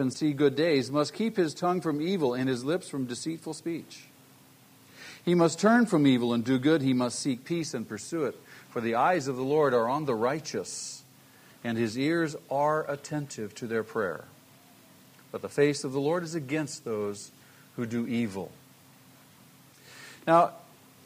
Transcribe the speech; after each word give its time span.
and 0.00 0.12
see 0.12 0.32
good 0.32 0.56
days 0.56 0.90
must 0.90 1.14
keep 1.14 1.36
his 1.36 1.54
tongue 1.54 1.80
from 1.80 2.00
evil 2.00 2.34
and 2.34 2.48
his 2.48 2.64
lips 2.64 2.88
from 2.88 3.04
deceitful 3.04 3.54
speech. 3.54 4.06
He 5.24 5.34
must 5.34 5.60
turn 5.60 5.86
from 5.86 6.06
evil 6.06 6.32
and 6.32 6.44
do 6.44 6.58
good. 6.58 6.82
He 6.82 6.92
must 6.92 7.20
seek 7.20 7.44
peace 7.44 7.74
and 7.74 7.88
pursue 7.88 8.24
it. 8.24 8.36
For 8.70 8.80
the 8.80 8.94
eyes 8.94 9.28
of 9.28 9.36
the 9.36 9.44
Lord 9.44 9.74
are 9.74 9.88
on 9.88 10.06
the 10.06 10.14
righteous, 10.14 11.02
and 11.62 11.76
his 11.76 11.98
ears 11.98 12.36
are 12.50 12.90
attentive 12.90 13.54
to 13.56 13.66
their 13.66 13.84
prayer. 13.84 14.24
But 15.30 15.42
the 15.42 15.48
face 15.48 15.84
of 15.84 15.92
the 15.92 16.00
Lord 16.00 16.24
is 16.24 16.34
against 16.34 16.84
those 16.84 17.30
who 17.76 17.86
do 17.86 18.06
evil. 18.06 18.50
Now, 20.26 20.52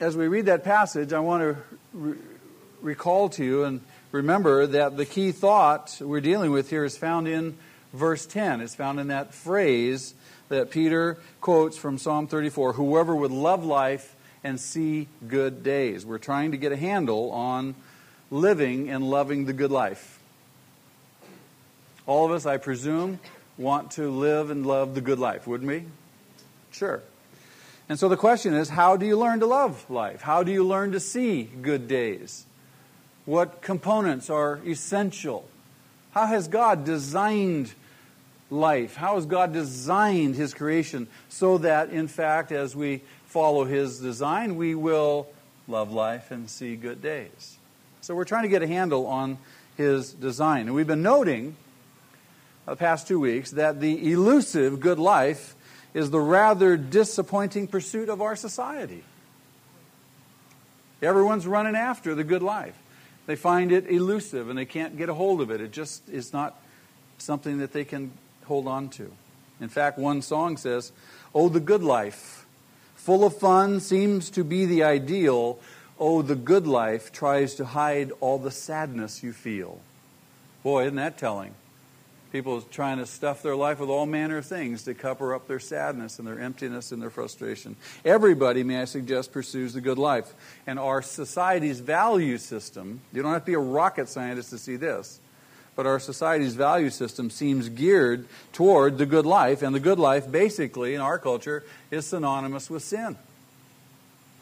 as 0.00 0.16
we 0.16 0.28
read 0.28 0.46
that 0.46 0.64
passage, 0.64 1.12
I 1.12 1.20
want 1.20 1.42
to 1.42 1.56
re- 1.92 2.18
recall 2.82 3.28
to 3.30 3.44
you 3.44 3.64
and 3.64 3.80
remember 4.12 4.66
that 4.66 4.96
the 4.96 5.06
key 5.06 5.32
thought 5.32 5.98
we're 6.00 6.20
dealing 6.20 6.50
with 6.50 6.70
here 6.70 6.84
is 6.84 6.96
found 6.96 7.26
in 7.26 7.56
verse 7.94 8.26
10. 8.26 8.60
It's 8.60 8.74
found 8.74 9.00
in 9.00 9.08
that 9.08 9.32
phrase 9.32 10.14
that 10.48 10.70
Peter 10.70 11.18
quotes 11.40 11.78
from 11.78 11.96
Psalm 11.96 12.26
34 12.26 12.74
Whoever 12.74 13.16
would 13.16 13.30
love 13.30 13.64
life 13.64 14.14
and 14.42 14.60
see 14.60 15.08
good 15.26 15.62
days. 15.62 16.04
We're 16.04 16.18
trying 16.18 16.50
to 16.50 16.58
get 16.58 16.72
a 16.72 16.76
handle 16.76 17.30
on 17.30 17.74
living 18.30 18.90
and 18.90 19.08
loving 19.08 19.46
the 19.46 19.52
good 19.52 19.70
life. 19.70 20.18
All 22.06 22.26
of 22.26 22.32
us, 22.32 22.44
I 22.44 22.58
presume, 22.58 23.20
want 23.56 23.92
to 23.92 24.10
live 24.10 24.50
and 24.50 24.66
love 24.66 24.94
the 24.94 25.00
good 25.00 25.18
life, 25.18 25.46
wouldn't 25.46 25.70
we? 25.70 25.84
Sure. 26.70 27.02
And 27.88 27.98
so 27.98 28.08
the 28.08 28.16
question 28.16 28.52
is 28.52 28.68
how 28.68 28.96
do 28.96 29.06
you 29.06 29.16
learn 29.16 29.40
to 29.40 29.46
love 29.46 29.88
life? 29.88 30.20
How 30.20 30.42
do 30.42 30.52
you 30.52 30.64
learn 30.64 30.92
to 30.92 31.00
see 31.00 31.44
good 31.44 31.88
days? 31.88 32.44
What 33.24 33.62
components 33.62 34.28
are 34.28 34.60
essential? 34.66 35.48
How 36.10 36.26
has 36.26 36.48
God 36.48 36.84
designed 36.84 37.72
life? 38.50 38.96
How 38.96 39.16
has 39.16 39.26
God 39.26 39.52
designed 39.52 40.34
His 40.34 40.54
creation 40.54 41.08
so 41.28 41.58
that, 41.58 41.90
in 41.90 42.08
fact, 42.08 42.52
as 42.52 42.76
we 42.76 43.02
follow 43.26 43.64
His 43.64 43.98
design, 43.98 44.56
we 44.56 44.74
will 44.74 45.26
love 45.66 45.92
life 45.92 46.30
and 46.30 46.48
see 46.48 46.76
good 46.76 47.02
days? 47.02 47.58
So 48.00 48.14
we're 48.14 48.24
trying 48.24 48.42
to 48.42 48.48
get 48.48 48.62
a 48.62 48.66
handle 48.66 49.06
on 49.06 49.38
His 49.76 50.12
design. 50.12 50.66
And 50.66 50.74
we've 50.74 50.86
been 50.86 51.02
noting 51.02 51.56
uh, 52.66 52.72
the 52.72 52.76
past 52.76 53.08
two 53.08 53.20
weeks 53.20 53.52
that 53.52 53.80
the 53.80 54.12
elusive 54.12 54.80
good 54.80 54.98
life 54.98 55.54
is 55.94 56.10
the 56.10 56.20
rather 56.20 56.76
disappointing 56.76 57.68
pursuit 57.68 58.08
of 58.08 58.20
our 58.20 58.36
society. 58.36 59.04
Everyone's 61.00 61.46
running 61.46 61.76
after 61.76 62.14
the 62.14 62.24
good 62.24 62.42
life. 62.42 62.76
They 63.26 63.36
find 63.36 63.72
it 63.72 63.90
elusive 63.90 64.48
and 64.48 64.58
they 64.58 64.64
can't 64.64 64.96
get 64.96 65.08
a 65.08 65.14
hold 65.14 65.40
of 65.40 65.50
it. 65.50 65.60
It 65.60 65.72
just 65.72 66.08
is 66.08 66.32
not 66.32 66.58
something 67.18 67.58
that 67.58 67.72
they 67.72 67.84
can 67.84 68.12
hold 68.44 68.66
on 68.66 68.88
to. 68.90 69.10
In 69.60 69.68
fact, 69.68 69.98
one 69.98 70.22
song 70.22 70.56
says, 70.56 70.92
Oh, 71.34 71.48
the 71.48 71.60
good 71.60 71.82
life, 71.82 72.46
full 72.94 73.24
of 73.24 73.36
fun, 73.36 73.80
seems 73.80 74.30
to 74.30 74.44
be 74.44 74.66
the 74.66 74.82
ideal. 74.82 75.58
Oh, 75.98 76.22
the 76.22 76.36
good 76.36 76.66
life 76.66 77.12
tries 77.12 77.54
to 77.56 77.64
hide 77.64 78.12
all 78.20 78.38
the 78.38 78.50
sadness 78.50 79.22
you 79.22 79.32
feel. 79.32 79.80
Boy, 80.62 80.84
isn't 80.84 80.96
that 80.96 81.18
telling? 81.18 81.54
People 82.32 82.62
trying 82.62 82.98
to 82.98 83.06
stuff 83.06 83.42
their 83.42 83.54
life 83.54 83.78
with 83.78 83.90
all 83.90 84.06
manner 84.06 84.38
of 84.38 84.46
things 84.46 84.82
to 84.84 84.94
cover 84.94 85.34
up 85.34 85.46
their 85.46 85.60
sadness 85.60 86.18
and 86.18 86.26
their 86.26 86.40
emptiness 86.40 86.90
and 86.90 87.00
their 87.00 87.10
frustration. 87.10 87.76
Everybody, 88.04 88.64
may 88.64 88.80
I 88.80 88.86
suggest, 88.86 89.30
pursues 89.30 89.74
the 89.74 89.80
good 89.80 89.98
life. 89.98 90.34
And 90.66 90.78
our 90.78 91.00
society's 91.00 91.78
value 91.78 92.38
system, 92.38 93.02
you 93.12 93.22
don't 93.22 93.32
have 93.32 93.42
to 93.42 93.46
be 93.46 93.54
a 93.54 93.60
rocket 93.60 94.08
scientist 94.08 94.50
to 94.50 94.58
see 94.58 94.74
this, 94.74 95.20
but 95.76 95.86
our 95.86 95.98
society's 95.98 96.54
value 96.54 96.90
system 96.90 97.30
seems 97.30 97.68
geared 97.68 98.26
toward 98.52 98.98
the 98.98 99.06
good 99.06 99.26
life. 99.26 99.62
And 99.62 99.74
the 99.74 99.80
good 99.80 99.98
life, 99.98 100.30
basically, 100.30 100.94
in 100.94 101.00
our 101.00 101.18
culture, 101.18 101.64
is 101.90 102.06
synonymous 102.06 102.70
with 102.70 102.82
sin. 102.82 103.16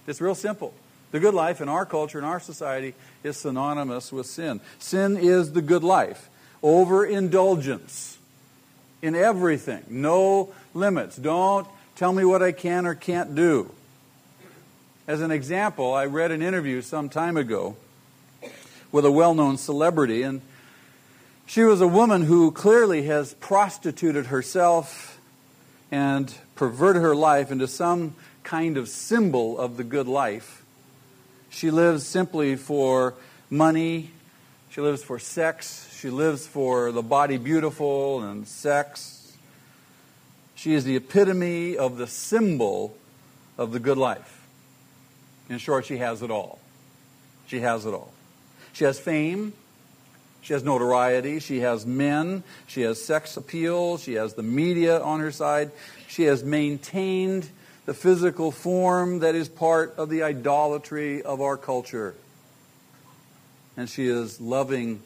It's 0.07 0.21
real 0.21 0.35
simple. 0.35 0.75
The 1.11 1.21
good 1.21 1.35
life 1.35 1.61
in 1.61 1.69
our 1.69 1.87
culture, 1.87 2.19
in 2.19 2.25
our 2.25 2.41
society, 2.41 2.95
is 3.23 3.37
synonymous 3.37 4.13
with 4.13 4.27
sin. 4.27 4.61
Sin 4.79 5.17
is 5.17 5.53
the 5.53 5.63
good 5.63 5.85
life 5.85 6.29
overindulgence 6.63 8.19
in 9.03 9.17
everything, 9.17 9.83
no 9.89 10.53
limits. 10.75 11.17
Don't 11.17 11.67
tell 11.97 12.13
me 12.13 12.25
what 12.25 12.43
I 12.43 12.53
can 12.53 12.87
or 12.87 12.95
can't 12.95 13.35
do. 13.35 13.71
As 15.09 15.21
an 15.21 15.33
example, 15.33 15.93
I 15.93 16.07
read 16.07 16.31
an 16.31 16.41
interview 16.41 16.81
some 16.81 17.09
time 17.09 17.37
ago 17.37 17.77
with 18.93 19.05
a 19.05 19.11
well 19.11 19.35
known 19.35 19.57
celebrity, 19.57 20.23
and 20.23 20.41
she 21.47 21.65
was 21.65 21.81
a 21.81 21.89
woman 21.89 22.23
who 22.23 22.51
clearly 22.51 23.03
has 23.05 23.35
prostituted 23.35 24.27
herself 24.27 25.21
and 25.91 26.35
perverted 26.55 27.03
her 27.03 27.15
life 27.15 27.51
into 27.51 27.67
some 27.67 28.15
kind 28.43 28.77
of 28.77 28.89
symbol 28.89 29.59
of 29.59 29.77
the 29.77 29.85
good 29.85 30.09
life. 30.09 30.65
She 31.51 31.71
lives 31.71 32.07
simply 32.07 32.57
for 32.57 33.15
money, 33.51 34.11
she 34.71 34.81
lives 34.81 35.05
for 35.05 35.19
sex, 35.19 35.95
she 36.01 36.09
lives 36.09 36.47
for 36.47 36.91
the 36.93 37.03
body 37.03 37.37
beautiful 37.37 38.23
and 38.23 38.49
sex. 38.49 39.37
She 40.55 40.75
is 40.75 40.85
the 40.85 40.97
epitome 40.97 41.77
of 41.77 41.99
the 41.99 42.07
symbol 42.07 42.97
of 43.59 43.73
the 43.73 43.79
good 43.79 43.99
life. 43.99 44.47
In 45.51 45.59
short, 45.59 45.85
she 45.85 45.99
has 45.99 46.23
it 46.23 46.31
all. 46.31 46.59
She 47.47 47.61
has 47.61 47.85
it 47.85 47.93
all. 47.93 48.13
She 48.73 48.85
has 48.85 48.99
fame. 48.99 49.53
She 50.43 50.53
has 50.53 50.65
notoriety. 50.65 51.39
She 51.39 51.61
has 51.61 51.87
men. 51.87 52.43
She 52.67 52.83
has 52.83 53.03
sex 53.03 53.37
appeal. 53.37 53.97
She 53.97 54.15
has 54.15 54.35
the 54.35 54.43
media 54.43 55.01
on 55.01 55.21
her 55.21 55.33
side. 55.33 55.71
She 56.09 56.25
has 56.25 56.45
maintained 56.45 57.49
the 57.87 57.95
physical 57.95 58.51
form 58.51 59.21
that 59.21 59.35
is 59.35 59.49
part 59.49 59.95
of 59.97 60.11
the 60.11 60.23
idolatry 60.23 61.23
of 61.23 61.41
our 61.41 61.57
culture. 61.57 62.15
And 63.77 63.89
she 63.89 64.07
is 64.07 64.41
loving 64.41 65.03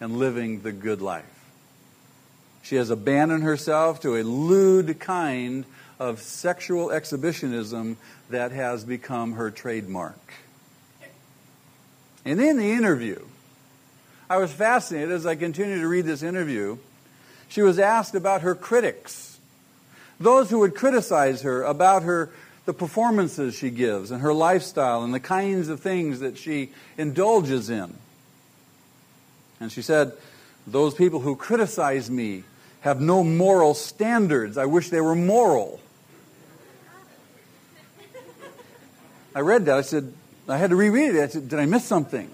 and 0.00 0.16
living 0.16 0.62
the 0.62 0.72
good 0.72 1.02
life. 1.02 1.24
She 2.62 2.76
has 2.76 2.90
abandoned 2.90 3.42
herself 3.42 4.00
to 4.00 4.16
a 4.16 4.22
lewd 4.22 5.00
kind 5.00 5.64
of 5.98 6.20
sexual 6.20 6.90
exhibitionism 6.90 7.96
that 8.30 8.52
has 8.52 8.84
become 8.84 9.32
her 9.32 9.50
trademark. 9.50 10.18
And 12.24 12.40
in 12.40 12.56
the 12.56 12.70
interview, 12.70 13.20
I 14.30 14.36
was 14.36 14.52
fascinated 14.52 15.10
as 15.10 15.26
I 15.26 15.34
continued 15.34 15.80
to 15.80 15.88
read 15.88 16.04
this 16.04 16.22
interview. 16.22 16.78
She 17.48 17.62
was 17.62 17.80
asked 17.80 18.14
about 18.14 18.42
her 18.42 18.54
critics, 18.54 19.40
those 20.20 20.50
who 20.50 20.60
would 20.60 20.76
criticize 20.76 21.42
her 21.42 21.64
about 21.64 22.04
her 22.04 22.30
the 22.64 22.72
performances 22.72 23.56
she 23.56 23.70
gives 23.70 24.12
and 24.12 24.22
her 24.22 24.32
lifestyle 24.32 25.02
and 25.02 25.12
the 25.12 25.18
kinds 25.18 25.68
of 25.68 25.80
things 25.80 26.20
that 26.20 26.38
she 26.38 26.70
indulges 26.96 27.70
in. 27.70 27.92
And 29.58 29.72
she 29.72 29.82
said, 29.82 30.12
Those 30.64 30.94
people 30.94 31.18
who 31.18 31.34
criticize 31.34 32.08
me 32.08 32.44
have 32.82 33.00
no 33.00 33.24
moral 33.24 33.74
standards. 33.74 34.56
I 34.56 34.66
wish 34.66 34.90
they 34.90 35.00
were 35.00 35.16
moral. 35.16 35.80
I 39.34 39.40
read 39.40 39.64
that. 39.66 39.76
I 39.76 39.80
said, 39.80 40.12
I 40.48 40.56
had 40.56 40.70
to 40.70 40.76
reread 40.76 41.16
it. 41.16 41.20
I 41.20 41.26
said, 41.26 41.48
Did 41.48 41.58
I 41.58 41.66
miss 41.66 41.84
something? 41.84 42.30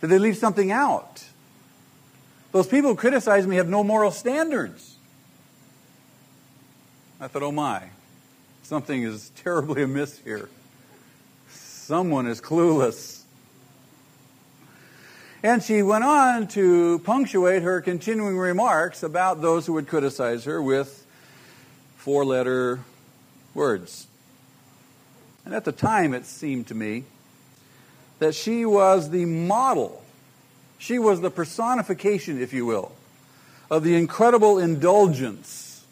Did 0.00 0.10
they 0.10 0.18
leave 0.18 0.36
something 0.36 0.70
out? 0.70 1.24
Those 2.52 2.66
people 2.66 2.90
who 2.90 2.96
criticize 2.96 3.46
me 3.46 3.56
have 3.56 3.68
no 3.68 3.82
moral 3.84 4.10
standards. 4.10 4.96
I 7.20 7.28
thought, 7.28 7.42
oh 7.42 7.52
my, 7.52 7.82
something 8.62 9.02
is 9.02 9.30
terribly 9.36 9.82
amiss 9.82 10.18
here. 10.18 10.48
Someone 11.48 12.26
is 12.26 12.40
clueless. 12.40 13.22
And 15.42 15.62
she 15.62 15.82
went 15.82 16.04
on 16.04 16.48
to 16.48 16.98
punctuate 17.00 17.62
her 17.62 17.80
continuing 17.80 18.36
remarks 18.36 19.02
about 19.02 19.40
those 19.40 19.66
who 19.66 19.74
would 19.74 19.86
criticize 19.86 20.44
her 20.44 20.60
with 20.60 21.06
four 21.96 22.24
letter 22.24 22.80
words. 23.54 24.06
And 25.44 25.54
at 25.54 25.64
the 25.64 25.72
time, 25.72 26.12
it 26.14 26.26
seemed 26.26 26.66
to 26.68 26.74
me 26.74 27.04
that 28.18 28.34
she 28.34 28.64
was 28.64 29.10
the 29.10 29.24
model, 29.24 30.02
she 30.78 30.98
was 30.98 31.20
the 31.20 31.30
personification, 31.30 32.40
if 32.40 32.52
you 32.52 32.66
will, 32.66 32.92
of 33.70 33.82
the 33.82 33.94
incredible 33.94 34.58
indulgence. 34.58 35.84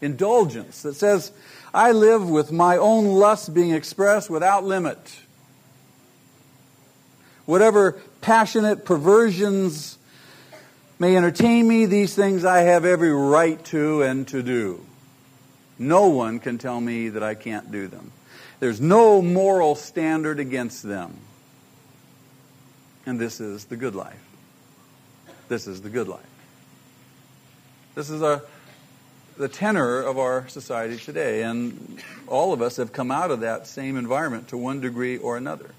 Indulgence 0.00 0.82
that 0.82 0.94
says, 0.94 1.32
I 1.72 1.92
live 1.92 2.28
with 2.28 2.52
my 2.52 2.76
own 2.76 3.06
lust 3.06 3.54
being 3.54 3.70
expressed 3.70 4.28
without 4.28 4.64
limit. 4.64 4.98
Whatever 7.46 8.00
passionate 8.20 8.84
perversions 8.84 9.98
may 10.98 11.16
entertain 11.16 11.66
me, 11.66 11.86
these 11.86 12.14
things 12.14 12.44
I 12.44 12.60
have 12.60 12.84
every 12.84 13.12
right 13.12 13.62
to 13.66 14.02
and 14.02 14.26
to 14.28 14.42
do. 14.42 14.84
No 15.78 16.08
one 16.08 16.38
can 16.38 16.58
tell 16.58 16.80
me 16.80 17.08
that 17.10 17.22
I 17.22 17.34
can't 17.34 17.70
do 17.70 17.88
them. 17.88 18.12
There's 18.64 18.80
no 18.80 19.20
moral 19.20 19.74
standard 19.74 20.40
against 20.40 20.84
them. 20.84 21.18
And 23.04 23.20
this 23.20 23.38
is 23.38 23.66
the 23.66 23.76
good 23.76 23.94
life. 23.94 24.24
This 25.48 25.66
is 25.66 25.82
the 25.82 25.90
good 25.90 26.08
life. 26.08 26.24
This 27.94 28.08
is 28.08 28.22
a, 28.22 28.40
the 29.36 29.48
tenor 29.48 30.00
of 30.00 30.18
our 30.18 30.48
society 30.48 30.96
today. 30.96 31.42
And 31.42 32.02
all 32.26 32.54
of 32.54 32.62
us 32.62 32.78
have 32.78 32.90
come 32.90 33.10
out 33.10 33.30
of 33.30 33.40
that 33.40 33.66
same 33.66 33.98
environment 33.98 34.48
to 34.48 34.56
one 34.56 34.80
degree 34.80 35.18
or 35.18 35.36
another. 35.36 35.74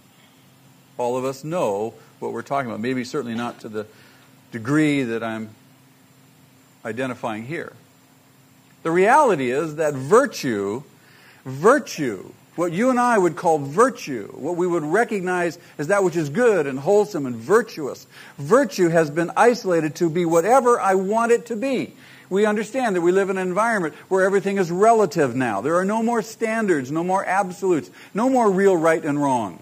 All 1.00 1.18
of 1.18 1.26
us 1.26 1.44
know 1.44 1.96
what 2.20 2.34
we're 2.34 2.44
talking 2.44 2.70
about. 2.70 2.82
Maybe 2.82 3.04
certainly 3.04 3.34
not 3.34 3.62
to 3.62 3.68
the 3.68 3.88
degree 4.52 5.02
that 5.02 5.24
I'm 5.24 5.50
identifying 6.86 7.48
here. 7.48 7.74
The 8.84 8.92
reality 8.92 9.50
is 9.50 9.78
that 9.78 9.96
virtue, 9.96 10.84
virtue, 11.46 12.32
what 12.56 12.72
you 12.72 12.90
and 12.90 13.00
I 13.00 13.18
would 13.18 13.36
call 13.36 13.60
virtue, 13.60 14.28
what 14.34 14.56
we 14.56 14.66
would 14.66 14.84
recognize 14.84 15.60
as 15.78 15.88
that 15.88 16.04
which 16.04 16.16
is 16.16 16.30
good 16.30 16.68
and 16.68 16.80
wholesome 16.80 17.26
and 17.26 17.36
virtuous, 17.36 18.08
virtue 18.38 18.90
has 18.90 19.10
been 19.10 19.32
isolated 19.36 19.96
to 19.96 20.10
be 20.10 20.26
whatever 20.26 20.80
I 20.80 20.96
want 20.96 21.32
it 21.32 21.48
to 21.48 21.56
be. 21.56 21.94
We 22.30 22.46
understand 22.46 22.96
that 22.96 23.02
we 23.02 23.12
live 23.12 23.30
in 23.30 23.38
an 23.38 23.48
environment 23.48 23.94
where 24.08 24.24
everything 24.24 24.58
is 24.58 24.72
relative 24.72 25.36
now. 25.36 25.62
There 25.62 25.76
are 25.76 25.86
no 25.86 26.02
more 26.02 26.22
standards, 26.22 26.92
no 26.92 27.04
more 27.04 27.24
absolutes, 27.24 27.92
no 28.14 28.30
more 28.30 28.50
real 28.50 28.76
right 28.76 29.04
and 29.04 29.22
wrong. 29.22 29.62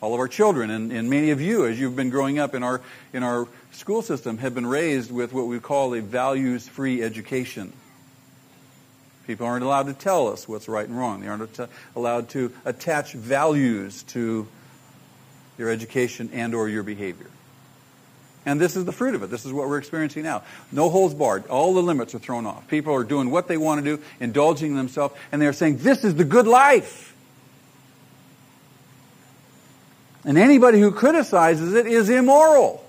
All 0.00 0.14
of 0.14 0.20
our 0.20 0.28
children 0.28 0.70
and, 0.70 0.92
and 0.92 1.10
many 1.10 1.30
of 1.30 1.40
you, 1.40 1.66
as 1.66 1.78
you've 1.78 1.96
been 1.96 2.10
growing 2.10 2.38
up 2.38 2.54
in 2.54 2.62
our, 2.62 2.80
in 3.12 3.22
our 3.22 3.46
school 3.72 4.00
system, 4.00 4.38
have 4.38 4.54
been 4.54 4.66
raised 4.66 5.10
with 5.10 5.32
what 5.32 5.46
we 5.46 5.58
call 5.60 5.94
a 5.94 6.00
values 6.00 6.66
free 6.66 7.02
education. 7.02 7.72
People 9.28 9.46
aren't 9.46 9.62
allowed 9.62 9.88
to 9.88 9.92
tell 9.92 10.28
us 10.28 10.48
what's 10.48 10.68
right 10.68 10.88
and 10.88 10.98
wrong. 10.98 11.20
They 11.20 11.28
aren't 11.28 11.60
allowed 11.94 12.30
to 12.30 12.50
attach 12.64 13.12
values 13.12 14.02
to 14.04 14.48
your 15.58 15.68
education 15.68 16.30
and 16.32 16.54
or 16.54 16.66
your 16.66 16.82
behavior. 16.82 17.26
And 18.46 18.58
this 18.58 18.74
is 18.74 18.86
the 18.86 18.92
fruit 18.92 19.14
of 19.14 19.22
it. 19.22 19.28
This 19.28 19.44
is 19.44 19.52
what 19.52 19.68
we're 19.68 19.76
experiencing 19.76 20.22
now. 20.22 20.44
No 20.72 20.88
holds 20.88 21.12
barred. 21.12 21.46
All 21.48 21.74
the 21.74 21.82
limits 21.82 22.14
are 22.14 22.18
thrown 22.18 22.46
off. 22.46 22.66
People 22.68 22.94
are 22.94 23.04
doing 23.04 23.30
what 23.30 23.48
they 23.48 23.58
want 23.58 23.84
to 23.84 23.96
do, 23.96 24.02
indulging 24.18 24.76
themselves, 24.76 25.14
and 25.30 25.42
they're 25.42 25.52
saying, 25.52 25.76
this 25.76 26.04
is 26.04 26.14
the 26.14 26.24
good 26.24 26.46
life. 26.46 27.14
And 30.24 30.38
anybody 30.38 30.80
who 30.80 30.90
criticizes 30.90 31.74
it 31.74 31.86
is 31.86 32.08
immoral. 32.08 32.82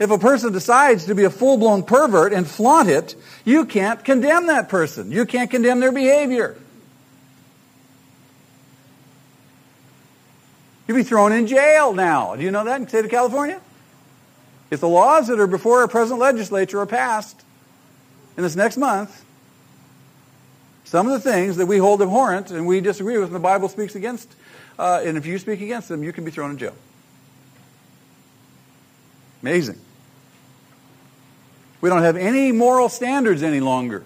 If 0.00 0.10
a 0.10 0.18
person 0.18 0.52
decides 0.52 1.04
to 1.04 1.14
be 1.14 1.24
a 1.24 1.30
full 1.30 1.58
blown 1.58 1.82
pervert 1.82 2.32
and 2.32 2.48
flaunt 2.48 2.88
it, 2.88 3.14
you 3.44 3.66
can't 3.66 4.02
condemn 4.02 4.46
that 4.46 4.70
person. 4.70 5.12
You 5.12 5.26
can't 5.26 5.50
condemn 5.50 5.78
their 5.80 5.92
behavior. 5.92 6.56
You'd 10.88 10.94
be 10.94 11.02
thrown 11.02 11.32
in 11.32 11.46
jail 11.46 11.92
now. 11.92 12.34
Do 12.34 12.42
you 12.42 12.50
know 12.50 12.64
that 12.64 12.76
in 12.76 12.84
the 12.84 12.88
state 12.88 13.04
of 13.04 13.10
California? 13.10 13.60
If 14.70 14.80
the 14.80 14.88
laws 14.88 15.28
that 15.28 15.38
are 15.38 15.46
before 15.46 15.82
our 15.82 15.88
present 15.88 16.18
legislature 16.18 16.80
are 16.80 16.86
passed 16.86 17.44
in 18.38 18.42
this 18.42 18.56
next 18.56 18.78
month, 18.78 19.22
some 20.84 21.06
of 21.06 21.12
the 21.12 21.30
things 21.30 21.58
that 21.58 21.66
we 21.66 21.76
hold 21.76 22.00
abhorrent 22.00 22.50
and 22.50 22.66
we 22.66 22.80
disagree 22.80 23.18
with 23.18 23.26
and 23.26 23.34
the 23.34 23.38
Bible 23.38 23.68
speaks 23.68 23.94
against, 23.94 24.34
uh, 24.78 25.02
and 25.04 25.18
if 25.18 25.26
you 25.26 25.38
speak 25.38 25.60
against 25.60 25.90
them, 25.90 26.02
you 26.02 26.12
can 26.12 26.24
be 26.24 26.30
thrown 26.30 26.50
in 26.52 26.56
jail. 26.56 26.74
Amazing. 29.42 29.78
We 31.80 31.88
don't 31.88 32.02
have 32.02 32.16
any 32.16 32.52
moral 32.52 32.88
standards 32.88 33.42
any 33.42 33.60
longer 33.60 34.04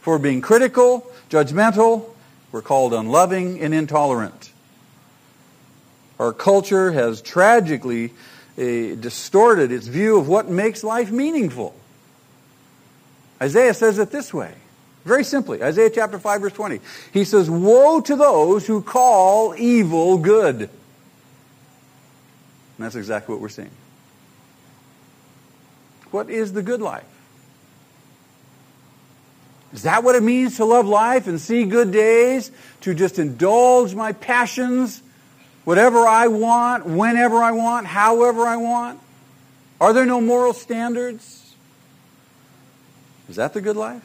for 0.00 0.18
being 0.18 0.40
critical, 0.40 1.10
judgmental. 1.28 2.08
We're 2.52 2.62
called 2.62 2.94
unloving 2.94 3.60
and 3.60 3.74
intolerant. 3.74 4.52
Our 6.18 6.32
culture 6.32 6.92
has 6.92 7.20
tragically 7.20 8.12
uh, 8.56 8.94
distorted 8.94 9.70
its 9.70 9.86
view 9.86 10.18
of 10.18 10.28
what 10.28 10.48
makes 10.48 10.82
life 10.82 11.10
meaningful. 11.10 11.74
Isaiah 13.42 13.74
says 13.74 13.98
it 13.98 14.10
this 14.10 14.32
way. 14.32 14.54
Very 15.04 15.24
simply, 15.24 15.62
Isaiah 15.62 15.90
chapter 15.90 16.18
5 16.18 16.40
verse 16.40 16.52
20. 16.52 16.80
He 17.12 17.24
says, 17.24 17.50
Woe 17.50 18.00
to 18.00 18.16
those 18.16 18.66
who 18.66 18.80
call 18.80 19.54
evil 19.56 20.18
good. 20.18 20.62
And 20.62 20.70
that's 22.78 22.96
exactly 22.96 23.34
what 23.34 23.42
we're 23.42 23.48
seeing. 23.48 23.70
What 26.16 26.30
is 26.30 26.54
the 26.54 26.62
good 26.62 26.80
life? 26.80 27.04
Is 29.74 29.82
that 29.82 30.02
what 30.02 30.14
it 30.14 30.22
means 30.22 30.56
to 30.56 30.64
love 30.64 30.86
life 30.86 31.26
and 31.26 31.38
see 31.38 31.64
good 31.64 31.92
days? 31.92 32.50
To 32.80 32.94
just 32.94 33.18
indulge 33.18 33.94
my 33.94 34.14
passions, 34.14 35.02
whatever 35.64 36.06
I 36.06 36.28
want, 36.28 36.86
whenever 36.86 37.36
I 37.36 37.52
want, 37.52 37.86
however 37.86 38.46
I 38.46 38.56
want? 38.56 38.98
Are 39.78 39.92
there 39.92 40.06
no 40.06 40.22
moral 40.22 40.54
standards? 40.54 41.54
Is 43.28 43.36
that 43.36 43.52
the 43.52 43.60
good 43.60 43.76
life? 43.76 44.02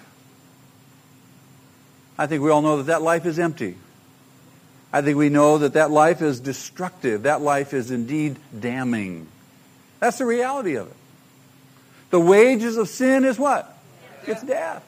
I 2.18 2.28
think 2.28 2.44
we 2.44 2.50
all 2.50 2.62
know 2.62 2.76
that 2.76 2.88
that 2.88 3.02
life 3.02 3.26
is 3.26 3.40
empty. 3.40 3.78
I 4.92 5.02
think 5.02 5.18
we 5.18 5.30
know 5.30 5.60
that 5.60 5.76
that 5.76 5.92
life 5.92 6.22
is 6.22 6.42
destructive. 6.42 7.24
That 7.24 7.40
life 7.40 7.74
is 7.74 7.90
indeed 7.90 8.36
damning. 8.60 9.28
That's 10.02 10.18
the 10.18 10.26
reality 10.26 10.76
of 10.76 10.88
it. 10.88 10.98
The 12.12 12.20
wages 12.20 12.78
of 12.78 12.90
sin 12.90 13.26
is 13.26 13.40
what? 13.40 13.78
It's 14.28 14.44
death. 14.44 14.84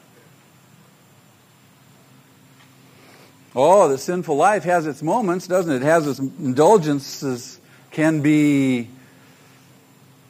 Oh, 3.56 3.88
the 3.88 3.98
sinful 3.98 4.36
life 4.36 4.64
has 4.64 4.86
its 4.86 5.02
moments, 5.02 5.46
doesn't 5.46 5.72
it? 5.72 5.76
It 5.76 5.82
has 5.82 6.06
its 6.06 6.18
indulgences, 6.18 7.60
can 7.90 8.20
be 8.20 8.88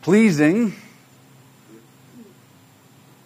pleasing, 0.03 0.75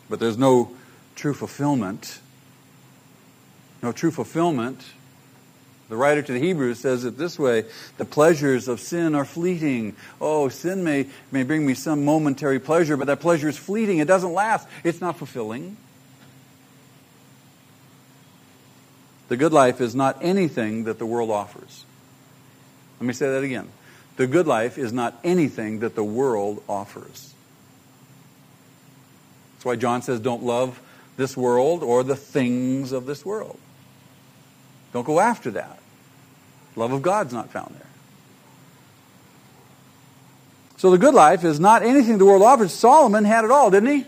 but 0.08 0.20
there's 0.20 0.38
no 0.38 0.70
true 1.16 1.34
fulfillment. 1.34 2.20
No 3.82 3.92
true 3.92 4.10
fulfillment. 4.10 4.84
The 5.88 5.96
writer 5.96 6.20
to 6.20 6.32
the 6.32 6.38
Hebrews 6.38 6.80
says 6.80 7.04
it 7.04 7.16
this 7.16 7.38
way 7.38 7.64
The 7.96 8.04
pleasures 8.04 8.68
of 8.68 8.80
sin 8.80 9.14
are 9.14 9.24
fleeting. 9.24 9.96
Oh, 10.20 10.48
sin 10.48 10.84
may, 10.84 11.06
may 11.32 11.44
bring 11.44 11.66
me 11.66 11.74
some 11.74 12.04
momentary 12.04 12.58
pleasure, 12.58 12.96
but 12.96 13.06
that 13.06 13.20
pleasure 13.20 13.48
is 13.48 13.56
fleeting. 13.56 13.98
It 13.98 14.08
doesn't 14.08 14.32
last, 14.32 14.68
it's 14.84 15.00
not 15.00 15.16
fulfilling. 15.16 15.76
The 19.28 19.36
good 19.36 19.52
life 19.52 19.80
is 19.80 19.94
not 19.94 20.18
anything 20.22 20.84
that 20.84 20.98
the 20.98 21.06
world 21.06 21.30
offers. 21.30 21.84
Let 22.98 23.06
me 23.06 23.12
say 23.12 23.30
that 23.30 23.44
again. 23.44 23.68
The 24.16 24.26
good 24.26 24.46
life 24.46 24.78
is 24.78 24.92
not 24.92 25.18
anything 25.22 25.80
that 25.80 25.94
the 25.94 26.04
world 26.04 26.62
offers. 26.68 27.34
That's 29.54 29.64
why 29.64 29.76
John 29.76 30.02
says, 30.02 30.20
don't 30.20 30.42
love 30.42 30.80
this 31.16 31.36
world 31.36 31.82
or 31.82 32.02
the 32.02 32.16
things 32.16 32.92
of 32.92 33.06
this 33.06 33.24
world. 33.24 33.58
Don't 34.92 35.04
go 35.04 35.20
after 35.20 35.50
that. 35.52 35.78
Love 36.76 36.92
of 36.92 37.02
God's 37.02 37.32
not 37.32 37.50
found 37.50 37.74
there. 37.74 37.86
So 40.76 40.90
the 40.90 40.98
good 40.98 41.14
life 41.14 41.44
is 41.44 41.58
not 41.58 41.82
anything 41.82 42.18
the 42.18 42.24
world 42.24 42.42
offers. 42.42 42.72
Solomon 42.72 43.24
had 43.24 43.44
it 43.44 43.50
all, 43.50 43.70
didn't 43.70 43.88
he? 43.88 44.04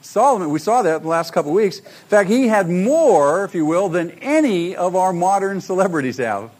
Solomon, 0.00 0.50
we 0.50 0.58
saw 0.58 0.82
that 0.82 0.96
in 0.96 1.02
the 1.02 1.08
last 1.08 1.32
couple 1.32 1.50
of 1.50 1.54
weeks. 1.54 1.78
In 1.78 2.08
fact, 2.08 2.28
he 2.28 2.48
had 2.48 2.68
more, 2.68 3.44
if 3.44 3.54
you 3.54 3.64
will, 3.64 3.88
than 3.88 4.10
any 4.22 4.74
of 4.74 4.96
our 4.96 5.12
modern 5.12 5.60
celebrities 5.60 6.16
have. 6.16 6.50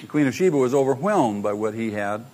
The 0.00 0.06
Queen 0.06 0.26
of 0.26 0.34
Sheba 0.34 0.56
was 0.56 0.74
overwhelmed 0.74 1.42
by 1.42 1.52
what 1.52 1.74
he 1.74 1.90
had. 1.90 2.24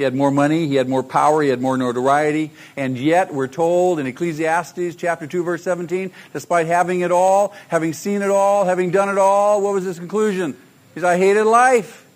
He 0.00 0.04
had 0.04 0.14
more 0.14 0.30
money, 0.30 0.66
he 0.66 0.76
had 0.76 0.88
more 0.88 1.02
power, 1.02 1.42
he 1.42 1.50
had 1.50 1.60
more 1.60 1.76
notoriety, 1.76 2.52
and 2.74 2.96
yet 2.96 3.34
we're 3.34 3.48
told 3.48 3.98
in 3.98 4.06
Ecclesiastes 4.06 4.96
chapter 4.96 5.26
2 5.26 5.44
verse 5.44 5.62
17, 5.62 6.10
despite 6.32 6.68
having 6.68 7.00
it 7.00 7.12
all, 7.12 7.52
having 7.68 7.92
seen 7.92 8.22
it 8.22 8.30
all, 8.30 8.64
having 8.64 8.90
done 8.90 9.10
it 9.10 9.18
all, 9.18 9.60
what 9.60 9.74
was 9.74 9.84
his 9.84 9.98
conclusion? 9.98 10.56
He 10.94 11.00
said, 11.00 11.06
I 11.06 11.18
hated 11.18 11.44
life. 11.44 12.06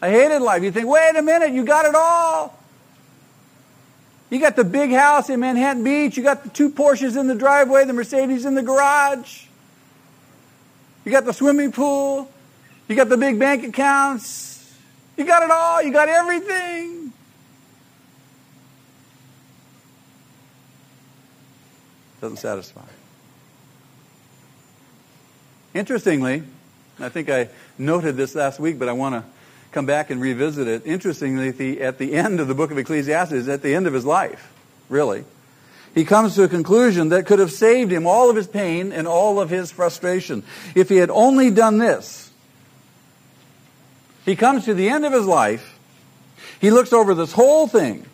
I 0.00 0.08
hated 0.08 0.40
life. 0.40 0.62
You 0.62 0.70
think, 0.70 0.88
wait 0.88 1.14
a 1.14 1.20
minute, 1.20 1.50
you 1.50 1.66
got 1.66 1.84
it 1.84 1.94
all. 1.94 2.58
You 4.30 4.40
got 4.40 4.56
the 4.56 4.64
big 4.64 4.90
house 4.92 5.28
in 5.28 5.40
Manhattan 5.40 5.84
Beach. 5.84 6.16
You 6.16 6.22
got 6.22 6.42
the 6.42 6.48
two 6.48 6.70
Porsches 6.70 7.20
in 7.20 7.26
the 7.26 7.34
driveway, 7.34 7.84
the 7.84 7.92
Mercedes 7.92 8.46
in 8.46 8.54
the 8.54 8.62
garage. 8.62 9.44
You 11.04 11.12
got 11.12 11.26
the 11.26 11.34
swimming 11.34 11.70
pool. 11.70 12.30
You 12.88 12.96
got 12.96 13.10
the 13.10 13.18
big 13.18 13.38
bank 13.38 13.62
accounts. 13.62 14.47
You 15.18 15.24
got 15.24 15.42
it 15.42 15.50
all. 15.50 15.82
You 15.82 15.92
got 15.92 16.08
everything. 16.08 17.12
Doesn't 22.20 22.38
satisfy. 22.38 22.80
Interestingly, 25.74 26.44
I 26.98 27.08
think 27.08 27.28
I 27.28 27.48
noted 27.76 28.16
this 28.16 28.34
last 28.34 28.58
week, 28.58 28.78
but 28.78 28.88
I 28.88 28.92
want 28.92 29.16
to 29.16 29.24
come 29.72 29.86
back 29.86 30.10
and 30.10 30.20
revisit 30.20 30.66
it. 30.66 30.86
Interestingly, 30.86 31.48
at 31.48 31.58
the, 31.58 31.80
at 31.82 31.98
the 31.98 32.14
end 32.14 32.40
of 32.40 32.48
the 32.48 32.54
book 32.54 32.70
of 32.70 32.78
Ecclesiastes, 32.78 33.48
at 33.48 33.62
the 33.62 33.74
end 33.74 33.86
of 33.86 33.92
his 33.92 34.04
life, 34.04 34.52
really, 34.88 35.24
he 35.94 36.04
comes 36.04 36.36
to 36.36 36.44
a 36.44 36.48
conclusion 36.48 37.08
that 37.08 37.26
could 37.26 37.40
have 37.40 37.52
saved 37.52 37.92
him 37.92 38.06
all 38.06 38.30
of 38.30 38.36
his 38.36 38.46
pain 38.46 38.92
and 38.92 39.08
all 39.08 39.40
of 39.40 39.50
his 39.50 39.70
frustration. 39.72 40.44
If 40.74 40.88
he 40.88 40.96
had 40.96 41.10
only 41.10 41.50
done 41.50 41.78
this, 41.78 42.27
He 44.28 44.36
comes 44.36 44.66
to 44.66 44.74
the 44.74 44.90
end 44.90 45.06
of 45.06 45.12
his 45.14 45.24
life. 45.24 45.78
He 46.60 46.70
looks 46.70 46.92
over 46.92 47.14
this 47.14 47.32
whole 47.32 47.66
thing, 47.66 48.04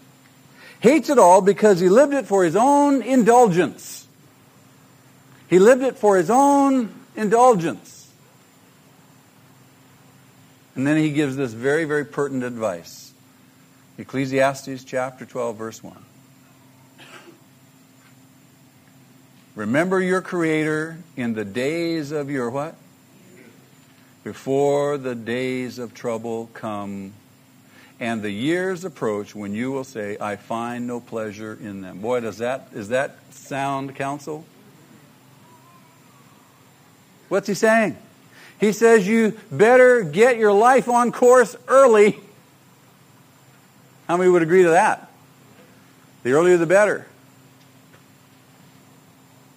hates 0.78 1.11
it 1.11 1.18
all 1.18 1.40
because 1.40 1.80
he 1.80 1.88
lived 1.88 2.14
it 2.14 2.26
for 2.26 2.44
his 2.44 2.54
own 2.54 3.02
indulgence. 3.02 4.06
He 5.49 5.59
lived 5.59 5.83
it 5.83 5.99
for 5.99 6.16
his 6.16 6.30
own 6.30 6.94
indulgence. 7.16 8.12
And 10.76 10.87
then 10.87 10.99
he 10.99 11.11
gives 11.11 11.35
this 11.35 11.52
very, 11.52 11.85
very 11.85 12.04
pertinent 12.04 12.44
advice. 12.44 13.12
Ecclesiastes 13.99 14.85
chapter 14.85 15.26
12, 15.26 15.56
verse 15.56 15.83
1. 15.83 15.97
Remember 19.56 20.00
your 20.00 20.21
Creator 20.21 20.99
in 21.16 21.35
the 21.35 21.44
days 21.44 22.12
of 22.12 22.30
your 22.30 22.50
what? 22.50 22.76
Before 24.25 24.97
the 24.97 25.14
days 25.14 25.78
of 25.78 25.93
trouble 25.93 26.49
come 26.54 27.12
and 28.00 28.23
the 28.23 28.31
years 28.31 28.85
approach 28.85 29.35
when 29.35 29.54
you 29.54 29.71
will 29.71 29.85
say, 29.85 30.16
I 30.19 30.37
find 30.37 30.87
no 30.87 30.99
pleasure 30.99 31.59
in 31.61 31.83
them. 31.83 31.99
Boy, 31.99 32.21
does 32.21 32.38
that, 32.38 32.69
is 32.73 32.88
that 32.88 33.16
sound 33.31 33.95
counsel? 33.95 34.45
What's 37.28 37.47
he 37.47 37.54
saying? 37.54 37.97
He 38.59 38.73
says 38.73 39.07
you 39.07 39.38
better 39.52 40.02
get 40.02 40.38
your 40.38 40.52
life 40.52 40.88
on 40.88 41.12
course 41.12 41.54
early. 41.69 42.19
How 44.09 44.16
many 44.16 44.31
would 44.31 44.43
agree 44.43 44.62
to 44.62 44.71
that? 44.71 45.11
The 46.23 46.33
earlier 46.33 46.57
the 46.57 46.66
better. 46.66 47.07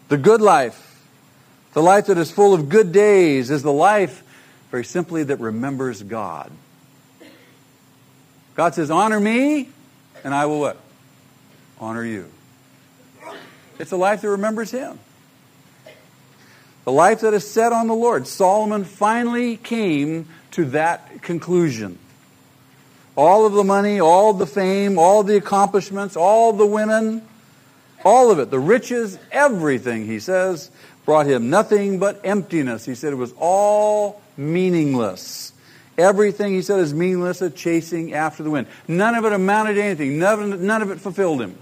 The 0.09 0.17
good 0.17 0.41
life, 0.41 1.05
the 1.73 1.81
life 1.81 2.07
that 2.07 2.17
is 2.17 2.31
full 2.31 2.53
of 2.53 2.69
good 2.69 2.91
days, 2.91 3.49
is 3.49 3.63
the 3.63 3.73
life, 3.73 4.23
very 4.71 4.83
simply, 4.83 5.23
that 5.23 5.39
remembers 5.39 6.03
God. 6.03 6.51
God 8.55 8.75
says, 8.75 8.89
Honor 8.89 9.19
me, 9.19 9.69
and 10.23 10.33
I 10.33 10.45
will 10.47 10.59
what? 10.59 10.77
Honor 11.79 12.03
you. 12.03 12.29
It's 13.79 13.91
a 13.91 13.97
life 13.97 14.21
that 14.21 14.29
remembers 14.29 14.71
Him. 14.71 14.99
The 16.85 16.91
life 16.91 17.21
that 17.21 17.33
is 17.33 17.49
set 17.49 17.73
on 17.73 17.87
the 17.87 17.93
Lord. 17.93 18.27
Solomon 18.27 18.83
finally 18.83 19.57
came 19.57 20.27
to 20.51 20.65
that 20.65 21.21
conclusion. 21.21 21.99
All 23.15 23.45
of 23.45 23.53
the 23.53 23.63
money, 23.63 23.99
all 23.99 24.33
the 24.33 24.47
fame, 24.47 24.97
all 24.97 25.23
the 25.23 25.37
accomplishments, 25.37 26.15
all 26.15 26.53
the 26.53 26.65
women, 26.65 27.21
all 28.05 28.31
of 28.31 28.39
it, 28.39 28.51
the 28.51 28.59
riches, 28.59 29.19
everything, 29.31 30.05
he 30.05 30.19
says, 30.19 30.71
brought 31.03 31.25
him 31.25 31.49
nothing 31.49 31.99
but 31.99 32.21
emptiness. 32.23 32.85
He 32.85 32.95
said 32.95 33.11
it 33.13 33.17
was 33.17 33.33
all 33.37 34.21
meaningless. 34.37 35.51
Everything, 35.97 36.53
he 36.53 36.61
said, 36.61 36.79
is 36.79 36.93
meaningless, 36.93 37.41
a 37.41 37.49
chasing 37.49 38.13
after 38.13 38.43
the 38.43 38.51
wind. 38.51 38.67
None 38.87 39.15
of 39.15 39.25
it 39.25 39.33
amounted 39.33 39.75
to 39.75 39.83
anything. 39.83 40.19
None 40.19 40.53
of, 40.53 40.61
none 40.61 40.81
of 40.81 40.91
it 40.91 40.99
fulfilled 40.99 41.41
him. 41.41 41.57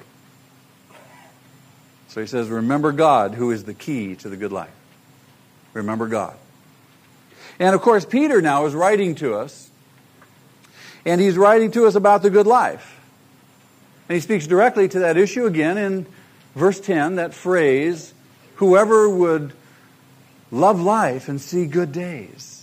So 2.10 2.22
he 2.22 2.28
says, 2.28 2.50
remember 2.50 2.92
God, 2.92 3.34
who 3.36 3.52
is 3.52 3.64
the 3.64 3.74
key 3.74 4.16
to 4.16 4.30
the 4.30 4.38
good 4.38 4.52
life. 4.52 4.74
Remember 5.74 6.08
God. 6.08 6.36
And 7.60 7.74
of 7.76 7.82
course, 7.82 8.06
Peter 8.06 8.42
now 8.42 8.66
is 8.66 8.74
writing 8.74 9.16
to 9.16 9.36
us, 9.36 9.70
and 11.06 11.22
he's 11.22 11.38
writing 11.38 11.72
to 11.72 11.86
us 11.86 11.96
about 11.96 12.22
the 12.22 12.30
good 12.30 12.48
life. 12.48 13.00
And 14.08 14.16
he 14.16 14.22
speaks 14.22 14.48
directly 14.48 14.88
to 14.90 15.00
that 15.00 15.18
issue 15.18 15.46
again 15.46 15.78
in 15.78 16.06
verse 16.56 16.80
10, 16.80 17.16
that 17.16 17.34
phrase, 17.34 18.14
whoever 18.56 19.10
would 19.10 19.54
love 20.52 20.80
life 20.80 21.28
and 21.28 21.40
see 21.42 21.66
good 21.66 21.92
days. 21.92 22.55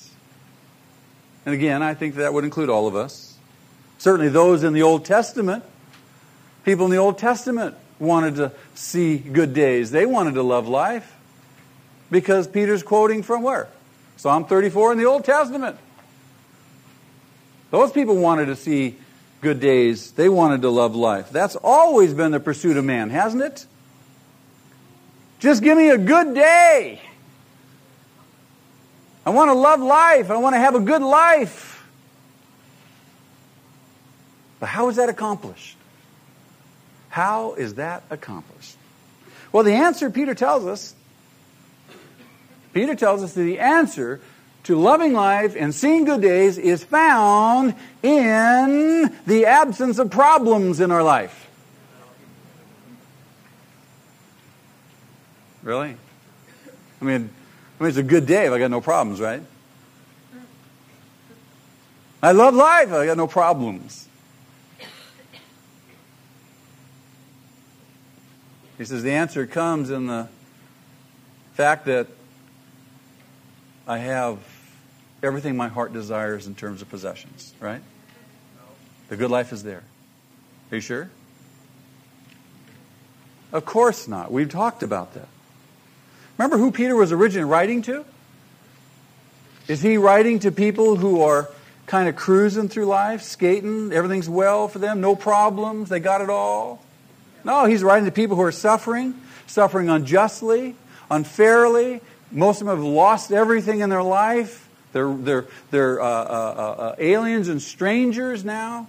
And 1.44 1.54
again, 1.54 1.82
I 1.82 1.94
think 1.94 2.16
that 2.16 2.32
would 2.32 2.44
include 2.44 2.68
all 2.68 2.86
of 2.86 2.94
us. 2.94 3.36
Certainly 3.98 4.30
those 4.30 4.64
in 4.64 4.72
the 4.72 4.82
Old 4.82 5.04
Testament. 5.04 5.64
People 6.64 6.86
in 6.86 6.90
the 6.90 6.98
Old 6.98 7.18
Testament 7.18 7.74
wanted 7.98 8.36
to 8.36 8.52
see 8.74 9.18
good 9.18 9.54
days. 9.54 9.90
They 9.90 10.06
wanted 10.06 10.34
to 10.34 10.42
love 10.42 10.68
life. 10.68 11.16
Because 12.10 12.46
Peter's 12.46 12.82
quoting 12.82 13.22
from 13.22 13.42
where? 13.42 13.68
Psalm 14.16 14.44
34 14.44 14.92
in 14.92 14.98
the 14.98 15.04
Old 15.04 15.24
Testament. 15.24 15.78
Those 17.70 17.90
people 17.90 18.16
wanted 18.16 18.46
to 18.46 18.56
see 18.56 18.96
good 19.40 19.60
days. 19.60 20.12
They 20.12 20.28
wanted 20.28 20.62
to 20.62 20.70
love 20.70 20.94
life. 20.94 21.30
That's 21.30 21.56
always 21.56 22.12
been 22.12 22.30
the 22.30 22.40
pursuit 22.40 22.76
of 22.76 22.84
man, 22.84 23.10
hasn't 23.10 23.42
it? 23.42 23.66
Just 25.40 25.62
give 25.62 25.76
me 25.76 25.88
a 25.88 25.98
good 25.98 26.34
day. 26.34 27.00
I 29.24 29.30
want 29.30 29.50
to 29.50 29.54
love 29.54 29.80
life. 29.80 30.30
I 30.30 30.36
want 30.36 30.54
to 30.54 30.58
have 30.58 30.74
a 30.74 30.80
good 30.80 31.02
life. 31.02 31.86
But 34.58 34.68
how 34.68 34.88
is 34.88 34.96
that 34.96 35.08
accomplished? 35.08 35.76
How 37.08 37.54
is 37.54 37.74
that 37.74 38.02
accomplished? 38.10 38.76
Well, 39.52 39.64
the 39.64 39.74
answer, 39.74 40.10
Peter 40.10 40.34
tells 40.34 40.66
us, 40.66 40.94
Peter 42.72 42.94
tells 42.94 43.22
us 43.22 43.34
that 43.34 43.42
the 43.42 43.58
answer 43.58 44.20
to 44.64 44.78
loving 44.78 45.12
life 45.12 45.56
and 45.58 45.74
seeing 45.74 46.04
good 46.04 46.22
days 46.22 46.56
is 46.56 46.82
found 46.84 47.74
in 48.02 49.14
the 49.26 49.46
absence 49.46 49.98
of 49.98 50.10
problems 50.10 50.80
in 50.80 50.90
our 50.90 51.02
life. 51.02 51.50
Really? 55.62 55.96
I 57.00 57.04
mean, 57.04 57.30
I 57.82 57.84
mean, 57.84 57.88
it's 57.88 57.98
a 57.98 58.04
good 58.04 58.26
day 58.26 58.46
if 58.46 58.52
I 58.52 58.60
got 58.60 58.70
no 58.70 58.80
problems, 58.80 59.20
right? 59.20 59.42
I 62.22 62.30
love 62.30 62.54
life. 62.54 62.92
I 62.92 63.06
got 63.06 63.16
no 63.16 63.26
problems. 63.26 64.06
He 68.78 68.84
says 68.84 69.02
the 69.02 69.10
answer 69.10 69.48
comes 69.48 69.90
in 69.90 70.06
the 70.06 70.28
fact 71.54 71.86
that 71.86 72.06
I 73.88 73.98
have 73.98 74.38
everything 75.20 75.56
my 75.56 75.66
heart 75.66 75.92
desires 75.92 76.46
in 76.46 76.54
terms 76.54 76.82
of 76.82 76.88
possessions, 76.88 77.52
right? 77.58 77.82
The 79.08 79.16
good 79.16 79.32
life 79.32 79.52
is 79.52 79.64
there. 79.64 79.82
Are 80.70 80.76
you 80.76 80.80
sure? 80.80 81.10
Of 83.50 83.64
course 83.64 84.06
not. 84.06 84.30
We've 84.30 84.48
talked 84.48 84.84
about 84.84 85.14
that. 85.14 85.26
Remember 86.38 86.58
who 86.58 86.72
Peter 86.72 86.96
was 86.96 87.12
originally 87.12 87.48
writing 87.48 87.82
to? 87.82 88.04
Is 89.68 89.82
he 89.82 89.96
writing 89.96 90.40
to 90.40 90.50
people 90.50 90.96
who 90.96 91.22
are 91.22 91.48
kind 91.86 92.08
of 92.08 92.16
cruising 92.16 92.68
through 92.68 92.86
life, 92.86 93.22
skating, 93.22 93.92
everything's 93.92 94.28
well 94.28 94.68
for 94.68 94.78
them, 94.78 95.00
no 95.00 95.14
problems, 95.14 95.88
they 95.88 96.00
got 96.00 96.20
it 96.20 96.30
all? 96.30 96.82
No, 97.44 97.64
he's 97.66 97.82
writing 97.82 98.06
to 98.06 98.12
people 98.12 98.36
who 98.36 98.42
are 98.42 98.52
suffering, 98.52 99.14
suffering 99.46 99.88
unjustly, 99.88 100.74
unfairly. 101.10 102.00
Most 102.30 102.60
of 102.60 102.66
them 102.66 102.76
have 102.76 102.84
lost 102.84 103.32
everything 103.32 103.80
in 103.80 103.90
their 103.90 104.02
life. 104.02 104.68
They're, 104.92 105.12
they're, 105.14 105.46
they're 105.70 106.00
uh, 106.00 106.06
uh, 106.06 106.74
uh, 106.78 106.94
aliens 106.98 107.48
and 107.48 107.60
strangers 107.60 108.44
now. 108.44 108.88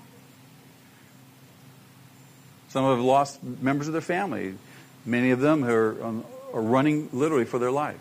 Some 2.70 2.86
have 2.86 3.00
lost 3.00 3.44
members 3.44 3.88
of 3.88 3.94
their 3.94 4.02
family. 4.02 4.56
Many 5.06 5.32
of 5.32 5.40
them 5.40 5.64
who 5.64 5.74
are 5.74 6.04
on 6.04 6.26
are 6.54 6.62
running 6.62 7.10
literally 7.12 7.46
for 7.46 7.60
their 7.60 7.72
life. 7.72 8.00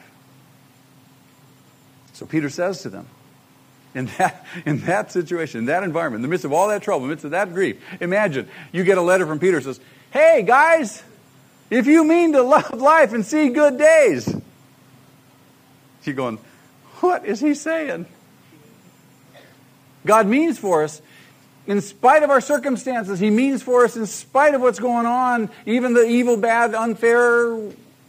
So 2.13 2.27
Peter 2.27 2.51
says 2.51 2.83
to 2.83 2.91
them, 2.91 3.07
in 3.95 4.07
that, 4.19 4.47
in 4.67 4.81
that 4.81 5.13
situation, 5.13 5.61
in 5.61 5.65
that 5.67 5.83
environment, 5.83 6.21
in 6.21 6.23
the 6.23 6.29
midst 6.29 6.45
of 6.45 6.53
all 6.53 6.69
that 6.69 6.83
trouble, 6.83 7.05
in 7.05 7.09
the 7.09 7.13
midst 7.15 7.25
of 7.25 7.31
that 7.33 7.53
grief, 7.53 7.83
imagine 8.01 8.49
you 8.71 8.85
get 8.85 8.99
a 8.99 9.03
letter 9.03 9.27
from 9.27 9.39
Peter 9.39 9.61
says, 9.61 9.81
Hey, 10.11 10.43
guys, 10.43 11.03
if 11.71 11.87
you 11.87 12.05
mean 12.05 12.33
to 12.33 12.43
love 12.43 12.75
life 12.75 13.13
and 13.13 13.25
see 13.25 13.49
good 13.49 13.79
days, 13.79 14.35
you're 16.05 16.15
going, 16.15 16.39
What 17.01 17.25
is 17.25 17.41
he 17.41 17.55
saying? 17.55 18.07
God 20.05 20.27
means 20.27 20.59
for 20.59 20.83
us, 20.83 21.01
in 21.67 21.81
spite 21.81 22.25
of 22.25 22.31
our 22.31 22.41
circumstances, 22.41 23.21
He 23.21 23.31
means 23.31 23.63
for 23.63 23.85
us 23.85 23.97
in 23.97 24.07
spite 24.07 24.55
of 24.55 24.61
what's 24.61 24.81
going 24.81 25.07
on, 25.07 25.49
even 25.65 25.95
the 25.95 26.05
evil, 26.05 26.37
bad, 26.37 26.75
unfair, 26.75 27.57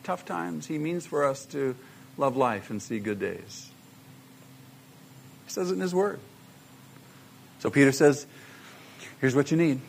tough 0.04 0.26
times, 0.26 0.68
He 0.68 0.78
means 0.78 1.06
for 1.06 1.26
us 1.26 1.46
to 1.48 1.76
love 2.18 2.38
life 2.38 2.70
and 2.70 2.82
see 2.82 3.00
good 3.00 3.20
days. 3.20 3.70
He 5.46 5.52
says 5.52 5.72
it 5.72 5.76
in 5.76 5.80
His 5.80 5.96
Word. 5.96 6.20
So 7.60 7.70
Peter 7.70 7.92
says, 7.92 8.26
here's 9.22 9.36
what 9.36 9.52
you 9.52 9.58
need. 9.58 9.80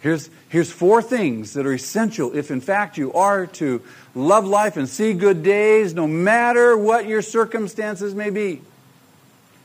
Here's, 0.00 0.30
here's 0.48 0.70
four 0.70 1.02
things 1.02 1.54
that 1.54 1.66
are 1.66 1.74
essential 1.74 2.34
if, 2.34 2.50
in 2.50 2.60
fact, 2.60 2.96
you 2.96 3.12
are 3.12 3.46
to 3.46 3.82
love 4.14 4.46
life 4.46 4.76
and 4.76 4.88
see 4.88 5.12
good 5.12 5.42
days, 5.42 5.94
no 5.94 6.06
matter 6.06 6.76
what 6.76 7.06
your 7.06 7.20
circumstances 7.20 8.14
may 8.14 8.30
be. 8.30 8.62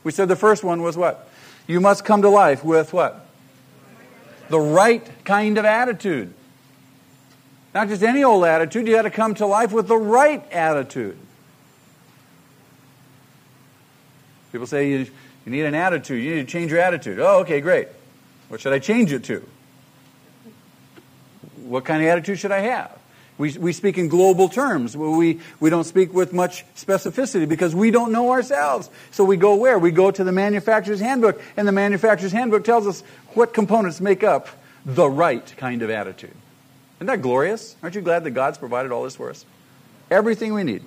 We 0.04 0.12
said 0.12 0.28
the 0.28 0.36
first 0.36 0.62
one 0.62 0.82
was 0.82 0.96
what? 0.96 1.28
You 1.66 1.80
must 1.80 2.04
come 2.04 2.22
to 2.22 2.28
life 2.28 2.62
with 2.62 2.92
what? 2.92 3.26
The 4.50 4.60
right 4.60 5.06
kind 5.24 5.58
of 5.58 5.64
attitude. 5.64 6.32
Not 7.76 7.88
just 7.88 8.02
any 8.02 8.24
old 8.24 8.42
attitude, 8.46 8.88
you 8.88 8.94
got 8.94 9.02
to 9.02 9.10
come 9.10 9.34
to 9.34 9.44
life 9.44 9.70
with 9.70 9.86
the 9.86 9.98
right 9.98 10.42
attitude. 10.50 11.18
People 14.50 14.66
say 14.66 14.88
you, 14.88 14.98
you 15.44 15.52
need 15.52 15.66
an 15.66 15.74
attitude. 15.74 16.24
You 16.24 16.36
need 16.36 16.46
to 16.46 16.50
change 16.50 16.70
your 16.70 16.80
attitude. 16.80 17.18
Oh, 17.18 17.40
okay, 17.40 17.60
great. 17.60 17.88
What 18.48 18.62
should 18.62 18.72
I 18.72 18.78
change 18.78 19.12
it 19.12 19.24
to? 19.24 19.46
What 21.64 21.84
kind 21.84 22.02
of 22.02 22.08
attitude 22.08 22.38
should 22.38 22.50
I 22.50 22.60
have? 22.60 22.98
We, 23.36 23.52
we 23.58 23.74
speak 23.74 23.98
in 23.98 24.08
global 24.08 24.48
terms. 24.48 24.96
We, 24.96 25.40
we 25.60 25.68
don't 25.68 25.84
speak 25.84 26.14
with 26.14 26.32
much 26.32 26.64
specificity 26.76 27.46
because 27.46 27.74
we 27.74 27.90
don't 27.90 28.10
know 28.10 28.30
ourselves. 28.30 28.88
So 29.10 29.22
we 29.22 29.36
go 29.36 29.54
where? 29.54 29.78
We 29.78 29.90
go 29.90 30.10
to 30.10 30.24
the 30.24 30.32
manufacturer's 30.32 31.00
handbook, 31.00 31.42
and 31.58 31.68
the 31.68 31.72
manufacturer's 31.72 32.32
handbook 32.32 32.64
tells 32.64 32.86
us 32.86 33.02
what 33.34 33.52
components 33.52 34.00
make 34.00 34.24
up 34.24 34.48
the 34.86 35.10
right 35.10 35.54
kind 35.58 35.82
of 35.82 35.90
attitude. 35.90 36.32
Isn't 36.96 37.06
that 37.08 37.22
glorious? 37.22 37.76
Aren't 37.82 37.94
you 37.94 38.00
glad 38.00 38.24
that 38.24 38.30
God's 38.30 38.58
provided 38.58 38.92
all 38.92 39.04
this 39.04 39.16
for 39.16 39.30
us? 39.30 39.44
Everything 40.10 40.54
we 40.54 40.64
need. 40.64 40.82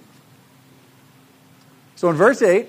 So 1.95 2.09
in 2.09 2.15
verse 2.15 2.41
8, 2.41 2.67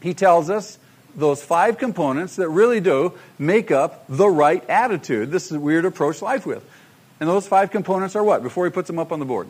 he 0.00 0.14
tells 0.14 0.48
us 0.48 0.78
those 1.16 1.42
five 1.42 1.78
components 1.78 2.36
that 2.36 2.48
really 2.48 2.80
do 2.80 3.14
make 3.38 3.70
up 3.70 4.04
the 4.08 4.28
right 4.28 4.68
attitude. 4.68 5.30
This 5.30 5.50
is 5.50 5.58
weird 5.58 5.84
approach 5.84 6.22
life 6.22 6.46
with. 6.46 6.64
And 7.20 7.28
those 7.28 7.46
five 7.46 7.70
components 7.70 8.16
are 8.16 8.24
what? 8.24 8.42
Before 8.42 8.64
he 8.64 8.70
puts 8.70 8.86
them 8.86 8.98
up 8.98 9.12
on 9.12 9.18
the 9.18 9.24
board, 9.24 9.48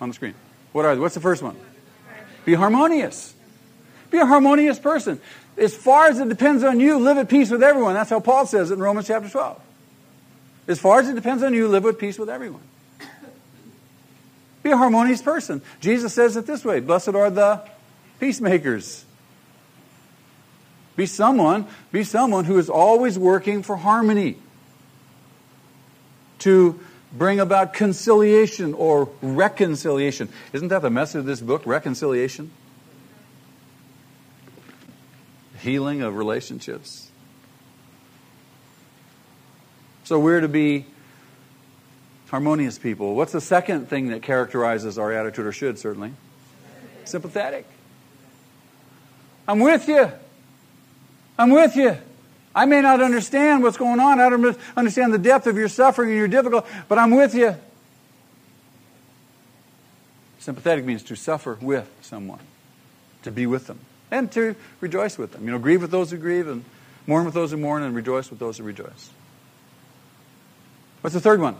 on 0.00 0.08
the 0.08 0.14
screen. 0.14 0.34
What 0.72 0.84
are 0.84 0.94
they? 0.94 1.00
What's 1.00 1.14
the 1.14 1.20
first 1.20 1.42
one? 1.42 1.56
Be 2.44 2.54
harmonious. 2.54 3.34
Be 4.10 4.18
a 4.18 4.26
harmonious 4.26 4.78
person. 4.78 5.20
As 5.56 5.74
far 5.74 6.06
as 6.06 6.18
it 6.20 6.28
depends 6.28 6.62
on 6.62 6.80
you, 6.80 6.98
live 6.98 7.18
at 7.18 7.28
peace 7.28 7.50
with 7.50 7.62
everyone. 7.62 7.94
That's 7.94 8.10
how 8.10 8.20
Paul 8.20 8.46
says 8.46 8.70
it 8.70 8.74
in 8.74 8.80
Romans 8.80 9.06
chapter 9.06 9.28
12. 9.28 9.60
As 10.68 10.78
far 10.78 11.00
as 11.00 11.08
it 11.08 11.14
depends 11.14 11.42
on 11.42 11.54
you, 11.54 11.68
live 11.68 11.84
with 11.84 11.98
peace 11.98 12.18
with 12.18 12.28
everyone. 12.28 12.62
Be 14.62 14.72
a 14.72 14.76
harmonious 14.76 15.22
person. 15.22 15.62
Jesus 15.80 16.12
says 16.12 16.36
it 16.36 16.46
this 16.46 16.64
way 16.64 16.80
Blessed 16.80 17.10
are 17.10 17.30
the 17.30 17.62
peacemakers. 18.18 19.04
Be 20.96 21.06
someone, 21.06 21.66
be 21.92 22.02
someone 22.02 22.46
who 22.46 22.58
is 22.58 22.68
always 22.68 23.18
working 23.18 23.62
for 23.62 23.76
harmony. 23.76 24.38
To 26.40 26.80
bring 27.12 27.38
about 27.38 27.74
conciliation 27.74 28.74
or 28.74 29.08
reconciliation. 29.22 30.28
Isn't 30.52 30.68
that 30.68 30.82
the 30.82 30.90
message 30.90 31.20
of 31.20 31.26
this 31.26 31.40
book, 31.40 31.62
reconciliation? 31.64 32.50
Healing 35.60 36.02
of 36.02 36.16
relationships. 36.16 37.10
So 40.06 40.20
we're 40.20 40.40
to 40.40 40.48
be 40.48 40.86
harmonious 42.28 42.78
people. 42.78 43.16
What's 43.16 43.32
the 43.32 43.40
second 43.40 43.88
thing 43.88 44.10
that 44.10 44.22
characterizes 44.22 44.98
our 44.98 45.12
attitude, 45.12 45.46
or 45.46 45.50
should 45.50 45.80
certainly? 45.80 46.12
Sympathetic. 47.04 47.66
I'm 49.48 49.58
with 49.58 49.88
you. 49.88 50.12
I'm 51.36 51.50
with 51.50 51.74
you. 51.74 51.96
I 52.54 52.66
may 52.66 52.82
not 52.82 53.00
understand 53.00 53.64
what's 53.64 53.78
going 53.78 53.98
on. 53.98 54.20
I 54.20 54.30
don't 54.30 54.56
understand 54.76 55.12
the 55.12 55.18
depth 55.18 55.48
of 55.48 55.56
your 55.56 55.66
suffering 55.66 56.10
and 56.10 56.18
your 56.18 56.28
difficulty, 56.28 56.68
but 56.88 56.98
I'm 56.98 57.10
with 57.10 57.34
you. 57.34 57.56
Sympathetic 60.38 60.84
means 60.84 61.02
to 61.02 61.16
suffer 61.16 61.58
with 61.60 61.90
someone, 62.02 62.38
to 63.24 63.32
be 63.32 63.44
with 63.44 63.66
them, 63.66 63.80
and 64.12 64.30
to 64.30 64.54
rejoice 64.80 65.18
with 65.18 65.32
them. 65.32 65.46
You 65.46 65.50
know, 65.50 65.58
grieve 65.58 65.82
with 65.82 65.90
those 65.90 66.12
who 66.12 66.16
grieve, 66.16 66.46
and 66.46 66.64
mourn 67.08 67.24
with 67.24 67.34
those 67.34 67.50
who 67.50 67.56
mourn, 67.56 67.82
and 67.82 67.92
rejoice 67.92 68.30
with 68.30 68.38
those 68.38 68.58
who 68.58 68.62
rejoice. 68.62 69.10
What's 71.00 71.14
the 71.14 71.20
third 71.20 71.40
one? 71.40 71.56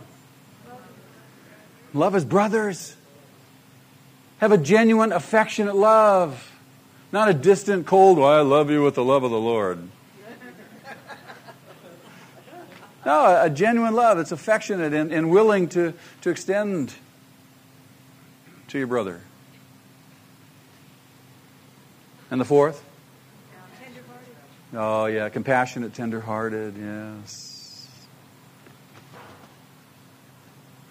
Love 1.93 2.15
as 2.15 2.25
brothers. 2.25 2.95
Have 4.39 4.51
a 4.51 4.57
genuine, 4.57 5.11
affectionate 5.11 5.75
love. 5.75 6.51
Not 7.11 7.29
a 7.29 7.33
distant, 7.33 7.85
cold, 7.85 8.17
well, 8.17 8.27
I 8.27 8.41
love 8.41 8.69
you 8.69 8.83
with 8.83 8.95
the 8.95 9.03
love 9.03 9.23
of 9.23 9.31
the 9.31 9.39
Lord. 9.39 9.87
No, 13.05 13.41
a 13.41 13.49
genuine 13.49 13.93
love 13.93 14.17
that's 14.17 14.33
affectionate 14.33 14.93
and, 14.93 15.13
and 15.13 15.29
willing 15.29 15.69
to, 15.69 15.93
to 16.21 16.29
extend 16.29 16.93
to 18.67 18.77
your 18.77 18.87
brother. 18.87 19.21
And 22.29 22.41
the 22.41 22.45
fourth? 22.45 22.83
Oh, 24.73 25.05
yeah, 25.05 25.29
compassionate, 25.29 25.93
tender-hearted, 25.93 26.75
yes. 26.77 27.56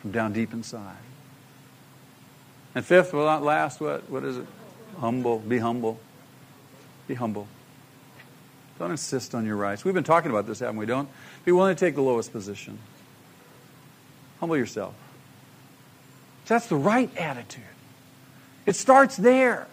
From 0.06 0.12
down 0.12 0.32
deep 0.32 0.52
inside. 0.52 0.98
And 2.76 2.86
fifth, 2.86 3.12
well, 3.12 3.26
not 3.26 3.42
last, 3.42 3.80
what, 3.80 4.08
what 4.08 4.22
is 4.22 4.36
it? 4.36 4.46
Humble. 5.00 5.40
Be 5.40 5.58
humble. 5.58 5.98
Be 7.08 7.14
humble. 7.14 7.48
Don't 8.78 8.92
insist 8.92 9.34
on 9.34 9.44
your 9.44 9.56
rights. 9.56 9.84
We've 9.84 9.94
been 9.94 10.04
talking 10.04 10.30
about 10.30 10.46
this, 10.46 10.60
haven't 10.60 10.76
we? 10.76 10.86
Don't 10.86 11.08
be 11.44 11.50
willing 11.50 11.74
to 11.74 11.80
take 11.80 11.96
the 11.96 12.02
lowest 12.02 12.30
position. 12.30 12.78
Humble 14.38 14.56
yourself. 14.56 14.94
That's 16.46 16.68
the 16.68 16.76
right 16.76 17.10
attitude. 17.16 17.64
It 18.64 18.76
starts 18.76 19.16
there. 19.16 19.66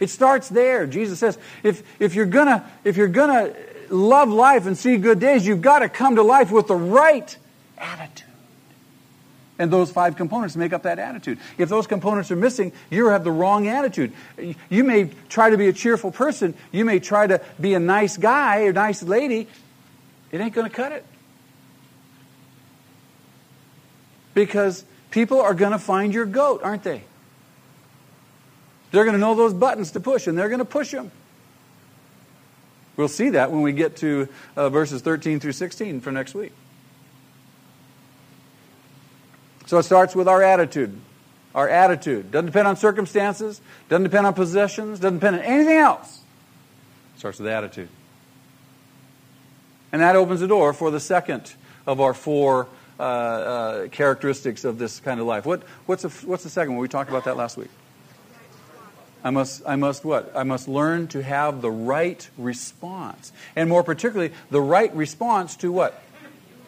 It 0.00 0.10
starts 0.10 0.50
there. 0.50 0.86
Jesus 0.86 1.18
says, 1.18 1.38
if, 1.62 1.82
if 1.98 2.14
you're 2.14 2.26
gonna 2.26 2.70
if 2.84 2.98
you're 2.98 3.08
gonna 3.08 3.54
love 3.88 4.28
life 4.28 4.66
and 4.66 4.76
see 4.76 4.98
good 4.98 5.18
days, 5.18 5.46
you've 5.46 5.62
got 5.62 5.78
to 5.78 5.88
come 5.88 6.16
to 6.16 6.22
life 6.22 6.50
with 6.50 6.66
the 6.66 6.76
right 6.76 7.34
attitude. 7.78 8.23
And 9.58 9.70
those 9.70 9.90
five 9.90 10.16
components 10.16 10.56
make 10.56 10.72
up 10.72 10.82
that 10.82 10.98
attitude. 10.98 11.38
If 11.58 11.68
those 11.68 11.86
components 11.86 12.30
are 12.32 12.36
missing, 12.36 12.72
you 12.90 13.06
have 13.08 13.22
the 13.22 13.30
wrong 13.30 13.68
attitude. 13.68 14.12
You 14.68 14.84
may 14.84 15.10
try 15.28 15.50
to 15.50 15.56
be 15.56 15.68
a 15.68 15.72
cheerful 15.72 16.10
person. 16.10 16.54
You 16.72 16.84
may 16.84 16.98
try 16.98 17.26
to 17.28 17.40
be 17.60 17.74
a 17.74 17.78
nice 17.80 18.16
guy 18.16 18.62
or 18.62 18.72
nice 18.72 19.02
lady. 19.02 19.46
It 20.32 20.40
ain't 20.40 20.54
going 20.54 20.68
to 20.68 20.74
cut 20.74 20.90
it. 20.90 21.06
Because 24.34 24.84
people 25.12 25.40
are 25.40 25.54
going 25.54 25.70
to 25.70 25.78
find 25.78 26.12
your 26.12 26.26
goat, 26.26 26.62
aren't 26.64 26.82
they? 26.82 27.04
They're 28.90 29.04
going 29.04 29.14
to 29.14 29.20
know 29.20 29.36
those 29.36 29.54
buttons 29.54 29.92
to 29.92 30.00
push, 30.00 30.26
and 30.26 30.36
they're 30.36 30.48
going 30.48 30.58
to 30.58 30.64
push 30.64 30.90
them. 30.90 31.12
We'll 32.96 33.08
see 33.08 33.30
that 33.30 33.52
when 33.52 33.62
we 33.62 33.72
get 33.72 33.96
to 33.98 34.28
uh, 34.56 34.68
verses 34.68 35.02
13 35.02 35.38
through 35.38 35.52
16 35.52 36.00
for 36.00 36.10
next 36.10 36.34
week. 36.34 36.52
So 39.66 39.78
it 39.78 39.84
starts 39.84 40.14
with 40.14 40.28
our 40.28 40.42
attitude. 40.42 40.98
Our 41.54 41.68
attitude. 41.68 42.30
Doesn't 42.30 42.46
depend 42.46 42.68
on 42.68 42.76
circumstances, 42.76 43.60
doesn't 43.88 44.04
depend 44.04 44.26
on 44.26 44.34
possessions, 44.34 45.00
doesn't 45.00 45.18
depend 45.18 45.36
on 45.36 45.42
anything 45.42 45.76
else. 45.76 46.20
It 47.14 47.18
starts 47.18 47.38
with 47.38 47.48
attitude. 47.48 47.88
And 49.92 50.02
that 50.02 50.16
opens 50.16 50.40
the 50.40 50.48
door 50.48 50.72
for 50.72 50.90
the 50.90 51.00
second 51.00 51.54
of 51.86 52.00
our 52.00 52.14
four 52.14 52.66
uh, 52.98 53.02
uh, 53.02 53.88
characteristics 53.88 54.64
of 54.64 54.78
this 54.78 55.00
kind 55.00 55.20
of 55.20 55.26
life. 55.26 55.46
What, 55.46 55.62
what's, 55.86 56.04
what's 56.24 56.42
the 56.42 56.50
second 56.50 56.74
one? 56.74 56.82
We 56.82 56.88
talked 56.88 57.10
about 57.10 57.24
that 57.24 57.36
last 57.36 57.56
week. 57.56 57.70
I 59.22 59.30
must, 59.30 59.62
I 59.66 59.76
must 59.76 60.04
what? 60.04 60.32
I 60.36 60.42
must 60.42 60.68
learn 60.68 61.08
to 61.08 61.22
have 61.22 61.62
the 61.62 61.70
right 61.70 62.28
response. 62.36 63.32
And 63.56 63.70
more 63.70 63.82
particularly, 63.82 64.34
the 64.50 64.60
right 64.60 64.94
response 64.94 65.56
to 65.56 65.72
what? 65.72 66.02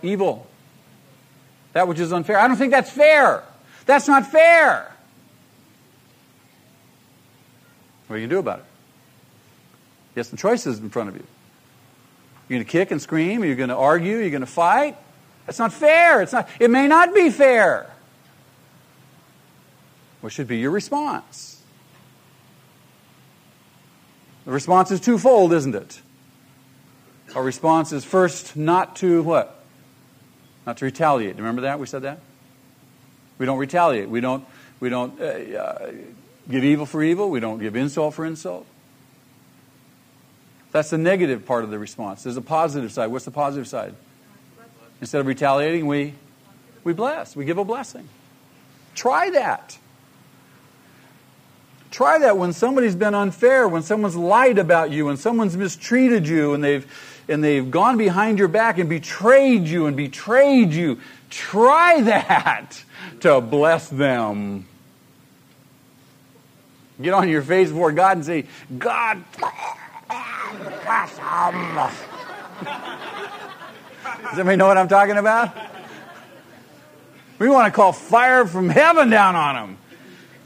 Evil 0.03 0.47
that 1.77 1.87
which 1.87 2.01
is 2.01 2.11
unfair. 2.11 2.39
I 2.39 2.49
don't 2.49 2.57
think 2.57 2.73
that's 2.73 2.91
fair. 2.91 3.45
That's 3.85 4.09
not 4.09 4.27
fair. 4.27 4.91
What 8.07 8.17
are 8.17 8.19
you 8.19 8.23
going 8.27 8.31
to 8.31 8.35
do 8.37 8.39
about 8.39 8.61
it? 8.61 8.65
You 10.15 10.21
have 10.21 10.27
some 10.27 10.39
choices 10.39 10.79
in 10.79 10.89
front 10.89 11.11
of 11.11 11.17
you. 11.17 11.25
You're 12.49 12.57
going 12.57 12.65
to 12.65 12.73
kick 12.73 12.93
and 12.93 13.03
scream. 13.03 13.45
You're 13.45 13.57
going 13.57 13.69
to 13.69 13.77
argue. 13.77 14.17
You're 14.17 14.31
going 14.31 14.41
to 14.41 14.47
fight. 14.47 14.97
That's 15.45 15.59
not 15.59 15.71
fair. 15.71 16.23
It's 16.23 16.33
not. 16.33 16.49
It 16.59 16.71
may 16.71 16.89
not 16.89 17.15
be 17.15 17.29
fair. 17.29 17.91
What 20.23 20.33
should 20.33 20.49
be 20.49 20.57
your 20.57 20.71
response? 20.71 21.61
The 24.47 24.51
response 24.53 24.91
is 24.91 24.99
twofold, 24.99 25.53
isn't 25.53 25.75
it? 25.75 26.01
Our 27.35 27.43
response 27.43 27.93
is 27.93 28.03
first 28.03 28.57
not 28.57 28.97
to 28.97 29.23
what? 29.23 29.56
Not 30.67 30.77
to 30.79 30.85
retaliate. 30.85 31.37
Remember 31.37 31.63
that? 31.63 31.79
We 31.79 31.87
said 31.87 32.03
that? 32.03 32.19
We 33.39 33.47
don't 33.47 33.59
retaliate. 33.59 34.09
We 34.09 34.21
don't, 34.21 34.45
we 34.81 34.89
don't 34.89 35.21
uh, 35.21 35.25
uh, 35.25 35.93
give 36.51 36.65
evil 36.65 36.87
for 36.87 37.03
evil. 37.03 37.31
We 37.31 37.41
don't 37.41 37.59
give 37.59 37.77
insult 37.77 38.15
for 38.15 38.27
insult. 38.27 38.67
That's 40.73 40.91
the 40.91 40.99
negative 40.99 41.47
part 41.47 41.65
of 41.65 41.71
the 41.71 41.79
response. 41.79 42.25
There's 42.25 42.37
a 42.37 42.43
positive 42.43 42.93
side. 42.93 43.07
What's 43.07 43.25
the 43.25 43.31
positive 43.31 43.69
side? 43.69 43.95
Instead 45.01 45.21
of 45.21 45.27
retaliating, 45.27 45.87
we, 45.87 46.15
we 46.85 46.93
bless. 46.93 47.37
We 47.37 47.45
give 47.45 47.59
a 47.59 47.65
blessing. 47.65 48.09
Try 48.95 49.31
that. 49.31 49.79
Try 51.91 52.19
that 52.19 52.37
when 52.37 52.53
somebody's 52.53 52.97
been 52.97 53.15
unfair, 53.15 53.69
when 53.69 53.83
someone's 53.83 54.17
lied 54.17 54.59
about 54.59 54.91
you, 54.91 55.07
when 55.07 55.17
someone's 55.17 55.57
mistreated 55.57 56.27
you, 56.27 56.53
and 56.53 56.63
they've 56.63 56.91
and 57.29 57.43
they've 57.43 57.71
gone 57.71 57.97
behind 57.97 58.39
your 58.39 58.49
back 58.49 58.79
and 58.79 58.89
betrayed 58.89 59.67
you 59.67 59.87
and 59.87 59.97
betrayed 59.97 60.73
you. 60.73 60.99
Try 61.31 62.01
that 62.03 62.83
to 63.21 63.41
bless 63.41 63.89
them. 63.89 64.67
Get 67.01 67.13
on 67.13 67.29
your 67.29 67.43
face 67.43 67.69
before 67.69 67.93
God 67.93 68.17
and 68.17 68.27
say, 68.27 68.47
God, 68.79 69.23
bless 69.33 71.17
them. 71.17 71.77
Does 74.23 74.39
anybody 74.39 74.57
know 74.57 74.67
what 74.67 74.79
I'm 74.79 74.89
talking 74.89 75.19
about? 75.19 75.55
We 77.39 77.49
want 77.51 77.67
to 77.67 77.77
call 77.77 77.93
fire 77.93 78.47
from 78.47 78.71
heaven 78.71 79.11
down 79.11 79.37
on 79.37 79.55
them. 79.55 79.79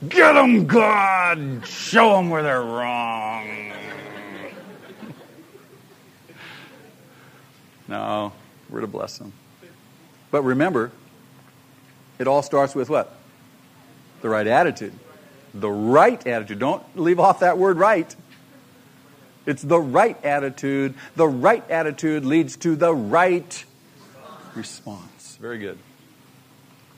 Get 0.09 0.33
them, 0.33 0.67
God! 0.67 1.67
Show 1.67 2.17
them 2.17 2.31
where 2.31 2.43
they're 2.43 2.63
wrong. 2.63 3.73
No, 7.91 8.33
we're 8.71 8.81
to 8.81 8.87
bless 8.87 9.19
them. 9.19 9.33
But 10.31 10.43
remember, 10.43 10.93
it 12.21 12.29
all 12.29 12.43
starts 12.43 12.75
with 12.75 12.89
what? 12.89 13.13
The 14.23 14.29
right 14.29 14.47
attitude. 14.47 14.93
The 15.53 15.71
right 15.71 16.25
attitude. 16.25 16.61
Don't 16.61 16.85
leave 16.95 17.19
off 17.19 17.41
that 17.41 17.59
word 17.59 17.79
right. 17.79 18.15
It's 19.45 19.63
the 19.63 19.81
right 19.81 20.23
attitude. 20.25 20.95
The 21.17 21.27
right 21.27 21.69
attitude 21.69 22.25
leads 22.25 22.57
to 22.59 22.77
the 22.77 22.95
right 22.95 23.65
response. 24.55 25.37
Very 25.41 25.59
good. 25.59 25.79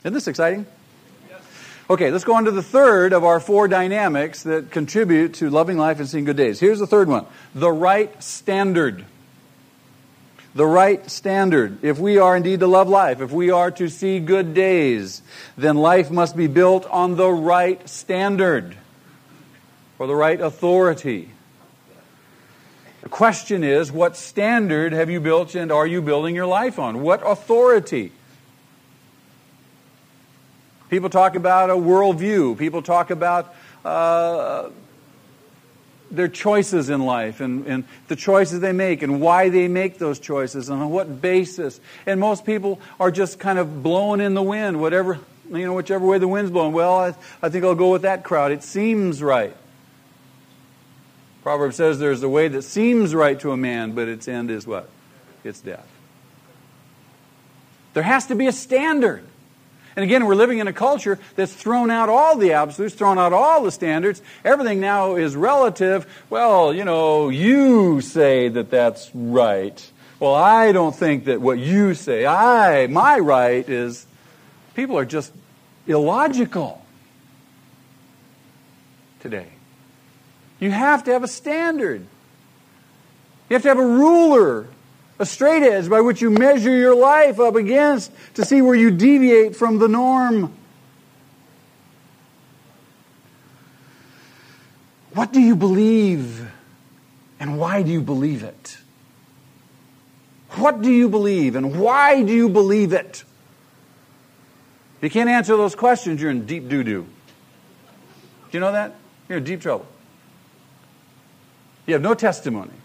Isn't 0.01 0.13
this 0.13 0.27
exciting? 0.27 0.67
Okay, 1.89 2.11
let's 2.11 2.23
go 2.23 2.35
on 2.35 2.45
to 2.45 2.51
the 2.51 2.63
third 2.63 3.13
of 3.13 3.23
our 3.23 3.39
four 3.39 3.67
dynamics 3.67 4.43
that 4.43 4.71
contribute 4.71 5.33
to 5.35 5.49
loving 5.49 5.77
life 5.77 5.99
and 5.99 6.07
seeing 6.07 6.23
good 6.23 6.37
days. 6.37 6.59
Here's 6.59 6.79
the 6.79 6.87
third 6.87 7.07
one 7.07 7.25
the 7.55 7.71
right 7.71 8.21
standard 8.21 9.05
the 10.55 10.65
right 10.65 11.09
standard. 11.09 11.83
If 11.83 11.97
we 11.99 12.17
are 12.17 12.35
indeed 12.35 12.59
to 12.59 12.67
love 12.67 12.87
life, 12.87 13.21
if 13.21 13.31
we 13.31 13.49
are 13.49 13.71
to 13.71 13.89
see 13.89 14.19
good 14.19 14.53
days, 14.53 15.21
then 15.57 15.77
life 15.77 16.11
must 16.11 16.35
be 16.35 16.47
built 16.47 16.85
on 16.87 17.15
the 17.15 17.29
right 17.29 17.87
standard 17.89 18.77
or 19.97 20.07
the 20.07 20.15
right 20.15 20.39
authority. 20.39 21.29
The 23.01 23.09
question 23.09 23.63
is, 23.63 23.91
what 23.91 24.15
standard 24.15 24.93
have 24.93 25.09
you 25.09 25.19
built 25.19 25.55
and 25.55 25.71
are 25.71 25.87
you 25.87 26.01
building 26.01 26.35
your 26.35 26.45
life 26.45 26.79
on? 26.79 27.01
What 27.01 27.21
authority? 27.25 28.11
People 30.89 31.09
talk 31.09 31.35
about 31.35 31.69
a 31.69 31.73
worldview. 31.73 32.57
People 32.57 32.81
talk 32.81 33.09
about 33.09 33.53
uh, 33.83 34.69
their 36.15 36.27
choices 36.27 36.89
in 36.89 37.05
life 37.05 37.41
and, 37.41 37.65
and 37.65 37.83
the 38.07 38.15
choices 38.15 38.59
they 38.59 38.71
make 38.71 39.01
and 39.01 39.19
why 39.19 39.49
they 39.49 39.67
make 39.67 39.97
those 39.97 40.19
choices 40.19 40.69
and 40.69 40.81
on 40.81 40.89
what 40.89 41.21
basis. 41.21 41.79
And 42.05 42.19
most 42.19 42.45
people 42.45 42.79
are 42.99 43.11
just 43.11 43.39
kind 43.39 43.59
of 43.59 43.83
blowing 43.83 44.21
in 44.21 44.33
the 44.33 44.41
wind, 44.41 44.79
whatever, 44.79 45.19
you 45.49 45.65
know, 45.65 45.73
whichever 45.73 46.05
way 46.05 46.17
the 46.19 46.27
wind's 46.27 46.51
blowing. 46.51 46.73
Well, 46.73 46.97
I, 46.97 47.15
I 47.41 47.49
think 47.49 47.65
I'll 47.65 47.75
go 47.75 47.91
with 47.91 48.03
that 48.03 48.23
crowd. 48.23 48.51
It 48.51 48.63
seems 48.63 49.21
right. 49.21 49.55
Proverbs 51.41 51.75
says 51.75 51.99
there's 51.99 52.23
a 52.23 52.29
way 52.29 52.47
that 52.47 52.61
seems 52.61 53.13
right 53.13 53.37
to 53.41 53.51
a 53.51 53.57
man, 53.57 53.91
but 53.91 54.07
its 54.07 54.27
end 54.27 54.49
is 54.49 54.65
what? 54.65 54.89
It's 55.43 55.59
death. 55.59 55.87
There 57.93 58.03
has 58.03 58.27
to 58.27 58.35
be 58.35 58.47
a 58.47 58.53
standard. 58.53 59.25
And 59.95 60.03
again, 60.03 60.25
we're 60.25 60.35
living 60.35 60.59
in 60.59 60.67
a 60.67 60.73
culture 60.73 61.19
that's 61.35 61.53
thrown 61.53 61.91
out 61.91 62.09
all 62.09 62.37
the 62.37 62.53
absolutes, 62.53 62.95
thrown 62.95 63.19
out 63.19 63.31
all 63.31 63.63
the 63.63 63.71
standards. 63.71 64.21
Everything 64.43 64.79
now 64.79 65.15
is 65.15 65.35
relative. 65.35 66.07
Well, 66.29 66.73
you 66.73 66.83
know, 66.83 67.29
you 67.29 68.01
say 68.01 68.49
that 68.49 68.71
that's 68.71 69.11
right. 69.13 69.91
Well, 70.19 70.33
I 70.33 70.71
don't 70.71 70.95
think 70.95 71.25
that 71.25 71.41
what 71.41 71.59
you 71.59 71.93
say, 71.93 72.25
I, 72.25 72.87
my 72.87 73.19
right 73.19 73.67
is, 73.67 74.05
people 74.73 74.97
are 74.97 75.05
just 75.05 75.33
illogical 75.85 76.83
today. 79.19 79.47
You 80.59 80.71
have 80.71 81.03
to 81.03 81.11
have 81.11 81.23
a 81.23 81.27
standard. 81.27 82.01
You 83.49 83.53
have 83.53 83.63
to 83.63 83.67
have 83.67 83.79
a 83.79 83.85
ruler 83.85 84.67
a 85.23 85.25
straight 85.25 85.63
edge 85.63 85.89
by 85.89 86.01
which 86.01 86.21
you 86.21 86.29
measure 86.29 86.75
your 86.75 86.93
life 86.93 87.39
up 87.39 87.55
against 87.55 88.11
to 88.33 88.43
see 88.43 88.61
where 88.61 88.75
you 88.75 88.91
deviate 88.91 89.55
from 89.55 89.79
the 89.79 89.87
norm. 89.87 90.53
What 95.13 95.31
do 95.31 95.39
you 95.39 95.55
believe 95.55 96.51
and 97.39 97.57
why 97.57 97.83
do 97.83 97.91
you 97.91 98.01
believe 98.01 98.43
it? 98.43 98.77
What 100.55 100.81
do 100.81 100.91
you 100.91 101.07
believe 101.07 101.55
and 101.55 101.79
why 101.79 102.21
do 102.23 102.33
you 102.33 102.49
believe 102.49 102.91
it? 102.91 103.23
If 104.97 105.03
you 105.03 105.09
can't 105.09 105.29
answer 105.29 105.55
those 105.55 105.73
questions, 105.73 106.21
you're 106.21 106.31
in 106.31 106.45
deep 106.45 106.67
doo 106.67 106.83
doo. 106.83 107.03
Do 107.03 108.57
you 108.57 108.59
know 108.59 108.73
that? 108.73 108.95
You're 109.29 109.37
in 109.37 109.45
deep 109.45 109.61
trouble. 109.61 109.87
You 111.85 111.93
have 111.93 112.01
no 112.01 112.13
testimony. 112.13 112.82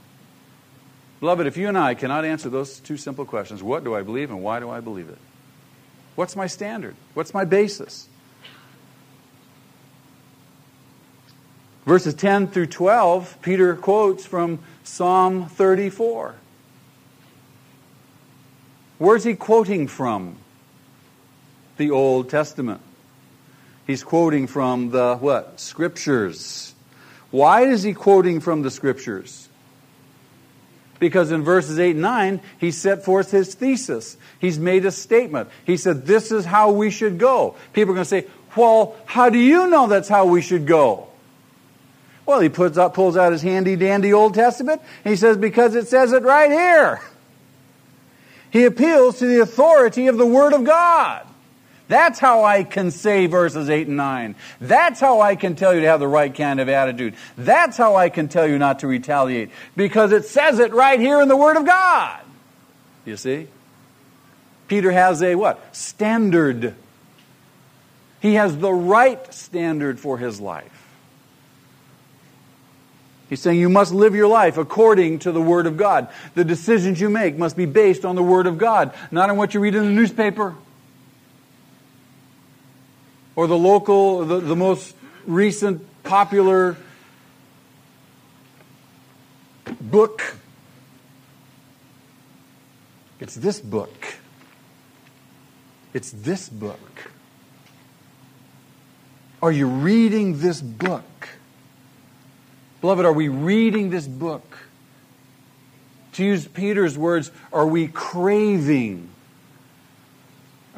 Beloved, 1.20 1.46
if 1.46 1.56
you 1.56 1.68
and 1.68 1.76
I 1.76 1.94
cannot 1.94 2.24
answer 2.24 2.48
those 2.48 2.78
two 2.78 2.96
simple 2.96 3.24
questions, 3.24 3.62
what 3.62 3.82
do 3.82 3.94
I 3.94 4.02
believe 4.02 4.30
and 4.30 4.42
why 4.42 4.60
do 4.60 4.70
I 4.70 4.80
believe 4.80 5.08
it? 5.08 5.18
What's 6.14 6.36
my 6.36 6.46
standard? 6.46 6.94
What's 7.14 7.34
my 7.34 7.44
basis? 7.44 8.08
Verses 11.86 12.14
10 12.14 12.48
through 12.48 12.66
12, 12.66 13.38
Peter 13.40 13.74
quotes 13.74 14.26
from 14.26 14.58
Psalm 14.84 15.48
34. 15.48 16.34
Where's 18.98 19.24
he 19.24 19.34
quoting 19.34 19.88
from? 19.88 20.36
The 21.78 21.90
Old 21.90 22.28
Testament. 22.28 22.80
He's 23.86 24.04
quoting 24.04 24.48
from 24.48 24.90
the 24.90 25.16
what? 25.16 25.60
Scriptures. 25.60 26.74
Why 27.30 27.62
is 27.62 27.82
he 27.82 27.94
quoting 27.94 28.40
from 28.40 28.62
the 28.62 28.70
Scriptures? 28.70 29.47
Because 30.98 31.30
in 31.30 31.42
verses 31.42 31.78
8 31.78 31.92
and 31.92 32.02
9, 32.02 32.40
he 32.58 32.70
set 32.70 33.04
forth 33.04 33.30
his 33.30 33.54
thesis. 33.54 34.16
He's 34.40 34.58
made 34.58 34.84
a 34.84 34.90
statement. 34.90 35.48
He 35.64 35.76
said, 35.76 36.06
This 36.06 36.32
is 36.32 36.44
how 36.44 36.72
we 36.72 36.90
should 36.90 37.18
go. 37.18 37.54
People 37.72 37.92
are 37.92 37.94
going 37.94 38.04
to 38.04 38.08
say, 38.08 38.26
Well, 38.56 38.96
how 39.06 39.30
do 39.30 39.38
you 39.38 39.68
know 39.68 39.86
that's 39.86 40.08
how 40.08 40.26
we 40.26 40.42
should 40.42 40.66
go? 40.66 41.08
Well, 42.26 42.40
he 42.40 42.48
puts 42.48 42.76
pulls 42.94 43.16
out 43.16 43.32
his 43.32 43.42
handy 43.42 43.76
dandy 43.76 44.12
Old 44.12 44.34
Testament, 44.34 44.82
and 45.04 45.12
he 45.12 45.16
says, 45.16 45.36
Because 45.36 45.74
it 45.74 45.88
says 45.88 46.12
it 46.12 46.24
right 46.24 46.50
here. 46.50 47.00
He 48.50 48.64
appeals 48.64 49.18
to 49.18 49.26
the 49.26 49.40
authority 49.40 50.08
of 50.08 50.16
the 50.16 50.26
Word 50.26 50.52
of 50.52 50.64
God. 50.64 51.27
That's 51.88 52.18
how 52.18 52.44
I 52.44 52.64
can 52.64 52.90
say 52.90 53.26
verses 53.26 53.70
8 53.70 53.88
and 53.88 53.96
9. 53.96 54.34
That's 54.60 55.00
how 55.00 55.22
I 55.22 55.36
can 55.36 55.56
tell 55.56 55.74
you 55.74 55.80
to 55.80 55.86
have 55.86 56.00
the 56.00 56.08
right 56.08 56.34
kind 56.34 56.60
of 56.60 56.68
attitude. 56.68 57.14
That's 57.36 57.78
how 57.78 57.96
I 57.96 58.10
can 58.10 58.28
tell 58.28 58.46
you 58.46 58.58
not 58.58 58.80
to 58.80 58.86
retaliate. 58.86 59.50
Because 59.74 60.12
it 60.12 60.26
says 60.26 60.58
it 60.58 60.72
right 60.74 61.00
here 61.00 61.20
in 61.22 61.28
the 61.28 61.36
Word 61.36 61.56
of 61.56 61.64
God. 61.64 62.20
You 63.06 63.16
see? 63.16 63.48
Peter 64.68 64.92
has 64.92 65.22
a 65.22 65.34
what? 65.34 65.74
Standard. 65.74 66.74
He 68.20 68.34
has 68.34 68.58
the 68.58 68.72
right 68.72 69.32
standard 69.32 69.98
for 69.98 70.18
his 70.18 70.40
life. 70.40 70.74
He's 73.30 73.40
saying 73.40 73.58
you 73.58 73.68
must 73.68 73.92
live 73.92 74.14
your 74.14 74.28
life 74.28 74.58
according 74.58 75.20
to 75.20 75.32
the 75.32 75.40
Word 75.40 75.66
of 75.66 75.78
God. 75.78 76.08
The 76.34 76.44
decisions 76.44 77.00
you 77.00 77.08
make 77.08 77.38
must 77.38 77.56
be 77.56 77.66
based 77.66 78.04
on 78.04 78.14
the 78.14 78.22
Word 78.22 78.46
of 78.46 78.58
God, 78.58 78.92
not 79.10 79.30
on 79.30 79.38
what 79.38 79.54
you 79.54 79.60
read 79.60 79.74
in 79.74 79.84
the 79.84 79.90
newspaper 79.90 80.54
or 83.38 83.46
the 83.46 83.56
local, 83.56 84.24
the, 84.24 84.40
the 84.40 84.56
most 84.56 84.96
recent 85.24 85.80
popular 86.02 86.76
book. 89.80 90.34
It's 93.20 93.36
this 93.36 93.60
book. 93.60 94.16
It's 95.94 96.10
this 96.10 96.48
book. 96.48 97.12
Are 99.40 99.52
you 99.52 99.68
reading 99.68 100.40
this 100.40 100.60
book? 100.60 101.28
Beloved, 102.80 103.06
are 103.06 103.12
we 103.12 103.28
reading 103.28 103.90
this 103.90 104.08
book? 104.08 104.58
To 106.14 106.24
use 106.24 106.48
Peter's 106.48 106.98
words, 106.98 107.30
are 107.52 107.68
we 107.68 107.86
craving 107.86 109.10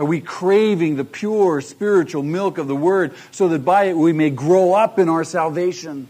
are 0.00 0.06
we 0.06 0.22
craving 0.22 0.96
the 0.96 1.04
pure 1.04 1.60
spiritual 1.60 2.22
milk 2.22 2.56
of 2.56 2.66
the 2.66 2.74
Word 2.74 3.12
so 3.32 3.48
that 3.48 3.66
by 3.66 3.84
it 3.84 3.96
we 3.98 4.14
may 4.14 4.30
grow 4.30 4.72
up 4.72 4.98
in 4.98 5.10
our 5.10 5.24
salvation? 5.24 6.08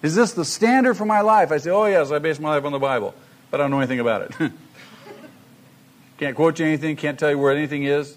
Is 0.00 0.14
this 0.14 0.32
the 0.32 0.46
standard 0.46 0.94
for 0.94 1.04
my 1.04 1.20
life? 1.20 1.52
I 1.52 1.58
say, 1.58 1.68
oh, 1.68 1.84
yes, 1.84 2.10
I 2.10 2.18
base 2.18 2.40
my 2.40 2.48
life 2.48 2.64
on 2.64 2.72
the 2.72 2.78
Bible, 2.78 3.14
but 3.50 3.60
I 3.60 3.64
don't 3.64 3.70
know 3.70 3.80
anything 3.80 4.00
about 4.00 4.22
it. 4.22 4.52
can't 6.18 6.34
quote 6.34 6.58
you 6.58 6.64
anything, 6.64 6.96
can't 6.96 7.18
tell 7.18 7.28
you 7.28 7.38
where 7.38 7.52
anything 7.52 7.84
is. 7.84 8.16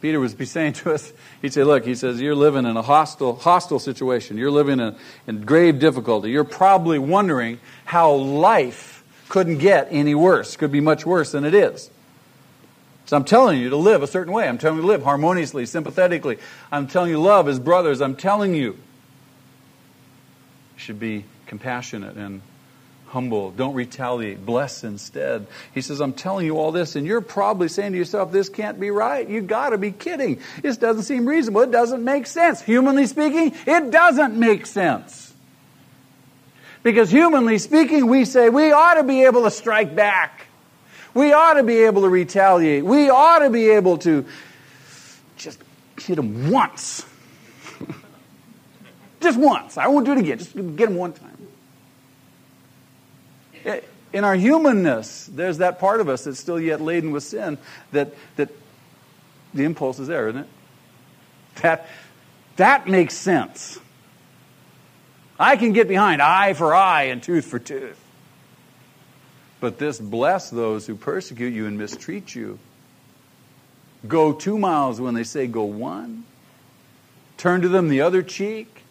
Peter 0.00 0.20
was 0.20 0.32
be 0.32 0.44
saying 0.44 0.74
to 0.74 0.92
us, 0.92 1.12
he'd 1.40 1.52
say, 1.52 1.64
look, 1.64 1.84
he 1.84 1.96
says, 1.96 2.20
you're 2.20 2.36
living 2.36 2.66
in 2.66 2.76
a 2.76 2.82
hostile, 2.82 3.34
hostile 3.34 3.80
situation. 3.80 4.38
You're 4.38 4.52
living 4.52 4.78
in, 4.78 4.94
in 5.26 5.40
grave 5.40 5.80
difficulty. 5.80 6.30
You're 6.30 6.44
probably 6.44 7.00
wondering 7.00 7.58
how 7.84 8.12
life 8.12 8.91
couldn't 9.32 9.56
get 9.56 9.88
any 9.90 10.14
worse, 10.14 10.58
could 10.58 10.70
be 10.70 10.82
much 10.82 11.06
worse 11.06 11.32
than 11.32 11.46
it 11.46 11.54
is. 11.54 11.88
So 13.06 13.16
I'm 13.16 13.24
telling 13.24 13.58
you 13.58 13.70
to 13.70 13.76
live 13.76 14.02
a 14.02 14.06
certain 14.06 14.30
way. 14.30 14.46
I'm 14.46 14.58
telling 14.58 14.76
you 14.76 14.82
to 14.82 14.88
live 14.88 15.02
harmoniously, 15.02 15.64
sympathetically. 15.64 16.36
I'm 16.70 16.86
telling 16.86 17.08
you 17.08 17.18
love 17.18 17.48
as 17.48 17.58
brothers. 17.58 18.02
I'm 18.02 18.14
telling 18.14 18.54
you. 18.54 18.72
You 18.72 18.76
should 20.76 21.00
be 21.00 21.24
compassionate 21.46 22.16
and 22.16 22.42
humble. 23.06 23.52
Don't 23.52 23.72
retaliate. 23.72 24.44
Bless 24.44 24.84
instead. 24.84 25.46
He 25.72 25.80
says, 25.80 26.02
I'm 26.02 26.12
telling 26.12 26.44
you 26.44 26.58
all 26.58 26.70
this, 26.70 26.94
and 26.94 27.06
you're 27.06 27.22
probably 27.22 27.68
saying 27.68 27.92
to 27.92 27.98
yourself, 27.98 28.32
this 28.32 28.50
can't 28.50 28.78
be 28.78 28.90
right. 28.90 29.26
You 29.26 29.40
gotta 29.40 29.78
be 29.78 29.92
kidding. 29.92 30.40
This 30.60 30.76
doesn't 30.76 31.04
seem 31.04 31.24
reasonable. 31.24 31.62
It 31.62 31.70
doesn't 31.70 32.04
make 32.04 32.26
sense. 32.26 32.60
Humanly 32.60 33.06
speaking, 33.06 33.54
it 33.66 33.90
doesn't 33.90 34.36
make 34.36 34.66
sense. 34.66 35.31
Because 36.82 37.10
humanly 37.10 37.58
speaking, 37.58 38.06
we 38.06 38.24
say 38.24 38.48
we 38.48 38.72
ought 38.72 38.94
to 38.94 39.04
be 39.04 39.24
able 39.24 39.44
to 39.44 39.50
strike 39.50 39.94
back. 39.94 40.46
We 41.14 41.32
ought 41.32 41.54
to 41.54 41.62
be 41.62 41.82
able 41.82 42.02
to 42.02 42.08
retaliate. 42.08 42.84
We 42.84 43.10
ought 43.10 43.40
to 43.40 43.50
be 43.50 43.70
able 43.70 43.98
to 43.98 44.24
just 45.36 45.60
hit 46.00 46.16
them 46.16 46.50
once. 46.50 47.06
just 49.20 49.38
once. 49.38 49.76
I 49.76 49.86
won't 49.88 50.06
do 50.06 50.12
it 50.12 50.18
again. 50.18 50.38
Just 50.38 50.54
get 50.54 50.88
them 50.88 50.96
one 50.96 51.12
time. 51.12 51.48
Eh, 53.64 53.80
in 54.12 54.24
our 54.24 54.34
humanness, 54.34 55.26
there's 55.32 55.58
that 55.58 55.78
part 55.78 56.00
of 56.00 56.08
us 56.08 56.24
that's 56.24 56.38
still 56.38 56.60
yet 56.60 56.80
laden 56.80 57.12
with 57.12 57.22
sin 57.22 57.58
that, 57.92 58.14
that 58.36 58.50
the 59.54 59.64
impulse 59.64 59.98
is 59.98 60.08
there, 60.08 60.28
isn't 60.28 60.42
it? 60.42 60.48
That, 61.56 61.86
that 62.56 62.88
makes 62.88 63.14
sense. 63.14 63.78
I 65.42 65.56
can 65.56 65.72
get 65.72 65.88
behind 65.88 66.22
eye 66.22 66.52
for 66.52 66.72
eye 66.72 67.04
and 67.04 67.20
tooth 67.20 67.46
for 67.46 67.58
tooth. 67.58 67.98
But 69.58 69.76
this 69.76 69.98
bless 69.98 70.50
those 70.50 70.86
who 70.86 70.94
persecute 70.94 71.52
you 71.52 71.66
and 71.66 71.76
mistreat 71.76 72.32
you. 72.32 72.60
Go 74.06 74.32
two 74.32 74.56
miles 74.56 75.00
when 75.00 75.14
they 75.14 75.24
say 75.24 75.48
go 75.48 75.64
one. 75.64 76.22
Turn 77.38 77.60
to 77.62 77.68
them 77.68 77.88
the 77.88 78.02
other 78.02 78.22
cheek. 78.22 78.84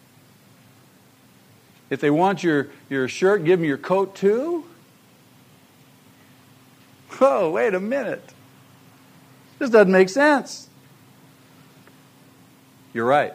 If 1.88 2.02
they 2.02 2.10
want 2.10 2.42
your, 2.42 2.68
your 2.90 3.08
shirt, 3.08 3.44
give 3.44 3.58
them 3.58 3.66
your 3.66 3.78
coat 3.78 4.14
too. 4.14 4.66
Oh, 7.18 7.52
wait 7.52 7.72
a 7.72 7.80
minute. 7.80 8.34
This 9.58 9.70
doesn't 9.70 9.92
make 9.92 10.10
sense. 10.10 10.68
You're 12.92 13.06
right. 13.06 13.32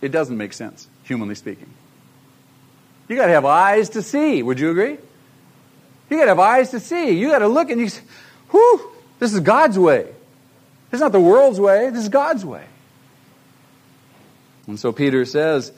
It 0.00 0.12
doesn't 0.12 0.36
make 0.36 0.52
sense, 0.52 0.86
humanly 1.02 1.34
speaking. 1.34 1.72
You 3.08 3.16
got 3.16 3.26
to 3.26 3.32
have 3.32 3.44
eyes 3.44 3.90
to 3.90 4.02
see. 4.02 4.42
Would 4.42 4.58
you 4.58 4.70
agree? 4.70 4.98
You 6.10 6.16
got 6.16 6.24
to 6.24 6.28
have 6.28 6.38
eyes 6.38 6.70
to 6.70 6.80
see. 6.80 7.18
You 7.18 7.30
got 7.30 7.40
to 7.40 7.48
look 7.48 7.70
and 7.70 7.80
you 7.80 7.88
say, 7.88 8.02
whew, 8.50 8.90
this 9.18 9.32
is 9.32 9.40
God's 9.40 9.78
way. 9.78 10.04
This 10.90 10.98
is 10.98 11.00
not 11.00 11.12
the 11.12 11.20
world's 11.20 11.60
way. 11.60 11.90
This 11.90 12.04
is 12.04 12.08
God's 12.08 12.44
way. 12.44 12.64
And 14.66 14.78
so 14.78 14.92
Peter 14.92 15.24
says, 15.24 15.72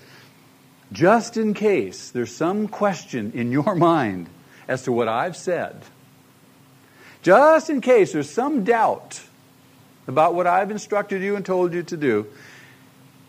just 0.92 1.36
in 1.36 1.54
case 1.54 2.10
there's 2.10 2.34
some 2.34 2.68
question 2.68 3.32
in 3.34 3.52
your 3.52 3.74
mind 3.76 4.28
as 4.66 4.82
to 4.84 4.92
what 4.92 5.08
I've 5.08 5.36
said, 5.36 5.82
just 7.22 7.68
in 7.68 7.80
case 7.80 8.12
there's 8.12 8.30
some 8.30 8.64
doubt 8.64 9.20
about 10.06 10.34
what 10.34 10.46
I've 10.46 10.70
instructed 10.70 11.22
you 11.22 11.36
and 11.36 11.44
told 11.44 11.74
you 11.74 11.82
to 11.84 11.96
do, 11.96 12.26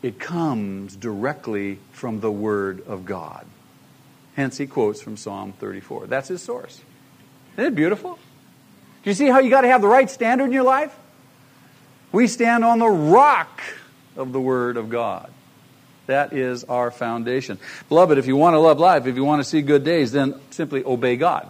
it 0.01 0.19
comes 0.19 0.95
directly 0.95 1.79
from 1.91 2.21
the 2.21 2.31
Word 2.31 2.85
of 2.87 3.05
God. 3.05 3.45
Hence, 4.39 4.57
he 4.57 4.67
quotes 4.67 5.01
from 5.01 5.17
Psalm 5.17 5.51
34. 5.59 6.07
That's 6.07 6.29
his 6.29 6.41
source. 6.41 6.79
Isn't 7.57 7.73
it 7.73 7.75
beautiful? 7.75 8.17
Do 9.03 9.09
you 9.09 9.13
see 9.13 9.27
how 9.27 9.39
you 9.39 9.49
got 9.49 9.61
to 9.63 9.67
have 9.67 9.81
the 9.81 9.89
right 9.89 10.09
standard 10.09 10.45
in 10.45 10.53
your 10.53 10.63
life? 10.63 10.97
We 12.13 12.25
stand 12.27 12.63
on 12.63 12.79
the 12.79 12.87
rock 12.87 13.61
of 14.15 14.31
the 14.31 14.39
Word 14.39 14.77
of 14.77 14.89
God. 14.89 15.29
That 16.05 16.31
is 16.31 16.63
our 16.63 16.89
foundation. 16.89 17.59
Beloved, 17.89 18.17
if 18.17 18.27
you 18.27 18.37
want 18.37 18.53
to 18.53 18.59
love 18.59 18.79
life, 18.79 19.07
if 19.07 19.17
you 19.17 19.25
want 19.25 19.41
to 19.41 19.43
see 19.43 19.61
good 19.61 19.83
days, 19.83 20.13
then 20.13 20.39
simply 20.51 20.85
obey 20.85 21.17
God. 21.17 21.45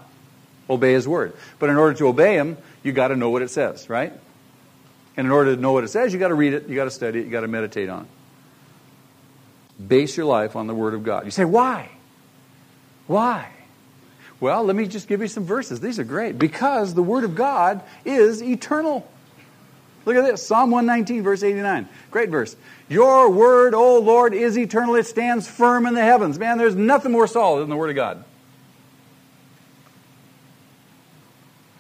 Obey 0.68 0.94
His 0.94 1.08
Word. 1.08 1.34
But 1.60 1.70
in 1.70 1.78
order 1.78 1.96
to 2.00 2.08
obey 2.08 2.38
Him, 2.38 2.58
you 2.82 2.92
got 2.92 3.10
to 3.10 3.16
know 3.16 3.30
what 3.30 3.44
it 3.44 3.52
says, 3.52 3.88
right? 3.88 4.14
And 5.16 5.28
in 5.28 5.32
order 5.32 5.56
to 5.56 5.62
know 5.62 5.74
what 5.74 5.84
it 5.84 5.90
says, 5.90 6.12
you 6.12 6.18
got 6.18 6.30
to 6.30 6.34
read 6.34 6.56
it, 6.56 6.68
you 6.68 6.74
got 6.74 6.86
to 6.86 6.92
study 6.92 7.20
it, 7.20 7.26
you 7.26 7.32
got 7.32 7.42
to 7.42 7.48
meditate 7.48 7.88
on 7.88 8.08
it. 9.80 9.88
Base 9.88 10.18
your 10.18 10.26
life 10.26 10.56
on 10.56 10.66
the 10.66 10.74
Word 10.74 10.96
of 10.96 11.04
God. 11.04 11.26
You 11.26 11.32
say, 11.32 11.46
why? 11.46 11.92
Why? 13.10 13.50
Well, 14.40 14.64
let 14.64 14.76
me 14.76 14.86
just 14.86 15.08
give 15.08 15.22
you 15.22 15.28
some 15.28 15.44
verses. 15.44 15.80
These 15.80 15.98
are 15.98 16.04
great. 16.04 16.38
Because 16.38 16.94
the 16.94 17.02
Word 17.02 17.24
of 17.24 17.34
God 17.34 17.82
is 18.06 18.44
eternal. 18.44 19.10
Look 20.06 20.16
at 20.16 20.24
this 20.26 20.46
Psalm 20.46 20.70
119, 20.70 21.24
verse 21.24 21.42
89. 21.42 21.90
Great 22.12 22.30
verse. 22.30 22.56
Your 22.88 23.32
Word, 23.32 23.74
O 23.74 23.98
Lord, 24.00 24.36
is 24.36 24.60
eternal. 24.60 24.94
It 24.94 25.08
stands 25.08 25.48
firm 25.48 25.88
in 25.88 25.96
the 25.96 26.04
heavens. 26.04 26.38
Man, 26.38 26.60
there's 26.60 26.76
nothing 26.76 27.12
more 27.12 27.26
solid 27.26 27.62
than 27.62 27.72
the 27.72 27.76
Word 27.76 27.90
of 27.90 27.96
God. 27.96 28.24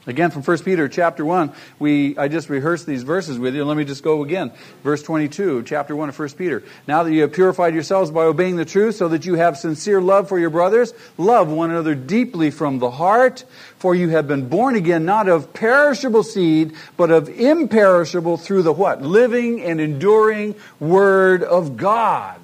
Again, 0.09 0.31
from 0.31 0.41
1 0.41 0.57
Peter 0.63 0.89
chapter 0.89 1.23
1, 1.23 1.51
we, 1.77 2.17
I 2.17 2.29
just 2.29 2.49
rehearsed 2.49 2.87
these 2.87 3.03
verses 3.03 3.37
with 3.37 3.53
you. 3.53 3.63
Let 3.63 3.77
me 3.77 3.85
just 3.85 4.01
go 4.01 4.23
again. 4.23 4.51
Verse 4.83 5.03
22, 5.03 5.61
chapter 5.63 5.95
1 5.95 6.09
of 6.09 6.17
1 6.17 6.29
Peter. 6.29 6.63
Now 6.87 7.03
that 7.03 7.13
you 7.13 7.21
have 7.21 7.31
purified 7.31 7.75
yourselves 7.75 8.09
by 8.09 8.23
obeying 8.23 8.55
the 8.55 8.65
truth, 8.65 8.95
so 8.95 9.09
that 9.09 9.27
you 9.27 9.35
have 9.35 9.55
sincere 9.55 10.01
love 10.01 10.27
for 10.27 10.39
your 10.39 10.49
brothers, 10.49 10.95
love 11.19 11.49
one 11.49 11.69
another 11.69 11.93
deeply 11.93 12.49
from 12.49 12.79
the 12.79 12.89
heart, 12.89 13.45
for 13.77 13.93
you 13.93 14.09
have 14.09 14.27
been 14.27 14.49
born 14.49 14.75
again, 14.75 15.05
not 15.05 15.29
of 15.29 15.53
perishable 15.53 16.23
seed, 16.23 16.73
but 16.97 17.11
of 17.11 17.29
imperishable 17.29 18.37
through 18.37 18.63
the 18.63 18.73
what? 18.73 19.03
Living 19.03 19.61
and 19.61 19.79
enduring 19.79 20.55
Word 20.79 21.43
of 21.43 21.77
God. 21.77 22.41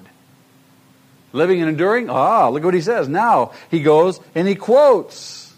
Living 1.32 1.60
and 1.62 1.68
enduring? 1.68 2.10
Ah, 2.10 2.48
look 2.48 2.62
what 2.62 2.74
he 2.74 2.80
says. 2.80 3.08
Now 3.08 3.54
he 3.72 3.82
goes 3.82 4.20
and 4.36 4.46
he 4.46 4.54
quotes. 4.54 5.52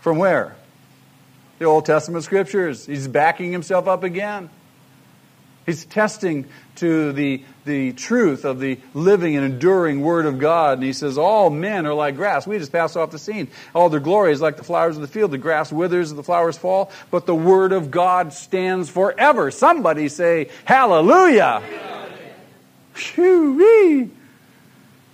From 0.00 0.18
where? 0.18 0.56
The 1.62 1.68
Old 1.68 1.86
Testament 1.86 2.24
scriptures. 2.24 2.86
He's 2.86 3.06
backing 3.06 3.52
himself 3.52 3.86
up 3.86 4.02
again. 4.02 4.50
He's 5.64 5.84
testing 5.84 6.46
to 6.76 7.12
the, 7.12 7.44
the 7.64 7.92
truth 7.92 8.44
of 8.44 8.58
the 8.58 8.80
living 8.94 9.36
and 9.36 9.44
enduring 9.44 10.00
Word 10.00 10.26
of 10.26 10.40
God. 10.40 10.78
And 10.78 10.82
he 10.82 10.92
says, 10.92 11.16
All 11.18 11.50
men 11.50 11.86
are 11.86 11.94
like 11.94 12.16
grass. 12.16 12.48
We 12.48 12.58
just 12.58 12.72
pass 12.72 12.96
off 12.96 13.12
the 13.12 13.18
scene. 13.18 13.46
All 13.76 13.88
their 13.88 14.00
glory 14.00 14.32
is 14.32 14.40
like 14.40 14.56
the 14.56 14.64
flowers 14.64 14.96
of 14.96 15.02
the 15.02 15.08
field. 15.08 15.30
The 15.30 15.38
grass 15.38 15.70
withers 15.72 16.10
and 16.10 16.18
the 16.18 16.24
flowers 16.24 16.58
fall, 16.58 16.90
but 17.12 17.26
the 17.26 17.34
Word 17.34 17.70
of 17.72 17.92
God 17.92 18.32
stands 18.32 18.90
forever. 18.90 19.52
Somebody 19.52 20.08
say, 20.08 20.50
Hallelujah! 20.64 21.62
Shoo-wee. 22.94 24.10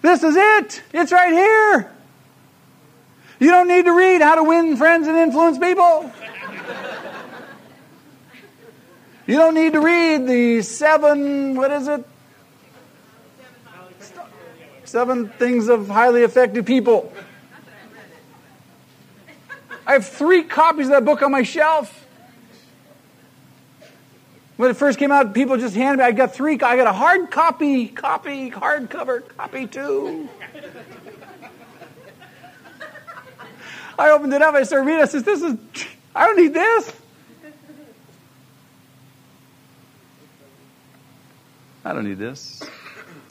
This 0.01 0.23
is 0.23 0.35
it. 0.35 0.83
It's 0.95 1.13
right 1.13 1.33
here. 1.33 1.93
You 3.39 3.51
don't 3.51 3.69
need 3.69 3.85
to 3.85 3.93
read 3.93 4.23
how 4.23 4.37
to 4.37 4.45
win 4.45 4.77
friends 4.77 5.07
and 5.07 5.17
influence 5.17 5.59
people. 5.59 6.11
You 9.29 9.37
don't 9.37 9.53
need 9.55 9.75
to 9.75 9.81
read 9.81 10.27
the 10.27 10.63
seven, 10.63 11.55
what 11.55 11.71
is 11.71 11.87
it? 11.87 12.03
Seven 14.85 15.29
things 15.29 15.69
of 15.69 15.87
highly 15.87 16.23
effective 16.23 16.65
people. 16.65 17.13
I 19.87 19.93
have 19.93 20.07
three 20.07 20.45
copies 20.45 20.87
of 20.87 20.93
that 20.93 21.05
book 21.05 21.21
on 21.21 21.31
my 21.31 21.43
shelf. 21.43 22.07
When 24.57 24.71
it 24.71 24.79
first 24.79 24.99
came 24.99 25.13
out, 25.13 25.35
people 25.35 25.59
just 25.59 25.75
handed 25.75 25.99
me. 25.99 26.05
I 26.05 26.13
got 26.13 26.35
three. 26.35 26.55
I 26.55 26.77
got 26.77 26.87
a 26.87 26.93
hard 26.93 27.31
copy, 27.31 27.87
copy, 27.89 28.51
hardcover, 28.51 29.29
copy 29.37 29.67
two. 29.67 30.27
I 33.99 34.09
opened 34.09 34.33
it 34.33 34.41
up. 34.41 34.55
I 34.55 34.63
started 34.63 34.87
reading. 34.87 35.03
I 35.03 35.05
said, 35.05 35.27
"This 35.27 35.43
is. 35.43 35.55
I 36.15 36.27
don't 36.27 36.39
need 36.39 36.55
this." 36.55 36.93
I 41.89 41.95
don't 41.95 42.05
need 42.05 42.19
this. 42.19 42.63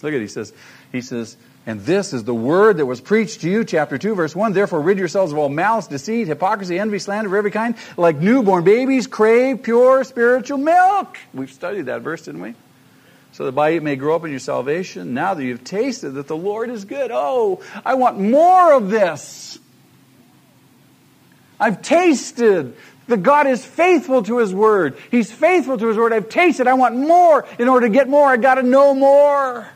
Look 0.02 0.14
at 0.14 0.18
it. 0.18 0.22
He 0.22 0.28
says, 0.28 0.52
he 0.92 1.02
says, 1.02 1.38
and 1.68 1.82
this 1.82 2.12
is 2.12 2.24
the 2.24 2.34
word 2.34 2.78
that 2.78 2.86
was 2.86 3.02
preached 3.02 3.42
to 3.42 3.50
you, 3.50 3.64
chapter 3.64 3.98
2, 3.98 4.16
verse 4.16 4.36
1. 4.36 4.54
Therefore, 4.54 4.82
rid 4.82 4.98
yourselves 4.98 5.32
of 5.32 5.38
all 5.38 5.50
malice, 5.50 5.86
deceit, 5.86 6.28
hypocrisy, 6.28 6.80
envy, 6.80 6.98
slander 6.98 7.30
of 7.30 7.36
every 7.36 7.52
kind. 7.52 7.76
Like 7.98 8.16
newborn 8.18 8.64
babies, 8.64 9.06
crave 9.06 9.62
pure 9.62 10.04
spiritual 10.04 10.58
milk. 10.58 11.18
We've 11.34 11.52
studied 11.52 11.84
that 11.84 12.02
verse, 12.02 12.24
didn't 12.24 12.42
we? 12.42 12.56
So 13.34 13.46
that 13.46 13.52
by 13.52 13.70
it 13.70 13.84
may 13.84 13.96
grow 13.96 14.16
up 14.16 14.26
in 14.26 14.32
your 14.32 14.40
salvation. 14.40 15.14
Now 15.14 15.36
that 15.36 15.44
you've 15.44 15.64
tasted 15.64 16.12
that 16.12 16.28
the 16.28 16.38
Lord 16.38 16.72
is 16.72 16.86
good. 16.86 17.12
Oh, 17.14 17.62
I 17.86 17.94
want 17.94 18.20
more 18.20 18.74
of 18.74 18.90
this. 18.90 19.60
I've 21.60 21.82
tasted 21.84 22.76
that 23.08 23.24
God 23.24 23.48
is 23.48 23.66
faithful 23.66 24.24
to 24.24 24.40
His 24.40 24.54
Word. 24.54 24.98
He's 25.12 25.32
faithful 25.32 25.78
to 25.78 25.88
His 25.88 25.98
Word. 25.98 26.14
I've 26.14 26.30
tasted. 26.30 26.68
I 26.68 26.74
want 26.74 26.96
more. 26.96 27.46
In 27.58 27.68
order 27.68 27.88
to 27.88 27.94
get 27.94 28.08
more, 28.08 28.28
I 28.28 28.38
got 28.38 28.56
to 28.56 28.64
know 28.64 28.94
more. 28.94 29.68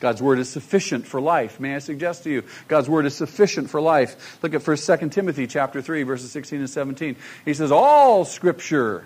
God's 0.00 0.22
word 0.22 0.38
is 0.38 0.48
sufficient 0.48 1.06
for 1.06 1.20
life. 1.20 1.60
May 1.60 1.74
I 1.74 1.78
suggest 1.78 2.24
to 2.24 2.30
you, 2.30 2.44
God's 2.68 2.88
word 2.88 3.04
is 3.04 3.14
sufficient 3.14 3.68
for 3.68 3.82
life. 3.82 4.42
Look 4.42 4.54
at 4.54 4.66
1 4.66 4.76
2 4.78 5.08
Timothy 5.10 5.46
chapter 5.46 5.82
3, 5.82 6.04
verses 6.04 6.32
16 6.32 6.60
and 6.60 6.70
17. 6.70 7.16
He 7.44 7.52
says, 7.52 7.70
All 7.70 8.24
scripture 8.24 9.04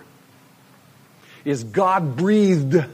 is 1.43 1.65
God 1.65 2.15
breathed. 2.15 2.85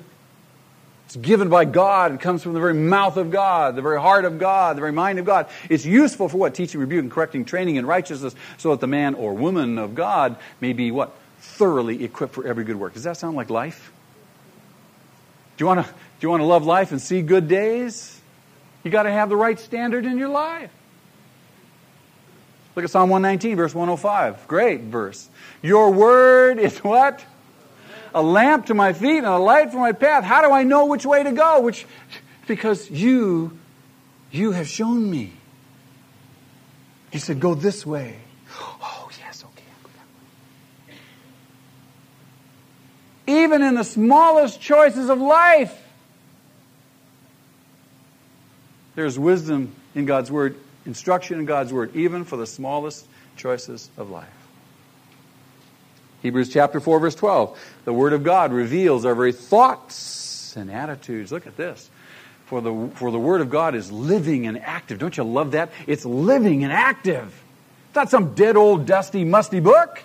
It's 1.11 1.17
given 1.17 1.49
by 1.49 1.65
God. 1.65 2.13
It 2.13 2.21
comes 2.21 2.41
from 2.41 2.53
the 2.53 2.61
very 2.61 2.73
mouth 2.73 3.17
of 3.17 3.31
God, 3.31 3.75
the 3.75 3.81
very 3.81 3.99
heart 3.99 4.23
of 4.23 4.39
God, 4.39 4.77
the 4.77 4.79
very 4.79 4.93
mind 4.93 5.19
of 5.19 5.25
God. 5.25 5.49
It's 5.67 5.85
useful 5.85 6.29
for 6.29 6.37
what? 6.37 6.55
Teaching, 6.55 6.79
rebuking, 6.79 7.09
correcting, 7.09 7.43
training 7.43 7.75
in 7.75 7.85
righteousness, 7.85 8.33
so 8.57 8.71
that 8.71 8.79
the 8.79 8.87
man 8.87 9.15
or 9.15 9.33
woman 9.33 9.77
of 9.77 9.93
God 9.93 10.37
may 10.61 10.71
be 10.71 10.89
what? 10.89 11.13
Thoroughly 11.39 12.05
equipped 12.05 12.33
for 12.33 12.47
every 12.47 12.63
good 12.63 12.77
work. 12.77 12.93
Does 12.93 13.03
that 13.03 13.17
sound 13.17 13.35
like 13.35 13.49
life? 13.49 13.91
Do 15.57 15.63
you 15.63 15.67
want 15.67 15.85
to, 15.85 15.91
do 15.91 15.97
you 16.21 16.29
want 16.29 16.39
to 16.43 16.45
love 16.45 16.65
life 16.65 16.93
and 16.93 17.01
see 17.01 17.21
good 17.21 17.49
days? 17.49 18.17
You 18.85 18.89
got 18.89 19.03
to 19.03 19.11
have 19.11 19.27
the 19.27 19.35
right 19.35 19.59
standard 19.59 20.05
in 20.05 20.17
your 20.17 20.29
life. 20.29 20.71
Look 22.73 22.85
at 22.85 22.89
Psalm 22.89 23.09
119, 23.09 23.57
verse 23.57 23.75
105. 23.75 24.47
Great 24.47 24.79
verse. 24.79 25.29
Your 25.61 25.91
word 25.91 26.57
is 26.57 26.77
what? 26.77 27.21
A 28.13 28.21
lamp 28.21 28.67
to 28.67 28.73
my 28.73 28.93
feet 28.93 29.19
and 29.19 29.27
a 29.27 29.37
light 29.37 29.71
for 29.71 29.77
my 29.77 29.93
path. 29.93 30.23
How 30.23 30.41
do 30.41 30.51
I 30.51 30.63
know 30.63 30.85
which 30.85 31.05
way 31.05 31.23
to 31.23 31.31
go? 31.31 31.61
Which 31.61 31.85
because 32.47 32.89
you 32.89 33.57
you 34.31 34.51
have 34.51 34.67
shown 34.67 35.09
me. 35.09 35.33
He 37.11 37.19
said, 37.19 37.39
Go 37.39 37.53
this 37.53 37.85
way. 37.85 38.17
Oh, 38.59 39.09
yes, 39.19 39.43
okay. 39.43 39.63
go 39.83 39.89
that 39.95 40.95
way. 43.27 43.41
Even 43.43 43.61
in 43.61 43.75
the 43.75 43.83
smallest 43.83 44.61
choices 44.61 45.09
of 45.09 45.19
life. 45.19 45.77
There's 48.95 49.19
wisdom 49.19 49.73
in 49.95 50.05
God's 50.05 50.31
Word, 50.31 50.57
instruction 50.85 51.39
in 51.39 51.45
God's 51.45 51.71
Word, 51.71 51.95
even 51.95 52.25
for 52.25 52.37
the 52.37 52.47
smallest 52.47 53.05
choices 53.37 53.89
of 53.97 54.09
life. 54.09 54.27
Hebrews 56.21 56.49
chapter 56.49 56.79
4, 56.79 56.99
verse 56.99 57.15
12. 57.15 57.59
The 57.85 57.93
Word 57.93 58.13
of 58.13 58.23
God 58.23 58.53
reveals 58.53 59.05
our 59.05 59.15
very 59.15 59.31
thoughts 59.31 60.55
and 60.55 60.69
attitudes. 60.69 61.31
Look 61.31 61.47
at 61.47 61.57
this. 61.57 61.89
For 62.45 62.61
the, 62.61 62.89
for 62.95 63.11
the 63.11 63.19
Word 63.19 63.41
of 63.41 63.49
God 63.49 63.75
is 63.75 63.91
living 63.91 64.45
and 64.45 64.59
active. 64.59 64.99
Don't 64.99 65.15
you 65.15 65.23
love 65.23 65.51
that? 65.51 65.71
It's 65.87 66.05
living 66.05 66.63
and 66.63 66.71
active. 66.71 67.43
It's 67.87 67.95
not 67.95 68.09
some 68.09 68.35
dead, 68.35 68.55
old, 68.55 68.85
dusty, 68.85 69.23
musty 69.23 69.59
book. 69.59 70.03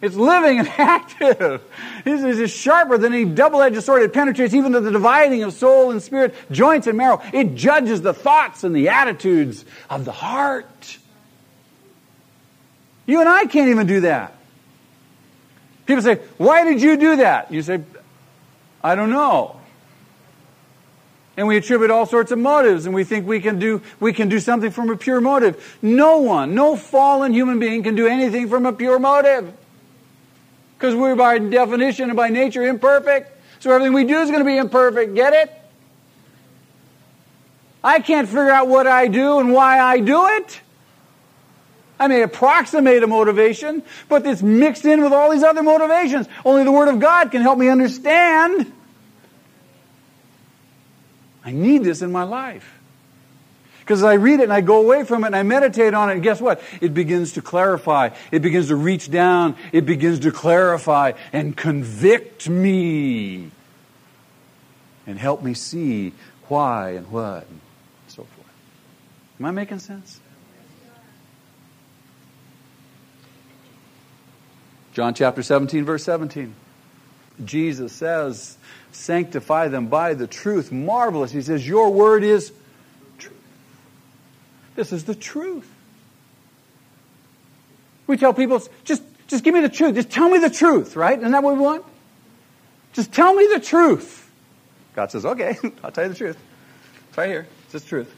It's 0.00 0.16
living 0.16 0.60
and 0.60 0.68
active. 0.78 1.62
It 2.04 2.20
is 2.20 2.50
sharper 2.50 2.96
than 2.96 3.12
any 3.12 3.24
double-edged 3.24 3.82
sword. 3.82 4.02
It 4.02 4.12
penetrates 4.12 4.54
even 4.54 4.72
to 4.72 4.80
the 4.80 4.90
dividing 4.90 5.42
of 5.42 5.52
soul 5.52 5.90
and 5.90 6.02
spirit, 6.02 6.34
joints 6.50 6.86
and 6.86 6.96
marrow. 6.96 7.20
It 7.32 7.54
judges 7.54 8.02
the 8.02 8.14
thoughts 8.14 8.64
and 8.64 8.74
the 8.74 8.88
attitudes 8.88 9.64
of 9.90 10.04
the 10.04 10.12
heart. 10.12 10.98
You 13.06 13.20
and 13.20 13.28
I 13.28 13.46
can't 13.46 13.68
even 13.68 13.86
do 13.86 14.00
that. 14.00 14.34
People 15.86 16.02
say, 16.02 16.16
why 16.38 16.64
did 16.64 16.80
you 16.80 16.96
do 16.96 17.16
that? 17.16 17.52
You 17.52 17.62
say, 17.62 17.82
I 18.82 18.94
don't 18.94 19.10
know. 19.10 19.60
And 21.36 21.48
we 21.48 21.56
attribute 21.56 21.90
all 21.90 22.06
sorts 22.06 22.30
of 22.30 22.38
motives 22.38 22.86
and 22.86 22.94
we 22.94 23.02
think 23.02 23.26
we 23.26 23.40
can 23.40 23.58
do, 23.58 23.82
we 23.98 24.12
can 24.12 24.28
do 24.28 24.38
something 24.38 24.70
from 24.70 24.90
a 24.90 24.96
pure 24.96 25.20
motive. 25.20 25.78
No 25.82 26.18
one, 26.18 26.54
no 26.54 26.76
fallen 26.76 27.32
human 27.32 27.58
being 27.58 27.82
can 27.82 27.96
do 27.96 28.06
anything 28.06 28.48
from 28.48 28.66
a 28.66 28.72
pure 28.72 28.98
motive. 28.98 29.52
Because 30.78 30.94
we're 30.94 31.16
by 31.16 31.38
definition 31.38 32.10
and 32.10 32.16
by 32.16 32.28
nature 32.28 32.62
imperfect. 32.62 33.30
So 33.58 33.72
everything 33.72 33.94
we 33.94 34.04
do 34.04 34.18
is 34.20 34.30
going 34.30 34.42
to 34.42 34.46
be 34.46 34.56
imperfect. 34.56 35.14
Get 35.14 35.32
it? 35.32 35.52
I 37.82 38.00
can't 38.00 38.28
figure 38.28 38.50
out 38.50 38.68
what 38.68 38.86
I 38.86 39.08
do 39.08 39.40
and 39.40 39.52
why 39.52 39.80
I 39.80 40.00
do 40.00 40.26
it. 40.26 40.60
I 42.04 42.06
may 42.06 42.20
approximate 42.20 43.02
a 43.02 43.06
motivation, 43.06 43.82
but 44.10 44.26
it's 44.26 44.42
mixed 44.42 44.84
in 44.84 45.02
with 45.02 45.14
all 45.14 45.30
these 45.30 45.42
other 45.42 45.62
motivations. 45.62 46.28
Only 46.44 46.62
the 46.62 46.70
Word 46.70 46.88
of 46.88 47.00
God 47.00 47.30
can 47.30 47.40
help 47.40 47.58
me 47.58 47.70
understand. 47.70 48.70
I 51.42 51.52
need 51.52 51.82
this 51.82 52.02
in 52.02 52.12
my 52.12 52.24
life. 52.24 52.78
Because 53.80 54.02
I 54.02 54.14
read 54.14 54.40
it 54.40 54.44
and 54.44 54.52
I 54.52 54.60
go 54.60 54.82
away 54.82 55.04
from 55.04 55.24
it 55.24 55.28
and 55.28 55.36
I 55.36 55.44
meditate 55.44 55.94
on 55.94 56.10
it, 56.10 56.14
and 56.14 56.22
guess 56.22 56.42
what? 56.42 56.62
It 56.82 56.92
begins 56.92 57.32
to 57.32 57.42
clarify. 57.42 58.10
It 58.30 58.40
begins 58.40 58.68
to 58.68 58.76
reach 58.76 59.10
down. 59.10 59.56
It 59.72 59.86
begins 59.86 60.20
to 60.20 60.30
clarify 60.30 61.12
and 61.32 61.56
convict 61.56 62.50
me 62.50 63.50
and 65.06 65.18
help 65.18 65.42
me 65.42 65.54
see 65.54 66.12
why 66.48 66.90
and 66.90 67.10
what 67.10 67.48
and 67.48 67.60
so 68.08 68.24
forth. 68.24 68.52
Am 69.40 69.46
I 69.46 69.52
making 69.52 69.78
sense? 69.78 70.20
John 74.94 75.12
chapter 75.12 75.42
17, 75.42 75.84
verse 75.84 76.04
17. 76.04 76.54
Jesus 77.44 77.92
says, 77.92 78.56
Sanctify 78.92 79.66
them 79.68 79.88
by 79.88 80.14
the 80.14 80.28
truth. 80.28 80.70
Marvelous. 80.70 81.32
He 81.32 81.42
says, 81.42 81.66
Your 81.66 81.90
word 81.90 82.22
is 82.22 82.52
truth. 83.18 83.34
this 84.76 84.92
is 84.92 85.04
the 85.04 85.16
truth. 85.16 85.68
We 88.06 88.16
tell 88.16 88.32
people, 88.32 88.62
just, 88.84 89.02
just 89.26 89.42
give 89.42 89.52
me 89.52 89.62
the 89.62 89.68
truth. 89.68 89.96
Just 89.96 90.10
tell 90.10 90.28
me 90.30 90.38
the 90.38 90.50
truth, 90.50 90.94
right? 90.94 91.18
Isn't 91.18 91.32
that 91.32 91.42
what 91.42 91.54
we 91.54 91.60
want? 91.60 91.84
Just 92.92 93.12
tell 93.12 93.34
me 93.34 93.48
the 93.52 93.58
truth. 93.58 94.30
God 94.94 95.10
says, 95.10 95.26
okay, 95.26 95.56
I'll 95.82 95.90
tell 95.90 96.04
you 96.04 96.10
the 96.10 96.16
truth. 96.16 96.38
It's 97.08 97.18
right 97.18 97.28
here. 97.28 97.48
It's 97.64 97.72
just 97.72 97.88
truth. 97.88 98.14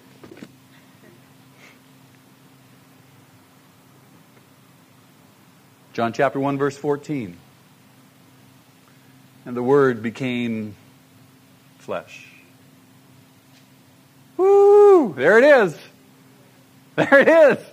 John 5.96 6.12
chapter 6.12 6.38
1, 6.38 6.58
verse 6.58 6.76
14. 6.76 7.34
And 9.46 9.56
the 9.56 9.62
Word 9.62 10.02
became 10.02 10.74
flesh. 11.78 12.26
Woo! 14.36 15.14
There 15.14 15.38
it 15.38 15.44
is. 15.44 15.78
There 16.96 17.18
it 17.18 17.28
is. 17.28 17.64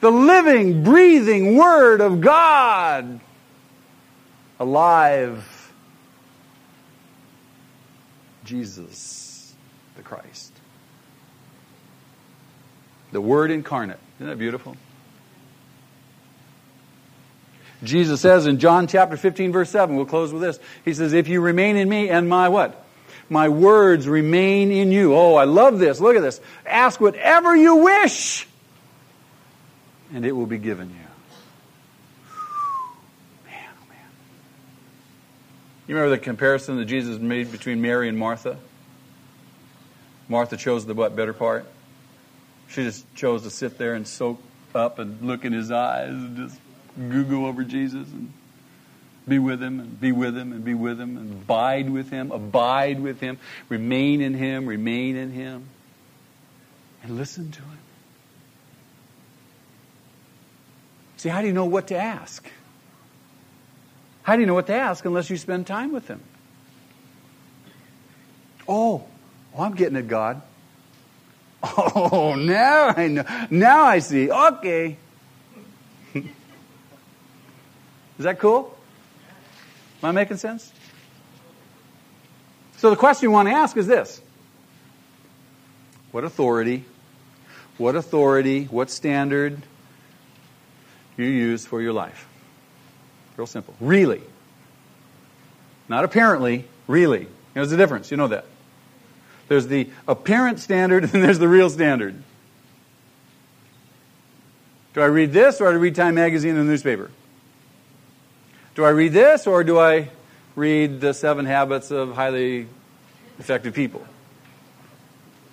The 0.00 0.10
living, 0.10 0.84
breathing 0.84 1.56
Word 1.56 2.02
of 2.02 2.20
God. 2.20 3.18
Alive. 4.58 5.72
Jesus, 8.44 9.54
the 9.96 10.02
Christ. 10.02 10.52
The 13.12 13.20
Word 13.22 13.50
incarnate. 13.50 13.98
Isn't 14.18 14.26
that 14.26 14.38
beautiful? 14.38 14.76
Jesus 17.82 18.20
says 18.20 18.46
in 18.46 18.58
John 18.58 18.86
chapter 18.86 19.16
15 19.16 19.52
verse 19.52 19.70
7, 19.70 19.96
we'll 19.96 20.04
close 20.04 20.32
with 20.32 20.42
this. 20.42 20.58
He 20.84 20.94
says, 20.94 21.12
if 21.12 21.28
you 21.28 21.40
remain 21.40 21.76
in 21.76 21.88
me 21.88 22.10
and 22.10 22.28
my 22.28 22.48
what? 22.48 22.84
my 23.30 23.48
words 23.48 24.08
remain 24.08 24.72
in 24.72 24.90
you. 24.90 25.14
Oh, 25.14 25.36
I 25.36 25.44
love 25.44 25.78
this. 25.78 26.00
Look 26.00 26.16
at 26.16 26.22
this. 26.22 26.40
Ask 26.66 27.00
whatever 27.00 27.56
you 27.56 27.76
wish, 27.76 28.46
and 30.12 30.26
it 30.26 30.32
will 30.32 30.46
be 30.46 30.58
given 30.58 30.90
you. 30.90 30.96
Man, 33.46 33.68
oh 33.80 33.88
man. 33.88 33.98
You 35.86 35.94
remember 35.94 36.16
the 36.16 36.22
comparison 36.22 36.76
that 36.78 36.86
Jesus 36.86 37.20
made 37.20 37.52
between 37.52 37.80
Mary 37.80 38.08
and 38.08 38.18
Martha? 38.18 38.58
Martha 40.28 40.56
chose 40.56 40.84
the 40.84 40.94
what 40.94 41.14
better 41.14 41.32
part? 41.32 41.66
She 42.68 42.82
just 42.82 43.14
chose 43.14 43.44
to 43.44 43.50
sit 43.50 43.78
there 43.78 43.94
and 43.94 44.06
soak 44.06 44.40
up 44.74 44.98
and 44.98 45.22
look 45.22 45.44
in 45.44 45.52
his 45.52 45.70
eyes 45.70 46.10
and 46.10 46.36
just 46.36 46.60
Google 46.96 47.46
over 47.46 47.64
Jesus 47.64 48.08
and 48.10 48.32
be 49.28 49.38
with 49.38 49.62
him 49.62 49.80
and 49.80 50.00
be 50.00 50.12
with 50.12 50.36
him 50.36 50.52
and 50.52 50.64
be 50.64 50.74
with 50.74 51.00
him 51.00 51.16
and 51.16 51.32
abide 51.32 51.90
with 51.90 52.10
him, 52.10 52.32
abide 52.32 53.00
with 53.00 53.20
him, 53.20 53.38
remain 53.68 54.20
in 54.20 54.34
him, 54.34 54.66
remain 54.66 55.16
in 55.16 55.30
him, 55.30 55.68
and 57.02 57.16
listen 57.16 57.50
to 57.52 57.62
him. 57.62 57.78
See, 61.16 61.28
how 61.28 61.40
do 61.42 61.46
you 61.46 61.52
know 61.52 61.66
what 61.66 61.88
to 61.88 61.96
ask? 61.96 62.50
How 64.22 64.36
do 64.36 64.40
you 64.40 64.46
know 64.46 64.54
what 64.54 64.66
to 64.68 64.74
ask 64.74 65.04
unless 65.04 65.28
you 65.28 65.36
spend 65.36 65.66
time 65.66 65.92
with 65.92 66.08
him? 66.08 66.20
Oh, 68.68 69.04
oh 69.54 69.62
I'm 69.62 69.74
getting 69.74 69.96
it, 69.96 70.08
God. 70.08 70.42
Oh, 71.62 72.36
now 72.36 72.94
I 72.96 73.08
know. 73.08 73.24
Now 73.50 73.82
I 73.82 73.98
see. 73.98 74.30
Okay. 74.30 74.96
Is 76.14 76.24
that 78.24 78.38
cool? 78.38 78.76
Am 80.02 80.10
I 80.10 80.12
making 80.12 80.36
sense? 80.36 80.72
So 82.76 82.90
the 82.90 82.96
question 82.96 83.28
you 83.28 83.30
want 83.30 83.48
to 83.48 83.54
ask 83.54 83.76
is 83.76 83.86
this 83.86 84.20
What 86.12 86.24
authority, 86.24 86.84
what 87.78 87.96
authority, 87.96 88.64
what 88.64 88.90
standard 88.90 89.60
you 91.16 91.26
use 91.26 91.66
for 91.66 91.82
your 91.82 91.92
life? 91.92 92.26
Real 93.36 93.46
simple. 93.46 93.74
Really. 93.80 94.22
Not 95.88 96.04
apparently, 96.04 96.66
really. 96.86 97.26
There's 97.54 97.72
a 97.72 97.76
difference. 97.76 98.10
You 98.10 98.16
know 98.16 98.28
that. 98.28 98.44
There's 99.48 99.66
the 99.66 99.90
apparent 100.06 100.60
standard 100.60 101.04
and 101.14 101.22
there's 101.22 101.38
the 101.38 101.48
real 101.48 101.68
standard. 101.68 102.22
Do 104.94 105.00
I 105.00 105.06
read 105.06 105.32
this 105.32 105.60
or 105.60 105.70
do 105.70 105.76
I 105.76 105.80
read 105.80 105.94
Time 105.94 106.14
Magazine 106.14 106.56
and 106.56 106.60
the 106.60 106.70
newspaper? 106.70 107.10
Do 108.74 108.84
I 108.84 108.90
read 108.90 109.12
this 109.12 109.46
or 109.46 109.64
do 109.64 109.78
I 109.78 110.10
read 110.56 111.00
the 111.00 111.12
seven 111.12 111.46
habits 111.46 111.90
of 111.90 112.14
highly 112.14 112.66
effective 113.38 113.74
people? 113.74 114.06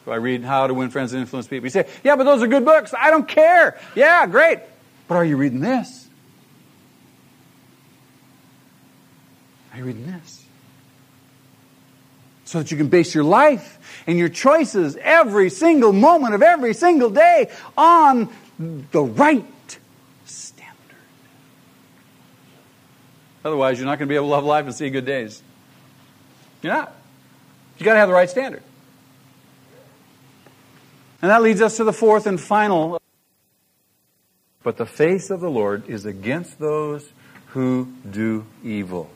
Do 0.05 0.11
I 0.11 0.15
read 0.15 0.43
How 0.43 0.67
to 0.67 0.73
Win 0.73 0.89
Friends 0.89 1.13
and 1.13 1.21
Influence 1.21 1.47
People? 1.47 1.65
You 1.65 1.71
say, 1.71 1.87
yeah, 2.03 2.15
but 2.15 2.23
those 2.23 2.41
are 2.41 2.47
good 2.47 2.63
books. 2.63 2.93
I 2.97 3.09
don't 3.09 3.27
care. 3.27 3.77
Yeah, 3.95 4.25
great. 4.27 4.59
But 5.07 5.15
are 5.15 5.25
you 5.25 5.35
reading 5.37 5.59
this? 5.59 6.07
Are 9.73 9.79
you 9.79 9.85
reading 9.85 10.05
this? 10.05 10.45
So 12.45 12.59
that 12.59 12.71
you 12.71 12.77
can 12.77 12.87
base 12.87 13.13
your 13.13 13.25
life 13.25 14.03
and 14.07 14.17
your 14.17 14.29
choices 14.29 14.97
every 15.01 15.49
single 15.49 15.91
moment 15.91 16.33
of 16.33 16.41
every 16.41 16.73
single 16.73 17.09
day 17.09 17.51
on 17.77 18.29
the 18.57 19.01
right 19.03 19.45
standard. 20.25 20.73
Otherwise, 23.45 23.77
you're 23.77 23.85
not 23.85 23.99
going 23.99 24.07
to 24.07 24.11
be 24.11 24.15
able 24.15 24.27
to 24.27 24.31
love 24.31 24.43
life 24.43 24.65
and 24.65 24.73
see 24.73 24.89
good 24.89 25.05
days. 25.05 25.41
You're 26.61 26.73
not. 26.73 26.93
You've 27.77 27.85
got 27.85 27.93
to 27.93 27.99
have 27.99 28.09
the 28.09 28.13
right 28.13 28.29
standard. 28.29 28.63
And 31.21 31.31
that 31.31 31.41
leads 31.41 31.61
us 31.61 31.77
to 31.77 31.83
the 31.83 31.93
fourth 31.93 32.27
and 32.27 32.39
final. 32.39 33.01
But 34.63 34.77
the 34.77 34.85
face 34.85 35.29
of 35.29 35.39
the 35.39 35.49
Lord 35.49 35.87
is 35.87 36.05
against 36.05 36.59
those 36.59 37.07
who 37.47 37.93
do 38.09 38.45
evil. 38.63 39.09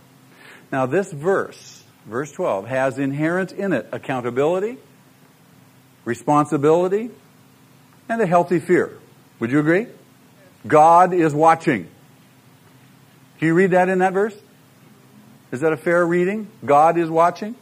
Now, 0.72 0.86
this 0.86 1.12
verse, 1.12 1.84
verse 2.06 2.32
12, 2.32 2.68
has 2.68 2.98
inherent 2.98 3.52
in 3.52 3.74
it 3.74 3.88
accountability, 3.92 4.78
responsibility, 6.06 7.12
and 8.08 8.22
a 8.22 8.26
healthy 8.26 8.60
fear. 8.60 8.98
Would 9.40 9.52
you 9.52 9.60
agree? 9.60 9.88
God 10.66 11.14
is 11.14 11.34
watching. 11.34 11.90
Can 13.42 13.48
you 13.48 13.56
read 13.56 13.72
that 13.72 13.90
in 13.90 13.98
that 14.00 14.14
verse? 14.14 14.36
Is 15.52 15.62
that 15.62 15.74
a 15.74 15.78
fair 15.78 16.06
reading? 16.06 16.48
God 16.64 17.00
is 17.00 17.10
watching? 17.10 17.56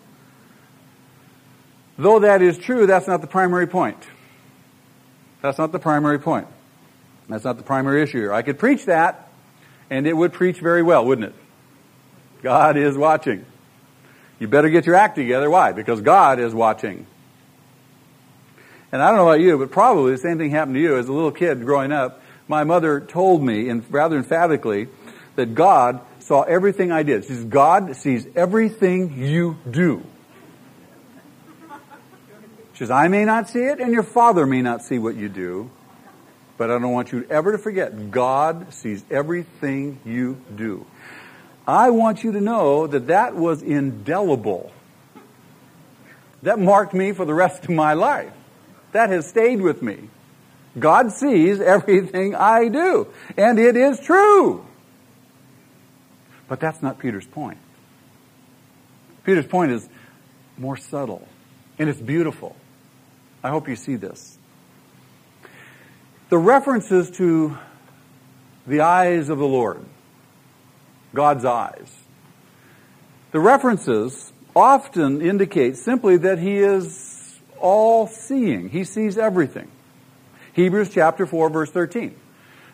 Though 1.97 2.19
that 2.19 2.41
is 2.41 2.57
true, 2.57 2.85
that's 2.85 3.07
not 3.07 3.21
the 3.21 3.27
primary 3.27 3.65
point. 3.65 3.95
That's 5.41 5.57
not 5.57 5.71
the 5.71 5.79
primary 5.79 6.19
point. 6.19 6.47
That's 7.29 7.45
not 7.45 7.55
the 7.55 7.63
primary 7.63 8.03
issue 8.03 8.19
here. 8.19 8.33
I 8.33 8.41
could 8.41 8.59
preach 8.59 8.87
that, 8.87 9.29
and 9.89 10.05
it 10.05 10.11
would 10.11 10.33
preach 10.33 10.59
very 10.59 10.83
well, 10.83 11.05
wouldn't 11.05 11.27
it? 11.27 11.35
God 12.43 12.75
is 12.75 12.97
watching. 12.97 13.45
You 14.37 14.49
better 14.49 14.69
get 14.69 14.85
your 14.85 14.95
act 14.95 15.15
together. 15.15 15.49
Why? 15.49 15.71
Because 15.71 16.01
God 16.01 16.41
is 16.41 16.53
watching. 16.53 17.07
And 18.91 19.01
I 19.01 19.07
don't 19.07 19.15
know 19.15 19.29
about 19.29 19.39
you, 19.39 19.57
but 19.57 19.71
probably 19.71 20.11
the 20.11 20.17
same 20.17 20.39
thing 20.39 20.51
happened 20.51 20.75
to 20.75 20.81
you 20.81 20.97
as 20.97 21.07
a 21.07 21.13
little 21.13 21.31
kid 21.31 21.63
growing 21.63 21.93
up. 21.93 22.21
My 22.49 22.65
mother 22.65 22.99
told 22.99 23.41
me, 23.41 23.69
and 23.69 23.85
rather 23.89 24.17
emphatically, 24.17 24.89
that 25.39 25.55
God 25.55 26.01
saw 26.19 26.43
everything 26.43 26.91
I 26.91 27.03
did. 27.03 27.23
She 27.23 27.29
says, 27.29 27.45
God 27.45 27.95
sees 27.95 28.27
everything 28.35 29.17
you 29.17 29.57
do. 29.69 30.05
She 32.73 32.79
says, 32.79 32.91
I 32.91 33.07
may 33.07 33.25
not 33.25 33.49
see 33.49 33.61
it, 33.63 33.79
and 33.79 33.93
your 33.93 34.03
father 34.03 34.45
may 34.45 34.61
not 34.61 34.83
see 34.83 34.99
what 34.99 35.15
you 35.15 35.29
do, 35.29 35.71
but 36.57 36.69
I 36.69 36.73
don't 36.73 36.91
want 36.91 37.13
you 37.13 37.25
ever 37.29 37.53
to 37.53 37.57
forget, 37.57 38.11
God 38.11 38.73
sees 38.73 39.03
everything 39.09 39.99
you 40.05 40.37
do. 40.53 40.85
I 41.65 41.89
want 41.89 42.23
you 42.23 42.33
to 42.33 42.41
know 42.41 42.85
that 42.87 43.07
that 43.07 43.35
was 43.35 43.61
indelible. 43.61 44.71
That 46.41 46.59
marked 46.59 46.93
me 46.93 47.13
for 47.13 47.25
the 47.25 47.33
rest 47.33 47.63
of 47.63 47.69
my 47.69 47.93
life. 47.93 48.33
That 48.91 49.09
has 49.09 49.27
stayed 49.27 49.61
with 49.61 49.81
me. 49.81 50.09
God 50.77 51.11
sees 51.13 51.61
everything 51.61 52.35
I 52.35 52.67
do. 52.67 53.07
And 53.37 53.57
it 53.57 53.77
is 53.77 53.99
true. 53.99 54.65
But 56.49 56.59
that's 56.59 56.81
not 56.81 56.99
Peter's 56.99 57.27
point. 57.27 57.59
Peter's 59.23 59.45
point 59.45 59.71
is 59.71 59.87
more 60.57 60.75
subtle. 60.75 61.27
And 61.77 61.87
it's 61.89 62.01
beautiful. 62.01 62.55
I 63.43 63.49
hope 63.49 63.69
you 63.69 63.75
see 63.75 63.95
this. 63.95 64.37
The 66.29 66.37
references 66.37 67.09
to 67.11 67.57
the 68.67 68.81
eyes 68.81 69.29
of 69.29 69.37
the 69.37 69.47
Lord 69.47 69.85
God's 71.13 71.45
eyes. 71.45 71.95
The 73.31 73.39
references 73.39 74.31
often 74.55 75.21
indicate 75.21 75.77
simply 75.77 76.17
that 76.17 76.37
He 76.37 76.57
is 76.57 77.39
all 77.59 78.07
seeing. 78.07 78.69
He 78.69 78.83
sees 78.83 79.17
everything. 79.17 79.71
Hebrews 80.53 80.89
chapter 80.93 81.25
4 81.25 81.49
verse 81.49 81.71
13. 81.71 82.15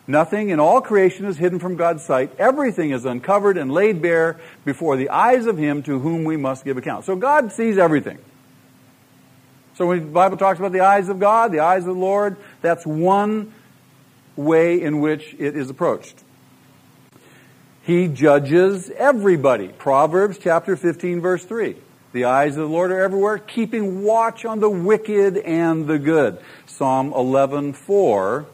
Nothing 0.08 0.50
in 0.50 0.60
all 0.60 0.80
creation 0.80 1.26
is 1.26 1.36
hidden 1.36 1.58
from 1.58 1.76
God's 1.76 2.04
sight. 2.04 2.30
Everything 2.38 2.90
is 2.90 3.04
uncovered 3.04 3.56
and 3.56 3.72
laid 3.72 4.00
bare 4.00 4.38
before 4.64 4.96
the 4.96 5.10
eyes 5.10 5.46
of 5.46 5.58
Him 5.58 5.82
to 5.84 5.98
whom 5.98 6.24
we 6.24 6.36
must 6.36 6.64
give 6.64 6.76
account. 6.76 7.04
So 7.04 7.16
God 7.16 7.52
sees 7.52 7.76
everything. 7.76 8.18
So 9.74 9.86
when 9.86 10.00
the 10.00 10.06
Bible 10.06 10.36
talks 10.36 10.58
about 10.58 10.72
the 10.72 10.80
eyes 10.80 11.08
of 11.08 11.18
God, 11.18 11.52
the 11.52 11.60
eyes 11.60 11.82
of 11.82 11.94
the 11.94 12.00
Lord, 12.00 12.36
that's 12.62 12.86
one 12.86 13.52
way 14.36 14.80
in 14.80 15.00
which 15.00 15.34
it 15.38 15.56
is 15.56 15.70
approached. 15.70 16.22
He 17.82 18.08
judges 18.08 18.90
everybody. 18.90 19.68
Proverbs 19.68 20.38
chapter 20.38 20.76
15 20.76 21.20
verse 21.20 21.44
3. 21.44 21.76
The 22.12 22.24
eyes 22.24 22.56
of 22.56 22.68
the 22.68 22.74
Lord 22.74 22.90
are 22.90 23.00
everywhere, 23.00 23.38
keeping 23.38 24.02
watch 24.02 24.44
on 24.44 24.60
the 24.60 24.70
wicked 24.70 25.36
and 25.36 25.86
the 25.86 25.98
good. 25.98 26.38
Psalm 26.66 27.12
11:4. 27.12 28.46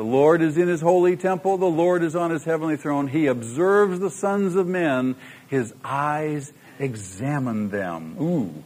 The 0.00 0.06
Lord 0.06 0.40
is 0.40 0.56
in 0.56 0.66
his 0.66 0.80
holy 0.80 1.14
temple, 1.14 1.58
the 1.58 1.66
Lord 1.66 2.02
is 2.02 2.16
on 2.16 2.30
his 2.30 2.42
heavenly 2.42 2.78
throne. 2.78 3.06
He 3.06 3.26
observes 3.26 3.98
the 3.98 4.08
sons 4.08 4.56
of 4.56 4.66
men, 4.66 5.14
his 5.46 5.74
eyes 5.84 6.54
examine 6.78 7.68
them. 7.68 8.16
Ooh. 8.18 8.64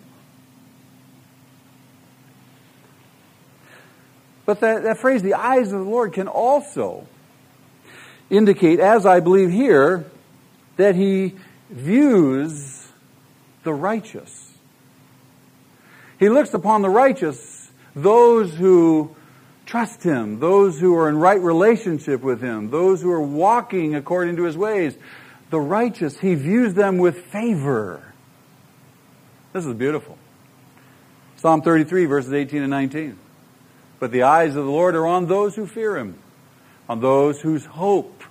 But 4.46 4.60
that, 4.60 4.84
that 4.84 4.98
phrase, 4.98 5.22
the 5.22 5.34
eyes 5.34 5.72
of 5.72 5.80
the 5.80 5.90
Lord, 5.90 6.12
can 6.12 6.28
also 6.28 7.04
indicate, 8.30 8.78
as 8.78 9.04
I 9.04 9.18
believe 9.18 9.50
here, 9.50 10.08
that 10.76 10.94
he 10.94 11.34
views 11.68 12.86
the 13.64 13.74
righteous. 13.74 14.52
He 16.20 16.28
looks 16.28 16.54
upon 16.54 16.82
the 16.82 16.90
righteous, 16.90 17.72
those 17.96 18.54
who 18.54 19.16
trust 19.66 20.02
him, 20.02 20.40
those 20.40 20.78
who 20.78 20.94
are 20.96 21.08
in 21.08 21.16
right 21.16 21.40
relationship 21.40 22.22
with 22.22 22.40
him, 22.40 22.70
those 22.70 23.00
who 23.02 23.10
are 23.10 23.22
walking 23.22 23.94
according 23.94 24.36
to 24.36 24.44
his 24.44 24.56
ways. 24.56 24.96
The 25.50 25.60
righteous, 25.60 26.18
he 26.18 26.34
views 26.34 26.74
them 26.74 26.98
with 26.98 27.26
favor. 27.26 28.12
This 29.52 29.64
is 29.66 29.74
beautiful. 29.74 30.18
Psalm 31.36 31.62
33 31.62 32.06
verses 32.06 32.32
18 32.32 32.62
and 32.62 32.70
19. 32.70 33.18
But 34.00 34.10
the 34.10 34.22
eyes 34.22 34.56
of 34.56 34.64
the 34.64 34.70
Lord 34.70 34.94
are 34.94 35.06
on 35.06 35.26
those 35.26 35.54
who 35.54 35.66
fear 35.66 35.96
him 35.96 36.18
on 36.88 37.00
those 37.00 37.40
whose 37.40 37.64
hope 37.64 38.22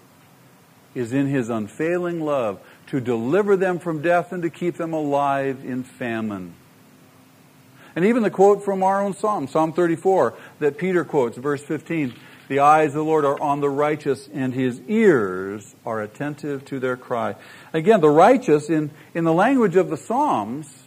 is 0.93 1.13
in 1.13 1.27
his 1.27 1.49
unfailing 1.49 2.21
love 2.21 2.59
to 2.87 2.99
deliver 2.99 3.55
them 3.55 3.79
from 3.79 4.01
death 4.01 4.31
and 4.31 4.43
to 4.43 4.49
keep 4.49 4.75
them 4.75 4.93
alive 4.93 5.63
in 5.65 5.83
famine. 5.83 6.53
And 7.95 8.05
even 8.05 8.23
the 8.23 8.31
quote 8.31 8.63
from 8.63 8.83
our 8.83 9.01
own 9.01 9.15
Psalm, 9.15 9.47
Psalm 9.47 9.73
34, 9.73 10.33
that 10.63 10.77
Peter 10.77 11.05
quotes, 11.05 11.37
verse 11.37 11.63
15, 11.63 12.13
the 12.47 12.59
eyes 12.59 12.89
of 12.89 12.95
the 12.95 13.03
Lord 13.03 13.23
are 13.25 13.39
on 13.39 13.61
the 13.61 13.69
righteous 13.69 14.27
and 14.33 14.53
his 14.53 14.81
ears 14.87 15.75
are 15.85 16.01
attentive 16.01 16.65
to 16.65 16.79
their 16.79 16.97
cry. 16.97 17.35
Again, 17.71 18.01
the 18.01 18.09
righteous 18.09 18.69
in, 18.69 18.91
in 19.13 19.23
the 19.23 19.33
language 19.33 19.75
of 19.75 19.89
the 19.89 19.97
Psalms 19.97 20.83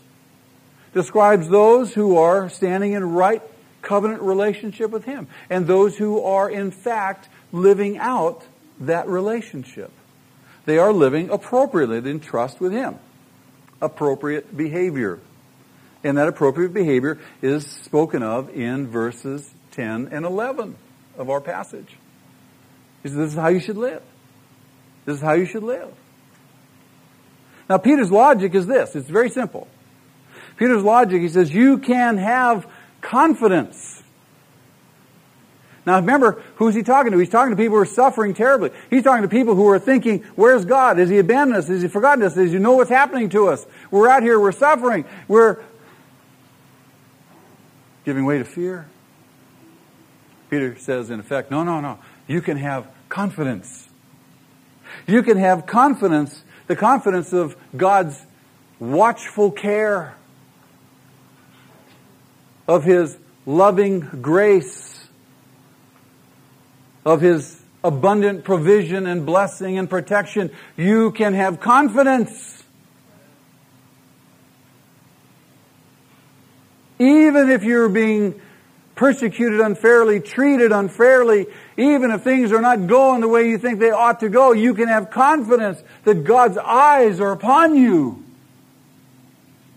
describes 0.93 1.49
those 1.49 1.95
who 1.95 2.17
are 2.19 2.49
standing 2.49 2.93
in 2.93 3.05
right 3.13 3.43
covenant 3.81 4.23
relationship 4.23 4.91
with 4.91 5.05
him 5.05 5.29
and 5.49 5.67
those 5.67 5.97
who 5.97 6.21
are 6.23 6.51
in 6.51 6.71
fact 6.71 7.29
living 7.53 7.99
out 7.99 8.45
that 8.81 9.09
relationship. 9.09 9.91
They 10.67 10.79
are 10.79 10.93
living 10.93 11.31
appropriately 11.31 11.99
in 12.11 12.21
trust 12.21 12.61
with 12.61 12.73
Him. 12.73 12.97
Appropriate 13.81 14.55
behavior. 14.57 15.21
And 16.05 16.19
that 16.19 16.29
appropriate 16.29 16.75
behavior 16.75 17.19
is 17.41 17.67
spoken 17.67 18.23
of 18.23 18.51
in 18.51 18.89
verses 18.89 19.49
10 19.77 20.09
and 20.11 20.25
11 20.25 20.77
of 21.17 21.31
our 21.31 21.41
passage. 21.41 21.97
He 23.03 23.09
says, 23.09 23.17
this 23.17 23.31
is 23.31 23.37
how 23.37 23.49
you 23.49 23.61
should 23.61 23.77
live. 23.77 24.03
This 25.05 25.17
is 25.17 25.23
how 25.23 25.35
you 25.35 25.45
should 25.45 25.63
live. 25.63 25.93
Now, 27.69 27.79
Peter's 27.79 28.11
logic 28.11 28.55
is 28.55 28.67
this. 28.67 28.97
It's 28.97 29.09
very 29.09 29.31
simple. 29.31 29.69
Peter's 30.57 30.83
logic, 30.83 31.21
he 31.21 31.29
says, 31.29 31.53
you 31.53 31.79
can 31.79 32.17
have 32.17 32.67
confidence 33.01 34.03
Now 35.87 35.97
remember, 36.01 36.43
who's 36.57 36.75
he 36.75 36.83
talking 36.83 37.13
to? 37.13 37.19
He's 37.19 37.31
talking 37.31 37.51
to 37.51 37.57
people 37.57 37.77
who 37.77 37.83
are 37.83 37.87
suffering 37.87 38.35
terribly. 38.35 38.71
He's 38.91 39.05
talking 39.05 39.23
to 39.23 39.29
people 39.29 39.55
who 39.55 39.69
are 39.69 39.79
thinking, 39.79 40.25
where's 40.35 40.65
God? 40.65 40.99
Has 40.99 41.09
he 41.09 41.19
abandoned 41.19 41.59
us? 41.59 41.69
Has 41.69 41.81
he 41.81 41.89
forgotten 41.89 42.25
us? 42.25 42.35
Does 42.35 42.51
he 42.51 42.59
know 42.59 42.73
what's 42.73 42.91
happening 42.91 43.29
to 43.31 43.49
us? 43.49 43.65
We're 43.93 44.09
out 44.09 44.25
here, 44.25 44.41
we're 44.41 44.51
suffering. 44.51 45.05
We're 45.29 45.63
giving 48.05 48.25
way 48.25 48.39
to 48.39 48.45
fear. 48.45 48.89
Peter 50.51 50.77
says, 50.79 51.11
in 51.11 51.21
effect, 51.21 51.51
no, 51.51 51.65
no, 51.65 51.81
no. 51.81 51.99
You 52.27 52.41
can 52.41 52.57
have 52.57 52.89
confidence. 53.09 53.89
You 55.07 55.23
can 55.23 55.39
have 55.39 55.67
confidence, 55.67 56.43
the 56.67 56.77
confidence 56.77 57.33
of 57.33 57.57
God's 57.77 58.25
watchful 58.79 59.51
care, 59.51 60.17
of 62.69 62.85
His 62.85 63.17
loving 63.47 64.01
grace 64.01 64.97
of 67.07 67.21
His 67.21 67.63
abundant 67.85 68.43
provision 68.43 69.07
and 69.07 69.25
blessing 69.25 69.79
and 69.79 69.89
protection, 69.89 70.51
you 70.77 71.13
can 71.13 71.35
have 71.35 71.61
confidence. 71.61 72.65
Even 76.99 77.49
if 77.49 77.63
you're 77.63 77.89
being 77.89 78.41
persecuted 78.97 79.61
unfairly, 79.61 80.19
treated 80.19 80.73
unfairly, 80.73 81.47
even 81.77 82.11
if 82.11 82.23
things 82.23 82.51
are 82.51 82.63
not 82.63 82.87
going 82.87 83.21
the 83.21 83.29
way 83.29 83.49
you 83.49 83.59
think 83.59 83.79
they 83.79 83.91
ought 83.91 84.21
to 84.21 84.29
go, 84.29 84.53
you 84.53 84.75
can 84.75 84.89
have 84.89 85.11
confidence 85.11 85.81
that 86.05 86.25
God's 86.25 86.59
eyes 86.59 87.21
are 87.21 87.31
upon 87.31 87.77
you. 87.77 88.25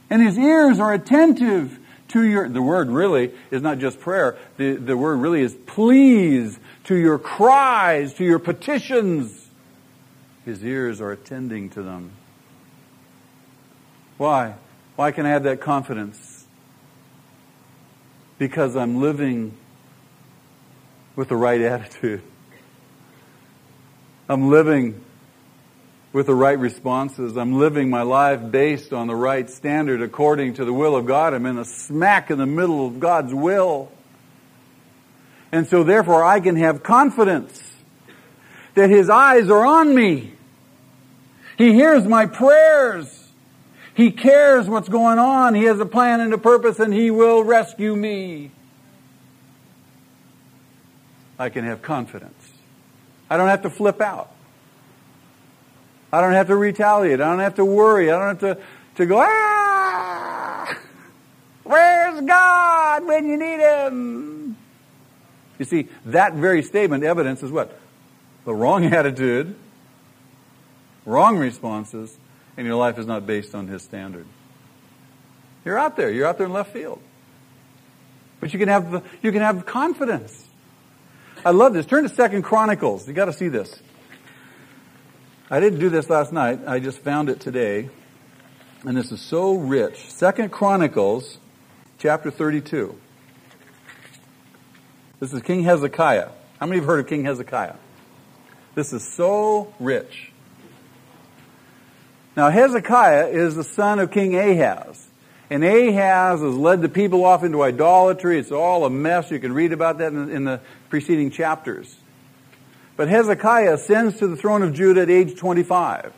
And 0.10 0.26
His 0.26 0.38
ears 0.40 0.80
are 0.80 0.94
attentive 0.94 1.78
to 2.08 2.24
your, 2.24 2.50
the 2.50 2.62
word 2.62 2.90
really 2.90 3.32
is 3.52 3.62
not 3.62 3.78
just 3.78 4.00
prayer, 4.00 4.38
the, 4.58 4.76
the 4.76 4.98
word 4.98 5.18
really 5.18 5.42
is 5.42 5.54
pleas 5.68 6.58
to 6.86 6.96
your 6.96 7.20
cries, 7.20 8.16
to 8.16 8.24
your 8.24 8.40
petitions. 8.40 9.50
His 10.46 10.64
ears 10.64 11.02
are 11.02 11.12
attending 11.12 11.70
to 11.72 11.84
them. 11.84 12.12
Why? 14.18 14.56
Why 14.96 15.12
can 15.12 15.26
I 15.26 15.30
have 15.30 15.44
that 15.44 15.62
confidence? 15.62 16.29
Because 18.40 18.76
I'm 18.76 19.00
living 19.00 19.56
with 21.16 21.28
the 21.28 21.36
right 21.36 21.62
attitude. 21.62 22.24
I'm 24.28 24.50
living 24.50 25.04
with 26.14 26.26
the 26.26 26.34
right 26.34 26.58
responses. 26.58 27.38
I'm 27.38 27.60
living 27.60 27.90
my 27.90 28.02
life 28.02 28.50
based 28.50 28.94
on 28.94 29.08
the 29.08 29.16
right 29.16 29.50
standard 29.50 30.02
according 30.02 30.56
to 30.56 30.66
the 30.66 30.74
will 30.74 30.96
of 30.96 31.06
God. 31.06 31.34
I'm 31.34 31.46
in 31.46 31.58
a 31.58 31.66
smack 31.66 32.32
in 32.32 32.38
the 32.38 32.46
middle 32.48 32.88
of 32.88 33.00
God's 33.00 33.34
will. 33.34 33.92
And 35.52 35.68
so 35.68 35.84
therefore 35.84 36.24
I 36.24 36.40
can 36.40 36.56
have 36.56 36.82
confidence 36.82 37.62
that 38.76 38.90
His 38.90 39.10
eyes 39.10 39.50
are 39.50 39.66
on 39.66 39.94
me. 39.94 40.34
He 41.58 41.74
hears 41.74 42.06
my 42.06 42.26
prayers. 42.26 43.19
He 44.00 44.12
cares 44.12 44.66
what's 44.70 44.88
going 44.88 45.20
on. 45.20 45.56
He 45.56 45.64
has 45.64 45.78
a 45.82 45.86
plan 45.86 46.22
and 46.22 46.34
a 46.34 46.38
purpose 46.38 46.80
and 46.80 46.94
He 46.94 47.12
will 47.12 47.44
rescue 47.44 47.98
me. 47.98 48.50
I 51.38 51.50
can 51.50 51.66
have 51.66 51.82
confidence. 51.82 52.54
I 53.30 53.36
don't 53.36 53.50
have 53.50 53.64
to 53.64 53.70
flip 53.70 54.00
out. 54.00 54.32
I 56.14 56.22
don't 56.22 56.32
have 56.32 56.48
to 56.48 56.56
retaliate. 56.56 57.20
I 57.20 57.30
don't 57.30 57.40
have 57.40 57.56
to 57.56 57.66
worry. 57.66 58.10
I 58.10 58.18
don't 58.18 58.40
have 58.42 58.58
to, 58.58 58.64
to 58.96 59.06
go, 59.06 59.20
ah! 59.20 60.78
Where's 61.66 62.22
God 62.22 63.06
when 63.06 63.28
you 63.28 63.36
need 63.36 63.60
Him? 63.60 64.56
You 65.58 65.66
see, 65.66 65.90
that 66.06 66.36
very 66.36 66.64
statement 66.64 67.04
evidences 67.04 67.52
what? 67.52 67.78
The 68.46 68.54
wrong 68.54 68.86
attitude, 68.94 69.56
wrong 71.06 71.38
responses, 71.38 72.18
and 72.60 72.68
your 72.68 72.76
life 72.76 73.00
is 73.00 73.06
not 73.06 73.26
based 73.26 73.56
on 73.56 73.70
His 73.70 73.84
standard. 73.84 74.26
You're 75.64 75.78
out 75.78 75.96
there. 75.96 76.12
You're 76.12 76.28
out 76.28 76.38
there 76.38 76.46
in 76.46 76.52
left 76.52 76.74
field. 76.74 77.02
But 78.42 78.52
you 78.52 78.60
can 78.60 78.68
have, 78.68 79.02
you 79.22 79.32
can 79.32 79.42
have 79.42 79.66
confidence. 79.66 80.46
I 81.46 81.52
love 81.52 81.72
this. 81.72 81.86
Turn 81.86 82.04
to 82.04 82.14
Second 82.14 82.42
Chronicles. 82.42 83.08
You 83.08 83.14
got 83.14 83.26
to 83.26 83.34
see 83.34 83.48
this. 83.48 83.74
I 85.50 85.62
didn't 85.62 85.80
do 85.80 85.90
this 85.90 86.10
last 86.10 86.34
night. 86.34 86.60
I 86.68 86.82
just 86.82 87.00
found 87.00 87.30
it 87.30 87.40
today. 87.40 87.90
And 88.84 88.98
this 88.98 89.14
is 89.14 89.22
so 89.22 89.54
rich. 89.54 90.12
Second 90.12 90.52
Chronicles, 90.52 91.38
chapter 91.98 92.30
32. 92.30 92.94
This 95.22 95.32
is 95.32 95.42
King 95.44 95.64
Hezekiah. 95.64 96.28
How 96.60 96.66
many 96.66 96.80
have 96.80 96.88
heard 96.88 97.00
of 97.00 97.08
King 97.08 97.24
Hezekiah? 97.24 97.76
This 98.76 98.92
is 98.92 99.08
so 99.08 99.74
rich. 99.80 100.29
Now, 102.40 102.50
Hezekiah 102.50 103.28
is 103.28 103.56
the 103.56 103.66
son 103.66 104.00
of 104.00 104.12
King 104.12 104.34
Ahaz. 104.38 105.10
And 105.50 105.62
Ahaz 105.62 106.40
has 106.40 106.56
led 106.56 106.82
the 106.82 106.88
people 106.88 107.26
off 107.26 107.44
into 107.44 107.62
idolatry. 107.62 108.40
It's 108.40 108.54
all 108.54 108.86
a 108.86 108.90
mess. 108.90 109.30
You 109.30 109.42
can 109.42 109.52
read 109.52 109.74
about 109.74 109.98
that 109.98 110.14
in, 110.14 110.30
in 110.30 110.46
the 110.46 110.62
preceding 110.88 111.32
chapters. 111.32 111.94
But 112.96 113.10
Hezekiah 113.10 113.74
ascends 113.74 114.20
to 114.20 114.28
the 114.28 114.38
throne 114.38 114.62
of 114.62 114.74
Judah 114.74 115.02
at 115.02 115.10
age 115.10 115.38
25. 115.38 116.14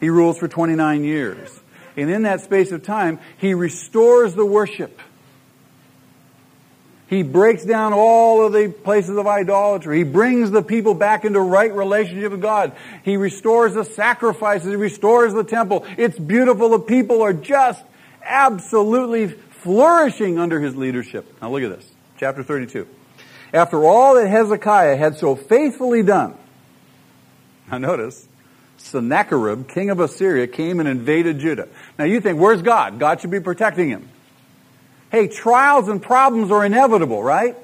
He 0.00 0.08
rules 0.08 0.38
for 0.38 0.48
29 0.48 1.04
years. 1.04 1.60
And 1.98 2.08
in 2.08 2.22
that 2.22 2.40
space 2.40 2.72
of 2.72 2.82
time, 2.82 3.18
he 3.36 3.52
restores 3.52 4.34
the 4.34 4.46
worship. 4.46 4.98
He 7.08 7.22
breaks 7.22 7.64
down 7.64 7.94
all 7.94 8.44
of 8.44 8.52
the 8.52 8.68
places 8.68 9.16
of 9.16 9.26
idolatry. 9.26 9.98
He 9.98 10.04
brings 10.04 10.50
the 10.50 10.62
people 10.62 10.92
back 10.92 11.24
into 11.24 11.40
right 11.40 11.72
relationship 11.72 12.32
with 12.32 12.42
God. 12.42 12.72
He 13.02 13.16
restores 13.16 13.72
the 13.74 13.84
sacrifices. 13.84 14.68
He 14.68 14.76
restores 14.76 15.32
the 15.32 15.44
temple. 15.44 15.86
It's 15.96 16.18
beautiful. 16.18 16.68
The 16.68 16.80
people 16.80 17.22
are 17.22 17.32
just 17.32 17.82
absolutely 18.22 19.28
flourishing 19.28 20.38
under 20.38 20.60
his 20.60 20.76
leadership. 20.76 21.40
Now 21.40 21.50
look 21.50 21.62
at 21.62 21.70
this. 21.70 21.90
Chapter 22.18 22.42
32. 22.42 22.86
After 23.54 23.84
all 23.84 24.16
that 24.16 24.28
Hezekiah 24.28 24.96
had 24.96 25.16
so 25.16 25.34
faithfully 25.34 26.02
done, 26.02 26.36
now 27.70 27.78
notice, 27.78 28.28
Sennacherib, 28.76 29.66
king 29.68 29.88
of 29.88 29.98
Assyria, 29.98 30.46
came 30.46 30.78
and 30.78 30.88
invaded 30.88 31.38
Judah. 31.38 31.68
Now 31.98 32.04
you 32.04 32.20
think, 32.20 32.38
where's 32.38 32.60
God? 32.60 32.98
God 32.98 33.22
should 33.22 33.30
be 33.30 33.40
protecting 33.40 33.88
him. 33.88 34.10
Hey, 35.10 35.28
trials 35.28 35.88
and 35.88 36.02
problems 36.02 36.50
are 36.50 36.64
inevitable, 36.64 37.22
right? 37.22 37.56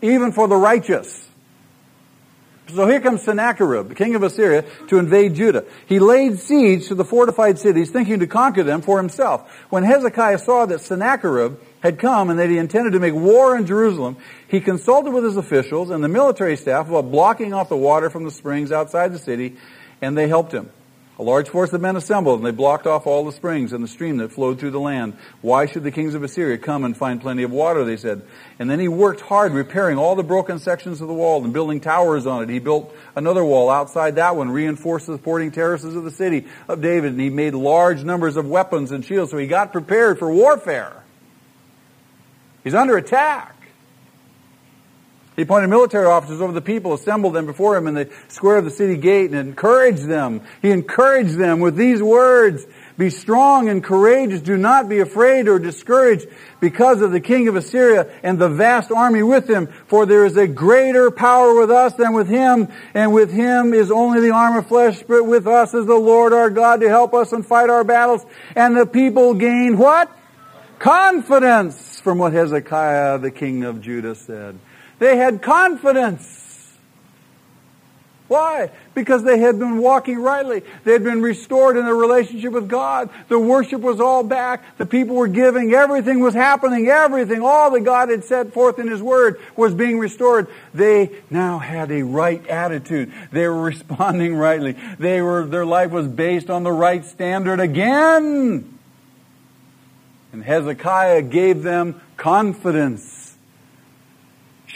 Even 0.00 0.32
for 0.32 0.48
the 0.48 0.56
righteous. 0.56 1.26
So 2.74 2.88
here 2.88 3.00
comes 3.00 3.22
Sennacherib, 3.22 3.88
the 3.88 3.94
king 3.94 4.16
of 4.16 4.24
Assyria, 4.24 4.64
to 4.88 4.98
invade 4.98 5.34
Judah. 5.34 5.64
He 5.86 6.00
laid 6.00 6.40
siege 6.40 6.88
to 6.88 6.96
the 6.96 7.04
fortified 7.04 7.60
cities, 7.60 7.90
thinking 7.90 8.18
to 8.20 8.26
conquer 8.26 8.64
them 8.64 8.82
for 8.82 8.98
himself. 8.98 9.48
When 9.70 9.84
Hezekiah 9.84 10.38
saw 10.38 10.66
that 10.66 10.80
Sennacherib 10.80 11.58
had 11.80 12.00
come 12.00 12.28
and 12.28 12.38
that 12.40 12.50
he 12.50 12.58
intended 12.58 12.94
to 12.94 12.98
make 12.98 13.14
war 13.14 13.56
in 13.56 13.66
Jerusalem, 13.66 14.16
he 14.48 14.60
consulted 14.60 15.12
with 15.12 15.22
his 15.22 15.36
officials 15.36 15.90
and 15.90 16.02
the 16.02 16.08
military 16.08 16.56
staff 16.56 16.88
about 16.88 17.12
blocking 17.12 17.54
off 17.54 17.68
the 17.68 17.76
water 17.76 18.10
from 18.10 18.24
the 18.24 18.32
springs 18.32 18.72
outside 18.72 19.12
the 19.12 19.18
city, 19.18 19.56
and 20.02 20.18
they 20.18 20.26
helped 20.26 20.52
him. 20.52 20.70
A 21.18 21.22
large 21.22 21.48
force 21.48 21.72
of 21.72 21.80
men 21.80 21.96
assembled, 21.96 22.40
and 22.40 22.46
they 22.46 22.50
blocked 22.50 22.86
off 22.86 23.06
all 23.06 23.24
the 23.24 23.32
springs 23.32 23.72
and 23.72 23.82
the 23.82 23.88
stream 23.88 24.18
that 24.18 24.32
flowed 24.32 24.60
through 24.60 24.72
the 24.72 24.80
land. 24.80 25.16
Why 25.40 25.64
should 25.64 25.82
the 25.82 25.90
kings 25.90 26.14
of 26.14 26.22
Assyria 26.22 26.58
come 26.58 26.84
and 26.84 26.94
find 26.94 27.22
plenty 27.22 27.42
of 27.42 27.50
water, 27.50 27.86
they 27.86 27.96
said. 27.96 28.20
And 28.58 28.68
then 28.68 28.80
he 28.80 28.88
worked 28.88 29.22
hard 29.22 29.52
repairing 29.52 29.96
all 29.96 30.14
the 30.14 30.22
broken 30.22 30.58
sections 30.58 31.00
of 31.00 31.08
the 31.08 31.14
wall 31.14 31.42
and 31.42 31.54
building 31.54 31.80
towers 31.80 32.26
on 32.26 32.42
it. 32.42 32.50
He 32.50 32.58
built 32.58 32.94
another 33.14 33.42
wall 33.42 33.70
outside 33.70 34.16
that 34.16 34.36
one, 34.36 34.50
reinforced 34.50 35.06
the 35.06 35.14
supporting 35.14 35.52
terraces 35.52 35.96
of 35.96 36.04
the 36.04 36.10
city 36.10 36.46
of 36.68 36.82
David, 36.82 37.12
and 37.12 37.20
he 37.20 37.30
made 37.30 37.54
large 37.54 38.04
numbers 38.04 38.36
of 38.36 38.46
weapons 38.46 38.92
and 38.92 39.02
shields, 39.02 39.30
so 39.30 39.38
he 39.38 39.46
got 39.46 39.72
prepared 39.72 40.18
for 40.18 40.30
warfare. 40.30 41.02
He's 42.62 42.74
under 42.74 42.98
attack. 42.98 43.55
He 45.36 45.42
appointed 45.42 45.68
military 45.68 46.06
officers 46.06 46.40
over 46.40 46.52
the 46.52 46.62
people, 46.62 46.94
assembled 46.94 47.34
them 47.34 47.44
before 47.44 47.76
him 47.76 47.86
in 47.86 47.94
the 47.94 48.10
square 48.28 48.56
of 48.56 48.64
the 48.64 48.70
city 48.70 48.96
gate, 48.96 49.30
and 49.30 49.38
encouraged 49.38 50.08
them. 50.08 50.40
He 50.62 50.70
encouraged 50.70 51.36
them 51.36 51.60
with 51.60 51.76
these 51.76 52.02
words, 52.02 52.66
Be 52.96 53.10
strong 53.10 53.68
and 53.68 53.84
courageous. 53.84 54.40
Do 54.40 54.56
not 54.56 54.88
be 54.88 55.00
afraid 55.00 55.46
or 55.46 55.58
discouraged 55.58 56.26
because 56.58 57.02
of 57.02 57.12
the 57.12 57.20
king 57.20 57.48
of 57.48 57.56
Assyria 57.56 58.08
and 58.22 58.38
the 58.38 58.48
vast 58.48 58.90
army 58.90 59.22
with 59.22 59.46
him. 59.48 59.66
For 59.88 60.06
there 60.06 60.24
is 60.24 60.38
a 60.38 60.48
greater 60.48 61.10
power 61.10 61.54
with 61.54 61.70
us 61.70 61.92
than 61.92 62.14
with 62.14 62.28
him, 62.28 62.68
and 62.94 63.12
with 63.12 63.30
him 63.30 63.74
is 63.74 63.90
only 63.90 64.22
the 64.22 64.30
arm 64.30 64.56
of 64.56 64.66
flesh, 64.68 65.02
but 65.06 65.24
with 65.24 65.46
us 65.46 65.74
is 65.74 65.84
the 65.84 65.94
Lord 65.94 66.32
our 66.32 66.48
God 66.48 66.80
to 66.80 66.88
help 66.88 67.12
us 67.12 67.34
and 67.34 67.44
fight 67.44 67.68
our 67.68 67.84
battles. 67.84 68.24
And 68.54 68.74
the 68.74 68.86
people 68.86 69.34
gained 69.34 69.78
what? 69.78 70.10
Confidence 70.78 72.00
from 72.00 72.16
what 72.16 72.32
Hezekiah, 72.32 73.18
the 73.18 73.30
king 73.30 73.64
of 73.64 73.82
Judah, 73.82 74.14
said. 74.14 74.58
They 74.98 75.16
had 75.16 75.42
confidence. 75.42 76.36
Why? 78.28 78.70
Because 78.94 79.22
they 79.22 79.38
had 79.38 79.58
been 79.58 79.78
walking 79.78 80.18
rightly. 80.18 80.62
They 80.82 80.92
had 80.92 81.04
been 81.04 81.22
restored 81.22 81.76
in 81.76 81.84
their 81.84 81.94
relationship 81.94 82.52
with 82.52 82.68
God. 82.68 83.08
The 83.28 83.38
worship 83.38 83.80
was 83.80 84.00
all 84.00 84.24
back. 84.24 84.78
The 84.78 84.86
people 84.86 85.14
were 85.14 85.28
giving. 85.28 85.72
Everything 85.72 86.18
was 86.18 86.34
happening. 86.34 86.88
Everything, 86.88 87.40
all 87.40 87.70
that 87.70 87.82
God 87.82 88.08
had 88.08 88.24
set 88.24 88.52
forth 88.52 88.80
in 88.80 88.88
His 88.88 89.00
Word 89.00 89.40
was 89.54 89.74
being 89.74 90.00
restored. 90.00 90.48
They 90.74 91.10
now 91.30 91.58
had 91.58 91.92
a 91.92 92.02
right 92.02 92.44
attitude. 92.48 93.12
They 93.30 93.46
were 93.46 93.62
responding 93.62 94.34
rightly. 94.34 94.76
They 94.98 95.22
were, 95.22 95.46
their 95.46 95.66
life 95.66 95.92
was 95.92 96.08
based 96.08 96.50
on 96.50 96.64
the 96.64 96.72
right 96.72 97.04
standard 97.04 97.60
again. 97.60 98.76
And 100.32 100.42
Hezekiah 100.42 101.22
gave 101.22 101.62
them 101.62 102.00
confidence. 102.16 103.15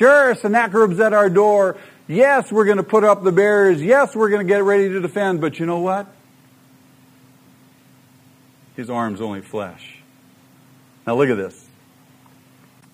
Sure, 0.00 0.34
Sennacherib's 0.34 0.98
at 0.98 1.12
our 1.12 1.28
door. 1.28 1.76
Yes, 2.08 2.50
we're 2.50 2.64
going 2.64 2.78
to 2.78 2.82
put 2.82 3.04
up 3.04 3.22
the 3.22 3.32
barriers. 3.32 3.82
Yes, 3.82 4.16
we're 4.16 4.30
going 4.30 4.40
to 4.40 4.50
get 4.50 4.64
ready 4.64 4.88
to 4.88 4.98
defend. 4.98 5.42
But 5.42 5.58
you 5.58 5.66
know 5.66 5.80
what? 5.80 6.06
His 8.76 8.88
arm's 8.88 9.20
only 9.20 9.42
flesh. 9.42 9.98
Now 11.06 11.16
look 11.16 11.28
at 11.28 11.36
this. 11.36 11.68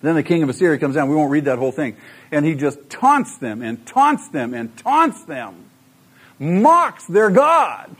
Then 0.01 0.15
the 0.15 0.23
king 0.23 0.43
of 0.43 0.49
Assyria 0.49 0.77
comes 0.79 0.95
down. 0.95 1.07
We 1.07 1.15
won't 1.15 1.31
read 1.31 1.45
that 1.45 1.57
whole 1.57 1.71
thing. 1.71 1.95
And 2.29 2.45
he 2.45 2.55
just 2.55 2.89
taunts 2.89 3.37
them 3.37 3.61
and 3.61 3.87
taunts 3.87 4.27
them 4.27 4.53
and 4.53 4.75
taunts 4.77 5.23
them. 5.23 5.63
Mocks 6.39 7.05
their 7.05 7.29
God. 7.29 7.95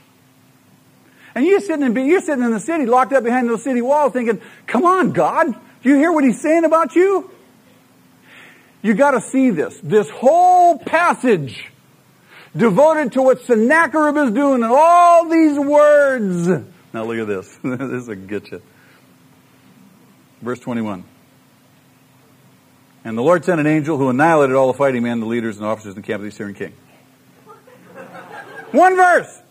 And 1.34 1.45
you're 1.45 1.62
sitting 1.62 1.86
in, 1.86 1.95
you're 1.95 2.20
sitting 2.20 2.43
in 2.43 2.51
the 2.51 2.60
city, 2.60 2.86
locked 2.86 3.14
up 3.14 3.24
behind 3.24 3.47
those 3.47 3.64
city 3.64 3.82
walls 3.82 4.12
thinking, 4.12 4.41
come 4.66 4.84
on, 4.84 5.14
God. 5.14 5.55
Do 5.82 5.89
you 5.89 5.95
hear 5.95 6.12
what 6.12 6.26
he's 6.26 6.41
saying 6.41 6.66
about 6.66 6.93
you? 6.93 7.32
You 8.82 8.94
gotta 8.94 9.22
see 9.22 9.50
this. 9.50 9.80
This 9.82 10.10
whole 10.10 10.78
passage 10.78 11.70
devoted 12.56 13.14
to 13.14 13.22
what 13.22 13.42
Sennacherib 13.42 14.18
is 14.18 14.32
doing 14.32 14.64
and 14.64 14.72
all 14.72 15.30
these 15.30 15.58
words. 15.58 16.48
Now 16.94 17.04
look 17.04 17.18
at 17.18 17.28
this. 17.28 17.60
this 17.64 18.08
will 18.08 18.16
get 18.16 18.52
you. 18.52 18.62
Verse 20.42 20.60
21. 20.60 21.04
And 23.04 23.18
the 23.18 23.22
Lord 23.22 23.46
sent 23.46 23.60
an 23.60 23.68
angel 23.68 23.98
who 23.98 24.10
annihilated 24.10 24.56
all 24.56 24.68
the 24.68 24.78
fighting 24.78 25.04
men, 25.04 25.20
the 25.20 25.26
leaders 25.26 25.58
and 25.58 25.66
officers 25.66 25.96
in 25.96 26.02
the 26.02 26.06
camp 26.06 26.18
of 26.18 26.24
the 26.24 26.30
Assyrian 26.30 26.56
king. 26.56 26.74
One 28.72 28.96
verse. 28.96 29.42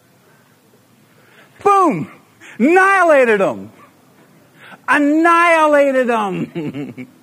Boom! 1.64 2.10
Annihilated 2.58 3.40
them. 3.40 3.72
Annihilated 4.86 6.06
them. 6.06 7.08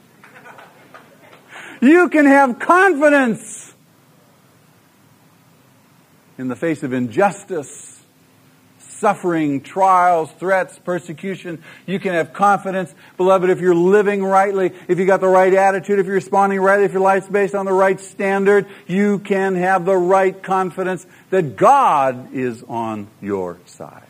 You 1.84 2.08
can 2.08 2.26
have 2.26 2.60
confidence 2.60 3.74
in 6.38 6.48
the 6.48 6.56
face 6.56 6.82
of 6.82 6.94
injustice, 6.94 8.02
suffering, 8.80 9.60
trials, 9.60 10.32
threats, 10.40 10.80
persecution. 10.80 11.62
You 11.86 12.00
can 12.00 12.14
have 12.14 12.32
confidence, 12.32 12.96
beloved, 13.18 13.50
if 13.50 13.60
you're 13.60 13.76
living 13.76 14.24
rightly, 14.24 14.72
if 14.88 14.98
you 14.98 15.06
got 15.06 15.20
the 15.20 15.28
right 15.28 15.54
attitude, 15.54 16.00
if 16.00 16.06
you're 16.06 16.16
responding 16.16 16.62
rightly, 16.62 16.86
if 16.86 16.94
your 16.94 17.02
life's 17.02 17.28
based 17.28 17.54
on 17.54 17.66
the 17.66 17.74
right 17.74 18.00
standard, 18.00 18.66
you 18.88 19.20
can 19.20 19.56
have 19.56 19.84
the 19.84 19.98
right 19.98 20.42
confidence 20.42 21.06
that 21.32 21.58
God 21.58 22.34
is 22.34 22.64
on 22.64 23.10
your 23.20 23.58
side. 23.66 24.08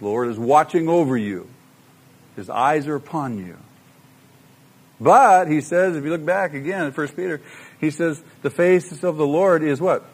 Lord 0.00 0.26
is 0.26 0.40
watching 0.40 0.88
over 0.88 1.16
you. 1.16 1.53
His 2.36 2.50
eyes 2.50 2.86
are 2.86 2.96
upon 2.96 3.38
you. 3.38 3.56
But, 5.00 5.48
he 5.48 5.60
says, 5.60 5.96
if 5.96 6.04
you 6.04 6.10
look 6.10 6.24
back 6.24 6.54
again 6.54 6.86
at 6.86 6.96
1 6.96 7.08
Peter, 7.08 7.40
he 7.80 7.90
says, 7.90 8.22
the 8.42 8.50
face 8.50 9.02
of 9.02 9.16
the 9.16 9.26
Lord 9.26 9.62
is 9.62 9.80
what? 9.80 10.04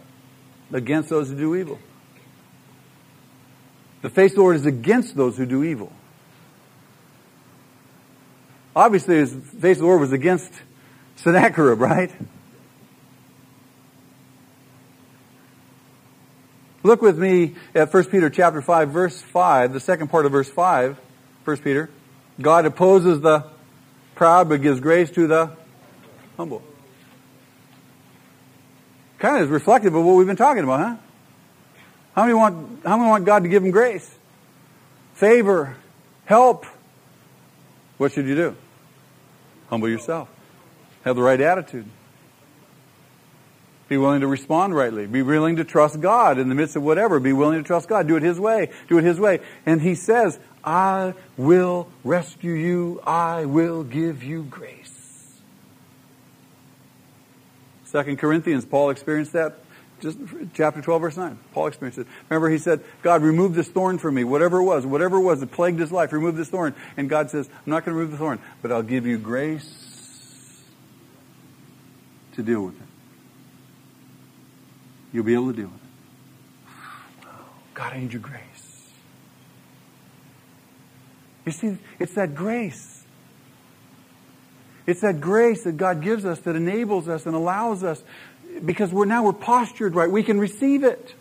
Against 0.73 1.09
those 1.09 1.29
who 1.29 1.37
do 1.37 1.55
evil. 1.55 1.79
The 4.03 4.11
face 4.11 4.33
of 4.33 4.37
the 4.37 4.43
Lord 4.43 4.57
is 4.57 4.67
against 4.67 5.15
those 5.15 5.37
who 5.37 5.47
do 5.47 5.63
evil. 5.63 5.93
Obviously, 8.75 9.17
his 9.17 9.33
face 9.33 9.77
of 9.77 9.83
the 9.83 9.87
Lord 9.87 10.01
was 10.01 10.13
against 10.13 10.51
Sennacherib, 11.17 11.81
right? 11.81 12.11
Look 16.83 17.03
with 17.03 17.19
me 17.19 17.57
at 17.75 17.93
1 17.93 18.05
Peter 18.07 18.31
chapter 18.31 18.63
5, 18.63 18.89
verse 18.89 19.21
5, 19.21 19.75
the 19.75 19.81
second 19.81 20.09
part 20.09 20.25
of 20.25 20.33
verse 20.33 20.49
5, 20.49 20.99
1 21.45 21.57
Peter. 21.59 21.91
God 22.41 22.67
opposes 22.67 23.21
the 23.21 23.45
proud 24.15 24.49
but 24.49 24.63
gives 24.63 24.81
grace 24.81 25.11
to 25.13 25.27
the 25.27 25.51
humble. 26.37 26.63
Kind 29.19 29.37
of 29.37 29.43
is 29.43 29.49
reflective 29.49 29.95
of 29.95 30.05
what 30.05 30.15
we've 30.15 30.27
been 30.27 30.37
talking 30.37 30.65
about, 30.65 30.81
huh? 30.81 30.97
How 32.15 32.23
many 32.23 32.35
want, 32.35 32.85
how 32.85 32.97
many 32.97 33.09
want 33.09 33.25
God 33.25 33.43
to 33.43 33.49
give 33.49 33.63
them 33.63 33.71
grace? 33.71 34.19
Favor, 35.15 35.77
help. 36.25 36.65
What 37.99 38.13
should 38.13 38.27
you 38.27 38.35
do? 38.35 38.57
Humble 39.69 39.89
yourself. 39.89 40.29
Have 41.05 41.17
the 41.17 41.23
right 41.23 41.41
attitude. 41.41 41.87
Be 43.89 43.97
willing 43.97 44.21
to 44.21 44.27
respond 44.29 44.75
rightly. 44.75 45.07
Be 45.07 45.21
willing 45.21 45.57
to 45.57 45.65
trust 45.65 46.01
God 46.01 46.39
in 46.39 46.49
the 46.49 46.55
midst 46.55 46.77
of 46.77 46.83
whatever. 46.83 47.19
Be 47.19 47.33
willing 47.33 47.59
to 47.59 47.67
trust 47.67 47.89
God. 47.89 48.07
Do 48.07 48.17
it 48.17 48.23
His 48.23 48.39
way. 48.39 48.71
Do 48.89 48.99
it 48.99 49.05
His 49.05 49.19
way. 49.19 49.41
And 49.67 49.83
He 49.83 49.97
says, 49.97 50.39
I 50.65 51.15
will 51.37 51.89
rescue 52.05 52.53
you. 52.53 53.01
I 53.07 53.45
will 53.47 53.83
give 53.85 54.23
you 54.23 54.43
grace. 54.45 54.91
Second 57.85 58.19
Corinthians, 58.19 58.65
Paul 58.65 58.91
experienced 58.91 59.33
that. 59.33 59.59
Just 60.01 60.19
chapter 60.55 60.81
12 60.81 61.03
verse 61.03 61.17
9. 61.17 61.39
Paul 61.53 61.67
experienced 61.67 61.99
it. 61.99 62.07
Remember 62.29 62.49
he 62.49 62.59
said, 62.59 62.83
God 63.03 63.23
remove 63.23 63.55
this 63.55 63.69
thorn 63.69 63.99
from 63.99 64.15
me. 64.15 64.25
Whatever 64.25 64.59
it 64.59 64.65
was, 64.65 64.87
whatever 64.87 65.19
it 65.19 65.23
was 65.23 65.41
that 65.41 65.51
plagued 65.51 65.79
his 65.79 65.93
life, 65.93 66.13
remove 66.13 66.37
this 66.37 66.49
thorn. 66.49 66.75
And 66.97 67.11
God 67.11 67.31
says, 67.31 67.49
I'm 67.49 67.71
not 67.71 67.85
going 67.85 67.95
to 67.95 67.99
remove 67.99 68.13
the 68.13 68.17
thorn, 68.17 68.39
but 68.63 68.73
I'll 68.73 68.83
give 68.83 69.07
you 69.07 69.19
grace 69.19 70.63
to 72.35 72.43
deal 72.43 72.63
with 72.63 72.81
it. 72.81 72.87
You'll 75.13 75.25
be 75.25 75.35
able 75.35 75.51
to 75.53 75.57
deal 75.57 75.69
with 75.69 75.75
it. 75.75 77.35
God, 77.75 77.93
I 77.93 77.99
need 77.99 78.13
your 78.13 78.23
grace. 78.23 78.50
You 81.51 81.55
see, 81.55 81.79
it's 81.99 82.15
that 82.15 82.37
grace. 82.37 83.03
It's 84.87 85.01
that 85.01 85.21
grace 85.21 85.65
that 85.65 85.77
God 85.77 86.01
gives 86.01 86.25
us 86.25 86.39
that 86.41 86.55
enables 86.55 87.09
us 87.09 87.27
and 87.27 87.35
allows 87.35 87.83
us 87.83 88.01
because 88.65 88.93
we're 88.93 89.05
now 89.05 89.25
we're 89.25 89.33
postured 89.33 89.97
right. 89.97 90.09
We 90.09 90.23
can 90.23 90.39
receive 90.39 90.85
it. 90.85 91.13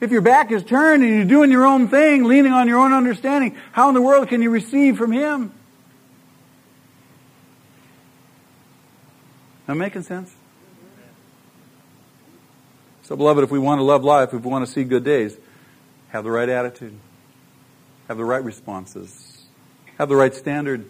If 0.00 0.10
your 0.10 0.22
back 0.22 0.50
is 0.50 0.64
turned 0.64 1.04
and 1.04 1.14
you're 1.14 1.26
doing 1.26 1.50
your 1.50 1.66
own 1.66 1.88
thing, 1.88 2.24
leaning 2.24 2.52
on 2.52 2.66
your 2.66 2.78
own 2.78 2.94
understanding, 2.94 3.54
how 3.72 3.90
in 3.90 3.94
the 3.94 4.00
world 4.00 4.28
can 4.28 4.40
you 4.40 4.48
receive 4.48 4.96
from 4.96 5.12
Him? 5.12 5.52
Am 9.68 9.74
I 9.82 9.84
making 9.84 10.02
sense? 10.02 10.34
So, 13.02 13.16
beloved, 13.16 13.44
if 13.44 13.50
we 13.50 13.58
want 13.58 13.80
to 13.80 13.82
love 13.82 14.02
life, 14.02 14.32
if 14.32 14.42
we 14.42 14.50
want 14.50 14.64
to 14.66 14.72
see 14.72 14.82
good 14.82 15.04
days, 15.04 15.36
have 16.08 16.24
the 16.24 16.30
right 16.30 16.48
attitude 16.48 16.98
have 18.08 18.16
the 18.16 18.24
right 18.24 18.42
responses, 18.42 19.44
have 19.98 20.08
the 20.08 20.16
right 20.16 20.34
standard, 20.34 20.88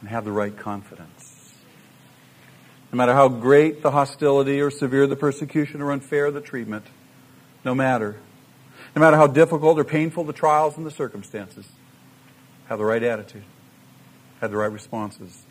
and 0.00 0.08
have 0.08 0.24
the 0.24 0.32
right 0.32 0.56
confidence. 0.56 1.54
No 2.92 2.96
matter 2.96 3.14
how 3.14 3.28
great 3.28 3.82
the 3.82 3.90
hostility 3.90 4.60
or 4.60 4.70
severe 4.70 5.06
the 5.06 5.16
persecution 5.16 5.80
or 5.80 5.92
unfair 5.92 6.30
the 6.30 6.40
treatment, 6.40 6.86
no 7.64 7.74
matter, 7.74 8.16
no 8.94 9.00
matter 9.00 9.16
how 9.16 9.26
difficult 9.26 9.78
or 9.78 9.84
painful 9.84 10.24
the 10.24 10.32
trials 10.32 10.76
and 10.76 10.84
the 10.84 10.90
circumstances, 10.90 11.66
have 12.66 12.78
the 12.78 12.84
right 12.84 13.02
attitude, 13.02 13.44
have 14.40 14.50
the 14.50 14.56
right 14.56 14.70
responses, 14.70 15.42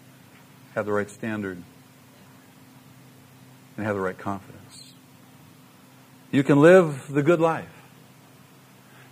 have 0.75 0.85
the 0.85 0.91
right 0.91 1.09
standard, 1.09 1.63
and 3.77 3.85
have 3.85 3.95
the 3.95 4.01
right 4.01 4.17
confidence. 4.17 4.93
You 6.31 6.43
can 6.43 6.61
live 6.61 7.11
the 7.11 7.23
good 7.23 7.39
life 7.39 7.80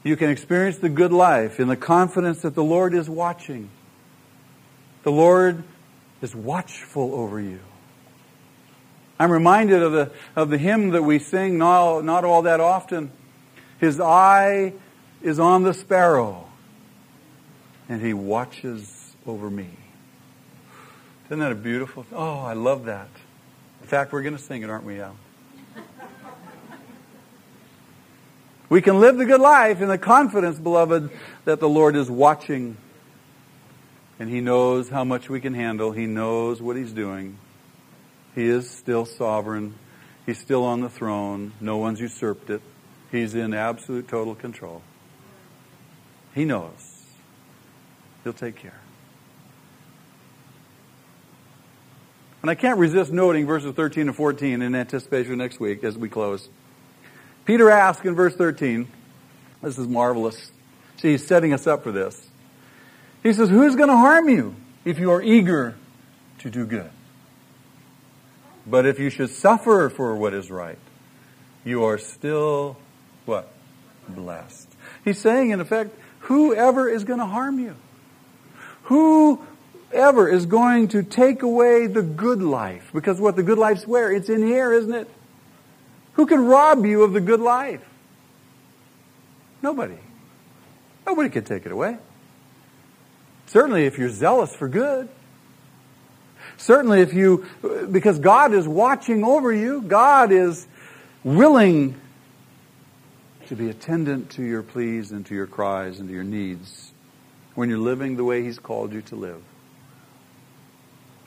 you 0.03 0.15
can 0.15 0.29
experience 0.29 0.77
the 0.77 0.89
good 0.89 1.11
life 1.11 1.59
in 1.59 1.67
the 1.67 1.75
confidence 1.75 2.41
that 2.41 2.55
the 2.55 2.63
Lord 2.63 2.93
is 2.93 3.09
watching. 3.09 3.69
The 5.03 5.11
Lord 5.11 5.63
is 6.21 6.35
watchful 6.35 7.13
over 7.13 7.39
you. 7.39 7.59
I'm 9.19 9.31
reminded 9.31 9.83
of 9.83 9.91
the, 9.91 10.11
of 10.35 10.49
the 10.49 10.57
hymn 10.57 10.91
that 10.91 11.03
we 11.03 11.19
sing 11.19 11.57
not, 11.57 12.05
not 12.05 12.23
all 12.23 12.43
that 12.43 12.61
often. 12.61 13.11
His 13.79 13.99
eye 13.99 14.73
is 15.21 15.39
on 15.39 15.63
the 15.63 15.73
sparrow, 15.73 16.47
and 17.89 18.01
he 18.01 18.13
watches 18.13 19.15
over 19.27 19.49
me. 19.49 19.69
Isn't 21.25 21.39
that 21.39 21.51
a 21.51 21.55
beautiful? 21.55 22.05
Oh, 22.13 22.39
I 22.39 22.53
love 22.53 22.85
that. 22.85 23.09
In 23.81 23.87
fact, 23.87 24.13
we're 24.13 24.21
going 24.21 24.37
to 24.37 24.41
sing 24.41 24.63
it, 24.63 24.69
aren't 24.69 24.85
we, 24.85 25.01
Al? 25.01 25.15
We 28.69 28.81
can 28.83 28.99
live 28.99 29.17
the 29.17 29.25
good 29.25 29.41
life 29.41 29.81
in 29.81 29.87
the 29.87 29.97
confidence, 29.97 30.59
beloved, 30.59 31.09
that 31.45 31.59
the 31.59 31.67
Lord 31.67 31.95
is 31.95 32.09
watching. 32.09 32.77
And 34.19 34.29
He 34.29 34.41
knows 34.41 34.89
how 34.89 35.03
much 35.03 35.27
we 35.27 35.41
can 35.41 35.55
handle. 35.55 35.91
He 35.91 36.05
knows 36.05 36.61
what 36.61 36.75
He's 36.75 36.91
doing. 36.91 37.37
He 38.35 38.45
is 38.45 38.69
still 38.69 39.05
sovereign. 39.05 39.73
He's 40.25 40.37
still 40.37 40.63
on 40.63 40.81
the 40.81 40.89
throne. 40.89 41.53
No 41.59 41.77
one's 41.77 41.99
usurped 41.99 42.51
it. 42.51 42.61
He's 43.11 43.33
in 43.33 43.55
absolute 43.55 44.07
total 44.07 44.35
control. 44.35 44.83
He 46.35 46.45
knows. 46.45 47.03
He'll 48.23 48.33
take 48.33 48.55
care. 48.55 48.79
And 52.41 52.51
I 52.51 52.55
can't 52.55 52.77
resist 52.77 53.11
noting 53.11 53.47
verses 53.47 53.73
13 53.73 54.07
and 54.07 54.15
14 54.15 54.61
in 54.61 54.75
anticipation 54.75 55.33
of 55.33 55.37
next 55.39 55.59
week 55.59 55.83
as 55.83 55.97
we 55.97 56.07
close. 56.07 56.47
Peter 57.49 57.71
asks 57.71 58.05
in 58.05 58.13
verse 58.13 58.35
13, 58.35 58.87
this 59.63 59.79
is 59.79 59.87
marvelous. 59.87 60.51
See, 60.97 61.13
he's 61.13 61.25
setting 61.25 61.51
us 61.51 61.65
up 61.65 61.81
for 61.81 61.91
this. 61.91 62.29
He 63.23 63.33
says, 63.33 63.49
Who's 63.49 63.75
going 63.75 63.89
to 63.89 63.97
harm 63.97 64.29
you 64.29 64.55
if 64.85 64.99
you 64.99 65.09
are 65.09 65.19
eager 65.19 65.75
to 66.41 66.51
do 66.51 66.67
good? 66.67 66.91
But 68.67 68.85
if 68.85 68.99
you 68.99 69.09
should 69.09 69.31
suffer 69.31 69.89
for 69.89 70.15
what 70.15 70.35
is 70.35 70.51
right, 70.51 70.77
you 71.65 71.85
are 71.85 71.97
still 71.97 72.77
what? 73.25 73.51
Blessed. 74.07 74.69
He's 75.03 75.17
saying, 75.17 75.49
in 75.49 75.59
effect, 75.59 75.97
whoever 76.19 76.87
is 76.87 77.03
going 77.03 77.17
to 77.17 77.25
harm 77.25 77.57
you, 77.57 77.75
whoever 78.83 80.29
is 80.29 80.45
going 80.45 80.89
to 80.89 81.01
take 81.01 81.41
away 81.41 81.87
the 81.87 82.03
good 82.03 82.43
life, 82.43 82.91
because 82.93 83.19
what 83.19 83.35
the 83.35 83.41
good 83.41 83.57
life's 83.57 83.87
where? 83.87 84.11
It's 84.11 84.29
in 84.29 84.45
here, 84.45 84.71
isn't 84.71 84.93
it? 84.93 85.09
Who 86.19 86.25
can 86.25 86.47
rob 86.47 86.85
you 86.85 87.03
of 87.03 87.13
the 87.13 87.21
good 87.21 87.39
life? 87.39 87.79
Nobody. 89.61 89.95
Nobody 91.07 91.29
can 91.29 91.45
take 91.45 91.65
it 91.65 91.71
away. 91.71 91.97
Certainly 93.45 93.85
if 93.85 93.97
you're 93.97 94.09
zealous 94.09 94.53
for 94.53 94.67
good. 94.67 95.07
Certainly 96.57 96.99
if 96.99 97.13
you, 97.13 97.45
because 97.89 98.19
God 98.19 98.53
is 98.53 98.67
watching 98.67 99.23
over 99.23 99.53
you, 99.53 99.81
God 99.81 100.33
is 100.33 100.67
willing 101.23 101.95
to 103.47 103.55
be 103.55 103.69
attendant 103.69 104.31
to 104.31 104.43
your 104.43 104.61
pleas 104.61 105.13
and 105.13 105.25
to 105.27 105.33
your 105.33 105.47
cries 105.47 106.01
and 106.01 106.09
to 106.09 106.13
your 106.13 106.25
needs 106.25 106.91
when 107.55 107.69
you're 107.69 107.77
living 107.77 108.17
the 108.17 108.25
way 108.25 108.43
He's 108.43 108.59
called 108.59 108.91
you 108.91 109.01
to 109.03 109.15
live. 109.15 109.41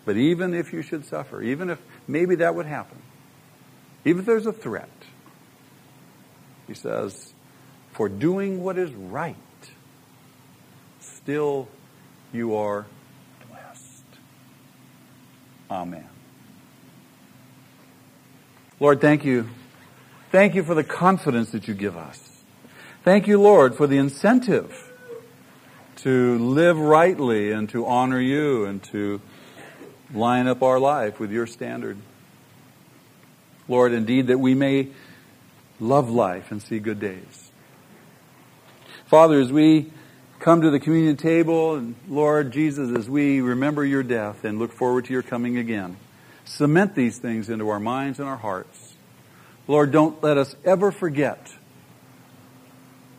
But 0.04 0.18
even 0.18 0.52
if 0.52 0.74
you 0.74 0.82
should 0.82 1.06
suffer, 1.06 1.40
even 1.40 1.70
if 1.70 1.80
maybe 2.06 2.34
that 2.34 2.54
would 2.54 2.66
happen, 2.66 2.98
even 4.04 4.20
if 4.20 4.26
there's 4.26 4.46
a 4.46 4.52
threat, 4.52 4.88
He 6.66 6.74
says, 6.74 7.32
for 7.92 8.08
doing 8.08 8.62
what 8.62 8.78
is 8.78 8.92
right, 8.92 9.36
still 11.00 11.68
you 12.32 12.56
are 12.56 12.86
blessed. 13.48 14.04
Amen. 15.70 16.08
Lord, 18.80 19.00
thank 19.00 19.24
you. 19.24 19.48
Thank 20.30 20.54
you 20.54 20.62
for 20.62 20.74
the 20.74 20.82
confidence 20.82 21.50
that 21.50 21.68
you 21.68 21.74
give 21.74 21.96
us. 21.96 22.42
Thank 23.04 23.26
you, 23.26 23.40
Lord, 23.40 23.74
for 23.74 23.86
the 23.86 23.98
incentive 23.98 24.90
to 25.96 26.38
live 26.38 26.78
rightly 26.78 27.52
and 27.52 27.68
to 27.68 27.86
honor 27.86 28.20
you 28.20 28.64
and 28.64 28.82
to 28.84 29.20
line 30.14 30.46
up 30.46 30.62
our 30.62 30.80
life 30.80 31.20
with 31.20 31.30
your 31.30 31.46
standard. 31.46 31.98
Lord, 33.68 33.92
indeed, 33.92 34.28
that 34.28 34.38
we 34.38 34.54
may 34.54 34.88
love 35.80 36.10
life 36.10 36.50
and 36.50 36.62
see 36.62 36.78
good 36.78 37.00
days. 37.00 37.50
Father, 39.06 39.40
as 39.40 39.52
we 39.52 39.92
come 40.38 40.62
to 40.62 40.70
the 40.70 40.80
communion 40.80 41.16
table, 41.16 41.74
and 41.74 41.94
Lord 42.08 42.52
Jesus, 42.52 42.96
as 42.96 43.08
we 43.08 43.40
remember 43.40 43.84
your 43.84 44.02
death 44.02 44.44
and 44.44 44.58
look 44.58 44.72
forward 44.72 45.04
to 45.04 45.12
your 45.12 45.22
coming 45.22 45.58
again, 45.58 45.96
cement 46.44 46.94
these 46.94 47.18
things 47.18 47.48
into 47.48 47.68
our 47.68 47.80
minds 47.80 48.18
and 48.18 48.28
our 48.28 48.36
hearts. 48.36 48.94
Lord, 49.68 49.92
don't 49.92 50.22
let 50.22 50.38
us 50.38 50.56
ever 50.64 50.90
forget 50.90 51.52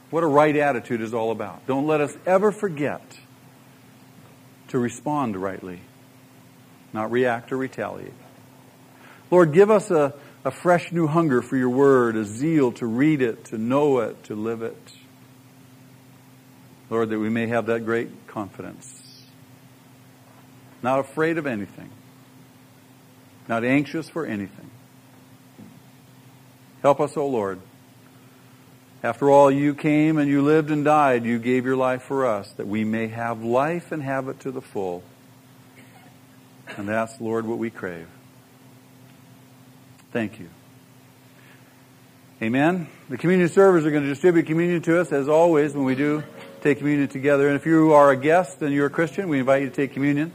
what 0.10 0.24
a 0.24 0.28
right 0.28 0.56
attitude 0.56 1.02
is 1.02 1.14
all 1.14 1.32
about. 1.32 1.66
Don't 1.66 1.88
let 1.88 2.02
us 2.02 2.16
ever 2.26 2.52
forget 2.52 3.02
to 4.68 4.78
respond 4.78 5.38
rightly, 5.38 5.80
not 6.92 7.12
react 7.12 7.52
or 7.52 7.58
retaliate. 7.58 8.14
Lord, 9.32 9.54
give 9.54 9.72
us 9.72 9.90
a, 9.90 10.14
a 10.46 10.52
fresh 10.52 10.92
new 10.92 11.08
hunger 11.08 11.42
for 11.42 11.56
your 11.56 11.70
word, 11.70 12.16
a 12.16 12.26
zeal 12.26 12.72
to 12.74 12.86
read 12.86 13.22
it, 13.22 13.46
to 13.46 13.58
know 13.58 14.00
it, 14.00 14.24
to 14.26 14.36
live 14.36 14.62
it. 14.62 14.78
Lord, 16.90 17.10
that 17.10 17.20
we 17.20 17.30
may 17.30 17.48
have 17.48 17.68
that 17.68 17.86
great 17.86 18.28
confidence. 18.28 19.02
Not 20.82 21.00
afraid 21.00 21.38
of 21.38 21.48
anything. 21.48 21.90
Not 23.48 23.64
anxious 23.64 24.10
for 24.10 24.26
anything. 24.26 24.70
Help 26.82 27.00
us, 27.00 27.16
O 27.16 27.22
oh 27.22 27.28
Lord. 27.28 27.60
After 29.02 29.30
all, 29.30 29.50
you 29.50 29.74
came 29.74 30.18
and 30.18 30.30
you 30.30 30.42
lived 30.42 30.72
and 30.72 30.84
died. 30.86 31.26
You 31.26 31.40
gave 31.40 31.66
your 31.66 31.76
life 31.76 32.04
for 32.04 32.26
us 32.26 32.52
that 32.54 32.68
we 32.68 32.84
may 32.84 33.08
have 33.08 33.44
life 33.44 33.92
and 33.92 34.04
have 34.04 34.28
it 34.28 34.42
to 34.42 34.52
the 34.52 34.62
full. 34.62 35.04
And 36.78 36.88
that's, 36.88 37.20
Lord, 37.20 37.46
what 37.46 37.58
we 37.58 37.70
crave. 37.70 38.08
Thank 40.14 40.40
you. 40.40 40.48
Amen. 42.40 42.88
The 43.10 43.18
communion 43.18 43.50
servers 43.50 43.84
are 43.84 43.90
going 43.90 44.04
to 44.04 44.10
distribute 44.10 44.46
communion 44.46 44.80
to 44.84 45.02
us 45.02 45.12
as 45.12 45.28
always 45.28 45.74
when 45.74 45.86
we 45.86 45.96
do 45.96 46.24
take 46.62 46.78
communion 46.78 47.08
together. 47.08 47.48
And 47.48 47.56
if 47.56 47.66
you 47.66 47.94
are 47.94 48.12
a 48.12 48.16
guest 48.16 48.62
and 48.62 48.72
you're 48.72 48.86
a 48.86 48.92
Christian, 48.92 49.28
we 49.28 49.40
invite 49.40 49.64
you 49.64 49.70
to 49.70 49.76
take 49.76 49.94
communion. 49.94 50.32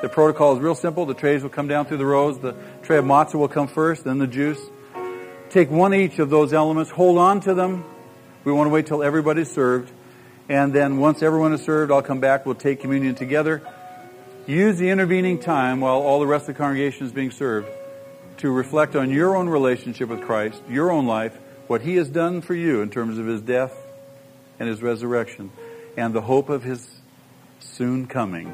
The 0.00 0.08
protocol 0.08 0.54
is 0.54 0.60
real 0.60 0.76
simple. 0.76 1.06
The 1.06 1.14
trays 1.14 1.42
will 1.42 1.50
come 1.50 1.66
down 1.66 1.86
through 1.86 1.96
the 1.96 2.06
rows. 2.06 2.38
The 2.38 2.54
tray 2.84 2.98
of 2.98 3.04
matzah 3.04 3.34
will 3.34 3.48
come 3.48 3.66
first, 3.66 4.04
then 4.04 4.18
the 4.18 4.28
juice. 4.28 4.60
Take 5.50 5.72
one 5.72 5.92
each 5.92 6.20
of 6.20 6.30
those 6.30 6.52
elements. 6.52 6.92
Hold 6.92 7.18
on 7.18 7.40
to 7.40 7.54
them. 7.54 7.84
We 8.44 8.52
want 8.52 8.68
to 8.68 8.70
wait 8.70 8.86
till 8.86 9.02
everybody's 9.02 9.50
served. 9.50 9.90
And 10.48 10.72
then 10.72 10.98
once 10.98 11.20
everyone 11.20 11.52
is 11.52 11.62
served, 11.62 11.90
I'll 11.90 12.00
come 12.00 12.20
back. 12.20 12.46
We'll 12.46 12.54
take 12.54 12.80
communion 12.80 13.16
together. 13.16 13.60
Use 14.46 14.78
the 14.78 14.90
intervening 14.90 15.40
time 15.40 15.80
while 15.80 15.96
all 15.96 16.20
the 16.20 16.28
rest 16.28 16.42
of 16.42 16.54
the 16.54 16.58
congregation 16.58 17.06
is 17.06 17.12
being 17.12 17.32
served 17.32 17.66
to 18.38 18.50
reflect 18.50 18.96
on 18.96 19.10
your 19.10 19.36
own 19.36 19.48
relationship 19.48 20.08
with 20.08 20.22
Christ, 20.22 20.62
your 20.68 20.90
own 20.90 21.06
life, 21.06 21.36
what 21.66 21.82
He 21.82 21.96
has 21.96 22.08
done 22.08 22.40
for 22.40 22.54
you 22.54 22.80
in 22.80 22.90
terms 22.90 23.18
of 23.18 23.26
His 23.26 23.40
death 23.40 23.74
and 24.58 24.68
His 24.68 24.82
resurrection 24.82 25.50
and 25.96 26.14
the 26.14 26.20
hope 26.20 26.48
of 26.48 26.62
his 26.62 26.86
soon 27.60 28.06
coming. 28.06 28.52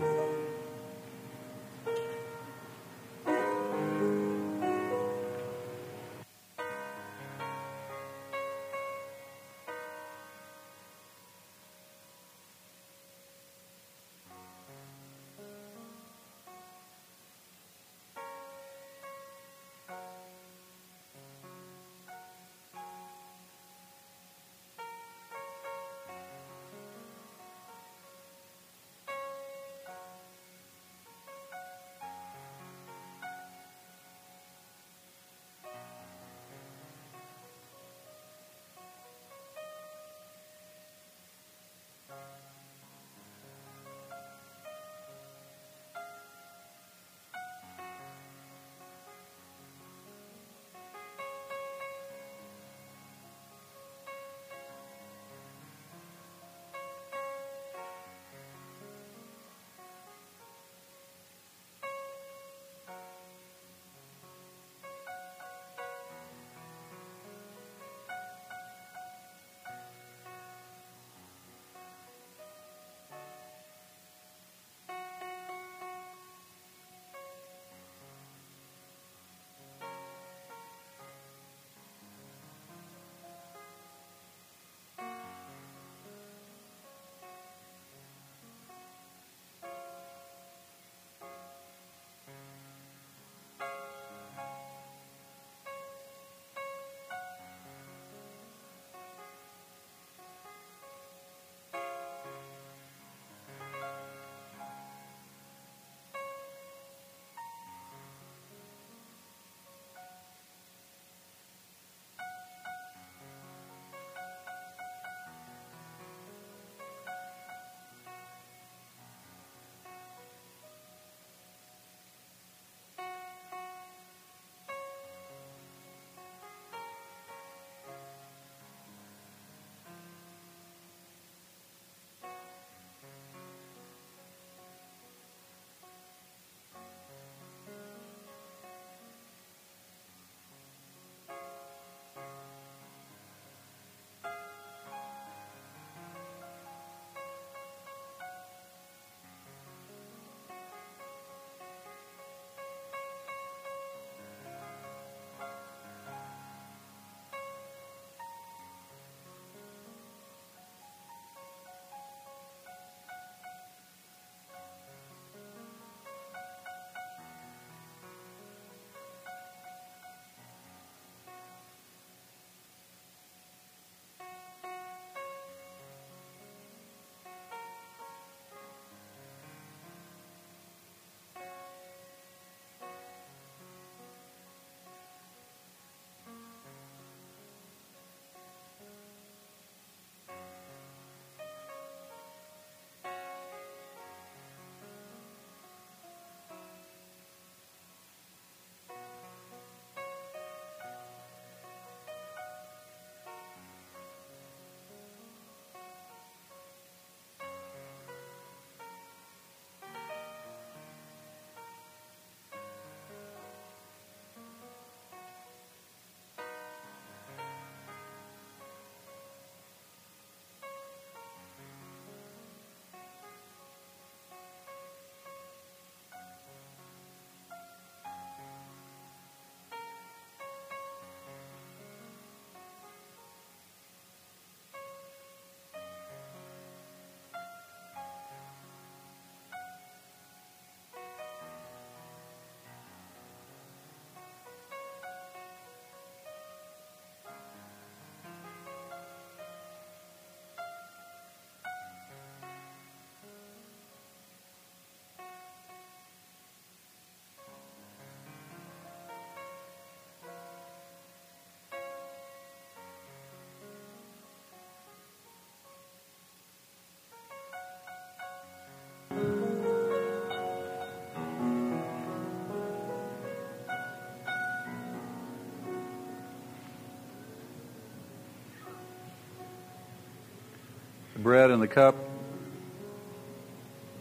Bread 281.16 281.50
and 281.50 281.62
the 281.62 281.68
cup 281.68 281.96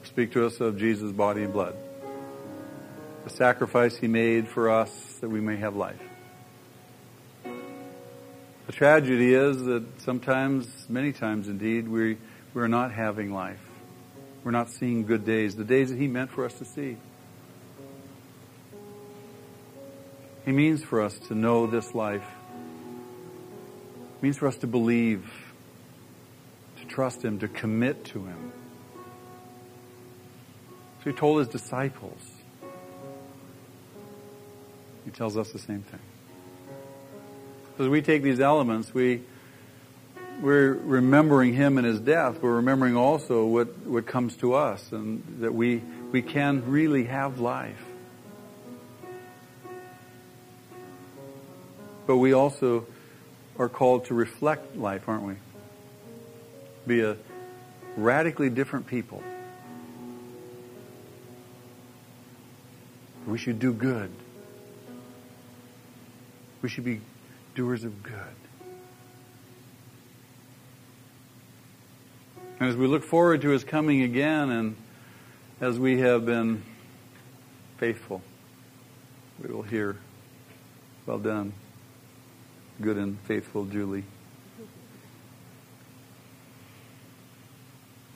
speak 0.04 0.32
to 0.34 0.46
us 0.46 0.60
of 0.60 0.78
Jesus' 0.78 1.12
body 1.12 1.44
and 1.44 1.54
blood. 1.54 1.76
The 3.24 3.30
sacrifice 3.30 3.96
he 3.96 4.08
made 4.08 4.48
for 4.48 4.70
us 4.70 4.92
that 5.22 5.30
we 5.30 5.42
may 5.42 5.58
have 5.58 5.76
life. 5.76 6.02
The 8.68 8.74
tragedy 8.74 9.34
is 9.34 9.64
that 9.64 9.84
sometimes, 10.02 10.68
many 10.88 11.12
times 11.12 11.48
indeed, 11.48 11.88
we, 11.88 12.18
we're 12.54 12.68
not 12.68 12.92
having 12.92 13.34
life. 13.34 13.60
We're 14.44 14.52
not 14.52 14.70
seeing 14.70 15.06
good 15.06 15.26
days, 15.26 15.56
the 15.56 15.64
days 15.64 15.90
that 15.90 15.98
he 15.98 16.08
meant 16.08 16.32
for 16.32 16.46
us 16.46 16.54
to 16.56 16.66
see. 16.66 16.98
He 20.46 20.52
means 20.52 20.84
for 20.84 21.02
us 21.02 21.18
to 21.28 21.36
know 21.36 21.68
this 21.68 21.94
life. 21.94 22.26
Means 24.22 24.38
for 24.38 24.48
us 24.48 24.58
to 24.58 24.68
believe, 24.68 25.30
trust 26.92 27.24
Him, 27.24 27.40
to 27.40 27.48
commit 27.48 28.06
to 28.06 28.20
Him. 28.20 28.52
So 31.04 31.12
He 31.12 31.16
told 31.16 31.40
His 31.40 31.48
disciples. 31.48 32.20
He 35.06 35.12
tells 35.12 35.38
us 35.38 35.52
the 35.52 35.60
same 35.60 35.82
thing. 35.82 36.00
As 37.80 37.88
we 37.88 38.04
take 38.04 38.22
these 38.22 38.40
elements, 38.40 38.94
we 38.94 39.24
we're 40.42 40.74
remembering 40.74 41.54
him 41.54 41.78
and 41.78 41.86
his 41.86 42.00
death. 42.00 42.42
We're 42.42 42.56
remembering 42.56 42.98
also 42.98 43.46
what, 43.46 43.78
what 43.86 44.08
comes 44.08 44.36
to 44.38 44.56
us 44.56 44.92
and 44.92 45.24
that 45.42 45.54
we, 45.54 45.84
we 46.12 46.22
can 46.24 46.70
really 46.70 47.04
have 47.06 47.40
life. 47.40 47.82
But 52.08 52.18
we 52.18 52.34
also 52.34 52.88
are 53.60 53.70
called 53.70 54.06
to 54.06 54.16
reflect 54.16 54.76
life, 54.76 55.08
aren't 55.08 55.24
we? 55.24 55.36
Be 56.88 57.02
a 57.02 57.18
radically 57.96 58.50
different 58.50 58.88
people. 58.88 59.22
We 63.28 63.38
should 63.38 63.60
do 63.60 63.72
good. 63.72 64.12
We 66.62 66.70
should 66.70 66.84
be 66.84 67.02
doers 67.56 67.84
of 67.84 68.02
good. 68.04 68.14
And 72.60 72.70
as 72.70 72.76
we 72.76 72.86
look 72.88 73.04
forward 73.04 73.42
to 73.42 73.50
his 73.50 73.64
coming 73.64 74.02
again 74.04 74.50
and 74.52 74.76
as 75.60 75.80
we 75.80 76.00
have 76.00 76.26
been 76.26 76.64
faithful, 77.78 78.22
we 79.42 79.52
will 79.52 79.64
hear, 79.64 79.98
well 81.06 81.18
done, 81.18 81.54
good 82.80 82.98
and 82.98 83.20
faithful 83.22 83.66
Julie. 83.66 84.04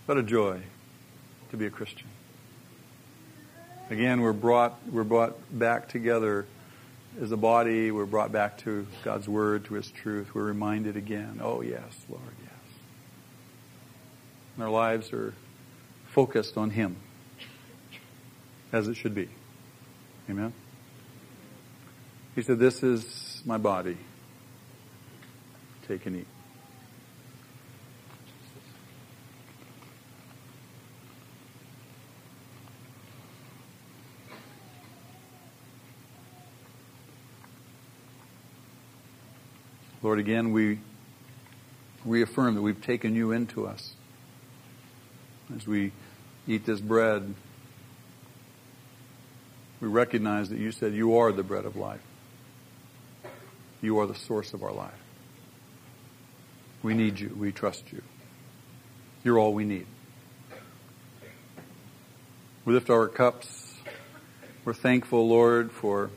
What 0.05 0.17
a 0.17 0.23
joy 0.23 0.61
to 1.51 1.57
be 1.57 1.65
a 1.65 1.69
Christian. 1.69 2.07
Again, 3.89 4.21
we're 4.21 4.33
brought, 4.33 4.77
we're 4.91 5.03
brought 5.03 5.35
back 5.51 5.89
together 5.89 6.45
as 7.21 7.31
a 7.31 7.37
body. 7.37 7.91
We're 7.91 8.05
brought 8.05 8.31
back 8.31 8.57
to 8.59 8.87
God's 9.03 9.27
Word, 9.27 9.65
to 9.65 9.75
His 9.75 9.89
truth. 9.89 10.33
We're 10.33 10.45
reminded 10.45 10.97
again, 10.97 11.39
oh 11.43 11.61
yes, 11.61 12.05
Lord, 12.09 12.21
yes 12.43 12.55
and 14.55 14.63
our 14.63 14.69
lives 14.69 15.11
are 15.13 15.33
focused 16.07 16.57
on 16.57 16.69
Him 16.69 16.95
as 18.71 18.87
it 18.87 18.95
should 18.95 19.13
be. 19.13 19.29
Amen? 20.29 20.53
He 22.35 22.41
said, 22.41 22.59
This 22.59 22.83
is 22.83 23.41
my 23.45 23.57
body. 23.57 23.97
Take 25.87 26.05
and 26.05 26.17
eat. 26.17 26.27
Lord, 40.05 40.19
again, 40.19 40.51
we 40.51 40.77
reaffirm 42.05 42.53
that 42.53 42.61
we've 42.61 42.79
taken 42.79 43.15
you 43.15 43.31
into 43.31 43.65
us 43.65 43.95
as 45.55 45.65
we 45.65 45.93
eat 46.47 46.63
this 46.63 46.79
bread, 46.79 47.33
we 49.81 49.87
recognize 49.87 50.49
that 50.49 50.59
you 50.59 50.71
said 50.71 50.93
you 50.93 51.17
are 51.17 51.31
the 51.31 51.41
bread 51.41 51.65
of 51.65 51.75
life. 51.75 52.03
You 53.81 53.97
are 53.97 54.05
the 54.05 54.13
source 54.13 54.53
of 54.53 54.61
our 54.61 54.71
life. 54.71 54.93
We 56.83 56.93
need 56.93 57.19
you. 57.19 57.35
We 57.35 57.51
trust 57.51 57.91
you. 57.91 58.03
You're 59.23 59.39
all 59.39 59.55
we 59.55 59.65
need. 59.65 59.87
We 62.63 62.75
lift 62.75 62.91
our 62.91 63.07
cups. 63.07 63.73
We're 64.65 64.75
thankful, 64.75 65.27
Lord, 65.27 65.71
for 65.71 66.11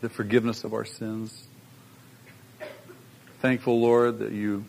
the 0.00 0.08
forgiveness 0.08 0.64
of 0.64 0.72
our 0.72 0.86
sins. 0.86 1.48
Thankful, 3.40 3.80
Lord, 3.80 4.18
that 4.18 4.32
you 4.32 4.66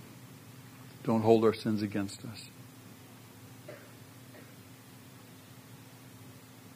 don't 1.03 1.21
hold 1.21 1.43
our 1.43 1.53
sins 1.53 1.81
against 1.81 2.23
us. 2.23 2.49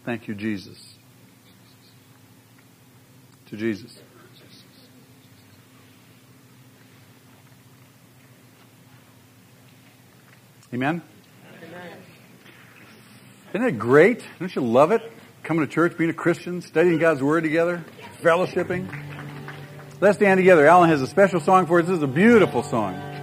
Thank 0.04 0.28
you, 0.28 0.36
Jesus. 0.36 0.96
To 3.48 3.58
Jesus. 3.58 3.98
Amen? 10.74 11.02
Amen. 11.64 11.98
Isn't 13.54 13.68
it 13.68 13.80
great? 13.80 14.22
Don't 14.40 14.54
you 14.54 14.62
love 14.62 14.92
it? 14.92 15.02
Coming 15.44 15.66
to 15.66 15.72
church, 15.72 15.98
being 15.98 16.10
a 16.10 16.14
Christian, 16.14 16.62
studying 16.62 16.98
God's 16.98 17.24
Word 17.24 17.44
together, 17.44 17.86
fellowshipping. 18.22 19.15
Let's 20.06 20.20
stand 20.20 20.38
together. 20.38 20.68
Alan 20.68 20.92
has 20.92 21.02
a 21.02 21.08
special 21.08 21.40
song 21.40 21.66
for 21.66 21.80
us. 21.80 21.88
This 21.88 21.98
is 21.98 22.04
a 22.04 22.08
beautiful 22.08 22.62
song. 22.62 23.15